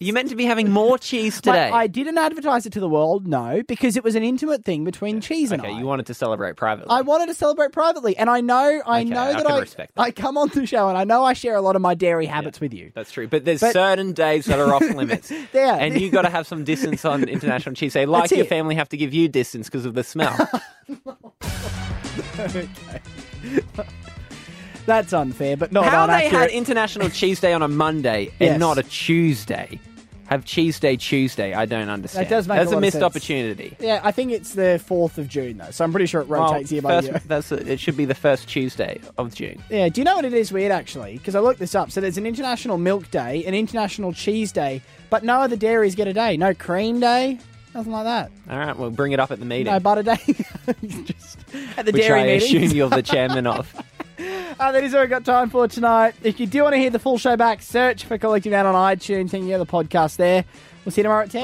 You're 0.00 0.14
meant 0.14 0.30
to 0.30 0.34
be 0.36 0.46
having 0.46 0.70
more 0.70 0.96
cheese 0.96 1.42
today. 1.42 1.68
I 1.70 1.88
didn't 1.88 2.16
advertise 2.16 2.64
it 2.64 2.72
to 2.72 2.80
the 2.80 2.88
world, 2.88 3.26
no, 3.26 3.62
because 3.68 3.98
it 3.98 4.02
was 4.02 4.14
an 4.14 4.22
intimate 4.22 4.64
thing 4.64 4.82
between 4.82 5.20
cheese 5.20 5.52
and 5.52 5.60
okay, 5.60 5.72
I. 5.72 5.78
you 5.78 5.84
wanted 5.84 6.06
to 6.06 6.14
celebrate 6.14 6.56
privately. 6.56 6.86
I 6.88 7.02
wanted 7.02 7.26
to 7.26 7.34
celebrate 7.34 7.70
privately, 7.72 8.16
and 8.16 8.30
I 8.30 8.40
know, 8.40 8.80
I 8.86 9.00
Okay, 9.02 9.10
know 9.10 9.20
I 9.20 9.32
that 9.34 9.46
I, 9.50 9.60
respect 9.60 9.92
I 9.98 10.10
come 10.10 10.38
on 10.38 10.48
the 10.48 10.64
show, 10.66 10.88
and 10.88 10.96
I 10.96 11.04
know 11.04 11.22
I 11.22 11.34
share 11.34 11.54
a 11.54 11.60
lot 11.60 11.76
of 11.76 11.82
my 11.82 11.92
dairy 11.94 12.24
habits 12.24 12.60
with 12.62 12.72
you. 12.72 12.92
That's 12.94 13.12
true, 13.12 13.28
but 13.28 13.44
there's 13.44 13.60
But- 13.60 13.74
certain 13.74 14.12
days 14.14 14.46
that 14.46 14.58
are 14.58 14.72
off 14.72 14.80
limits. 14.94 15.30
There. 15.52 15.74
and 15.78 16.00
you 16.00 16.10
got 16.10 16.22
to 16.22 16.30
have 16.30 16.46
some 16.46 16.64
distance 16.64 17.04
on 17.04 17.24
international 17.28 17.74
cheese 17.74 17.92
day, 17.92 18.06
like 18.06 18.30
your 18.30 18.40
it. 18.40 18.48
family 18.48 18.76
have 18.76 18.88
to 18.88 18.96
give 18.96 19.12
you 19.12 19.28
distance 19.28 19.68
because 19.68 19.84
of 19.84 19.92
the 19.92 20.02
smell. 20.02 20.34
okay. 22.38 22.68
That's 24.86 25.12
unfair, 25.12 25.56
but 25.56 25.72
not 25.72 25.86
How 25.86 26.06
they 26.06 26.28
had 26.28 26.50
International 26.50 27.08
Cheese 27.10 27.40
Day 27.40 27.52
on 27.52 27.62
a 27.62 27.68
Monday 27.68 28.26
and 28.40 28.40
Yes. 28.52 28.60
not 28.60 28.78
a 28.78 28.82
Tuesday? 28.82 29.80
Have 30.26 30.44
Cheese 30.46 30.80
Day 30.80 30.96
Tuesday? 30.96 31.52
I 31.52 31.66
don't 31.66 31.90
understand. 31.90 32.26
That 32.26 32.30
does 32.30 32.48
make 32.48 32.56
That's 32.56 32.68
a 32.68 32.70
lot 32.70 32.76
of 32.76 32.80
missed 32.80 32.92
sense. 32.94 33.04
opportunity. 33.04 33.76
Yeah, 33.78 34.00
I 34.02 34.10
think 34.10 34.32
it's 34.32 34.54
the 34.54 34.80
fourth 34.84 35.18
of 35.18 35.28
June 35.28 35.58
though, 35.58 35.70
so 35.70 35.84
I'm 35.84 35.90
pretty 35.92 36.06
sure 36.06 36.22
it 36.22 36.28
rotates 36.28 36.70
Well, 36.70 36.74
year 36.74 36.82
by 36.82 36.94
first- 36.96 37.08
year. 37.08 37.22
That's 37.26 37.52
it 37.52 37.78
should 37.78 37.96
be 37.96 38.06
the 38.06 38.14
first 38.14 38.48
Tuesday 38.48 39.00
of 39.18 39.34
June. 39.34 39.62
Yeah, 39.68 39.90
do 39.90 40.00
you 40.00 40.04
know 40.04 40.16
what 40.16 40.24
it 40.24 40.32
is 40.32 40.50
weird 40.50 40.72
actually? 40.72 41.18
Because 41.18 41.34
I 41.34 41.40
looked 41.40 41.60
this 41.60 41.74
up. 41.74 41.90
So 41.90 42.00
there's 42.00 42.16
an 42.16 42.26
International 42.26 42.78
Milk 42.78 43.10
Day, 43.10 43.44
an 43.44 43.52
International 43.54 44.14
Cheese 44.14 44.50
Day, 44.50 44.80
but 45.10 45.24
no 45.24 45.40
other 45.42 45.56
dairies 45.56 45.94
get 45.94 46.08
a 46.08 46.14
day. 46.14 46.38
No 46.38 46.54
cream 46.54 47.00
day, 47.00 47.38
nothing 47.74 47.92
like 47.92 48.04
that. 48.04 48.30
All 48.48 48.58
right, 48.58 48.76
we'll 48.78 48.90
bring 48.90 49.12
it 49.12 49.20
up 49.20 49.30
at 49.30 49.38
the 49.40 49.44
meeting. 49.46 49.70
No 49.72 49.78
butter 49.78 50.02
day. 50.02 50.16
Just 51.04 51.38
at 51.76 51.84
the 51.84 51.92
which 51.92 52.00
dairy 52.02 52.20
I 52.22 52.26
meeting. 52.38 52.62
assume 52.64 52.76
you're 52.76 52.88
the 52.88 53.02
chairman 53.02 53.46
of. 53.46 53.74
Uh, 54.18 54.72
that 54.72 54.84
is 54.84 54.94
all 54.94 55.00
we've 55.00 55.10
got 55.10 55.24
time 55.24 55.50
for 55.50 55.66
tonight. 55.68 56.14
If 56.22 56.38
you 56.38 56.46
do 56.46 56.62
want 56.62 56.74
to 56.74 56.78
hear 56.78 56.90
the 56.90 56.98
full 56.98 57.18
show 57.18 57.36
back, 57.36 57.62
search 57.62 58.04
for 58.04 58.16
Collective 58.18 58.52
Noun 58.52 58.66
on 58.66 58.96
iTunes 58.96 59.32
and 59.34 59.48
you 59.48 59.58
the 59.58 59.66
podcast 59.66 60.16
there. 60.16 60.44
We'll 60.84 60.92
see 60.92 61.00
you 61.00 61.04
tomorrow 61.04 61.24
at 61.24 61.30
10. 61.30 61.42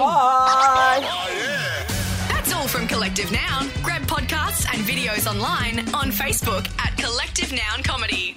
That's 2.28 2.52
all 2.52 2.68
from 2.68 2.86
Collective 2.86 3.30
Noun. 3.32 3.70
Grab 3.82 4.02
podcasts 4.02 4.66
and 4.72 4.86
videos 4.86 5.26
online 5.26 5.80
on 5.94 6.10
Facebook 6.10 6.68
at 6.78 6.96
Collective 6.96 7.50
Noun 7.52 7.82
Comedy. 7.82 8.36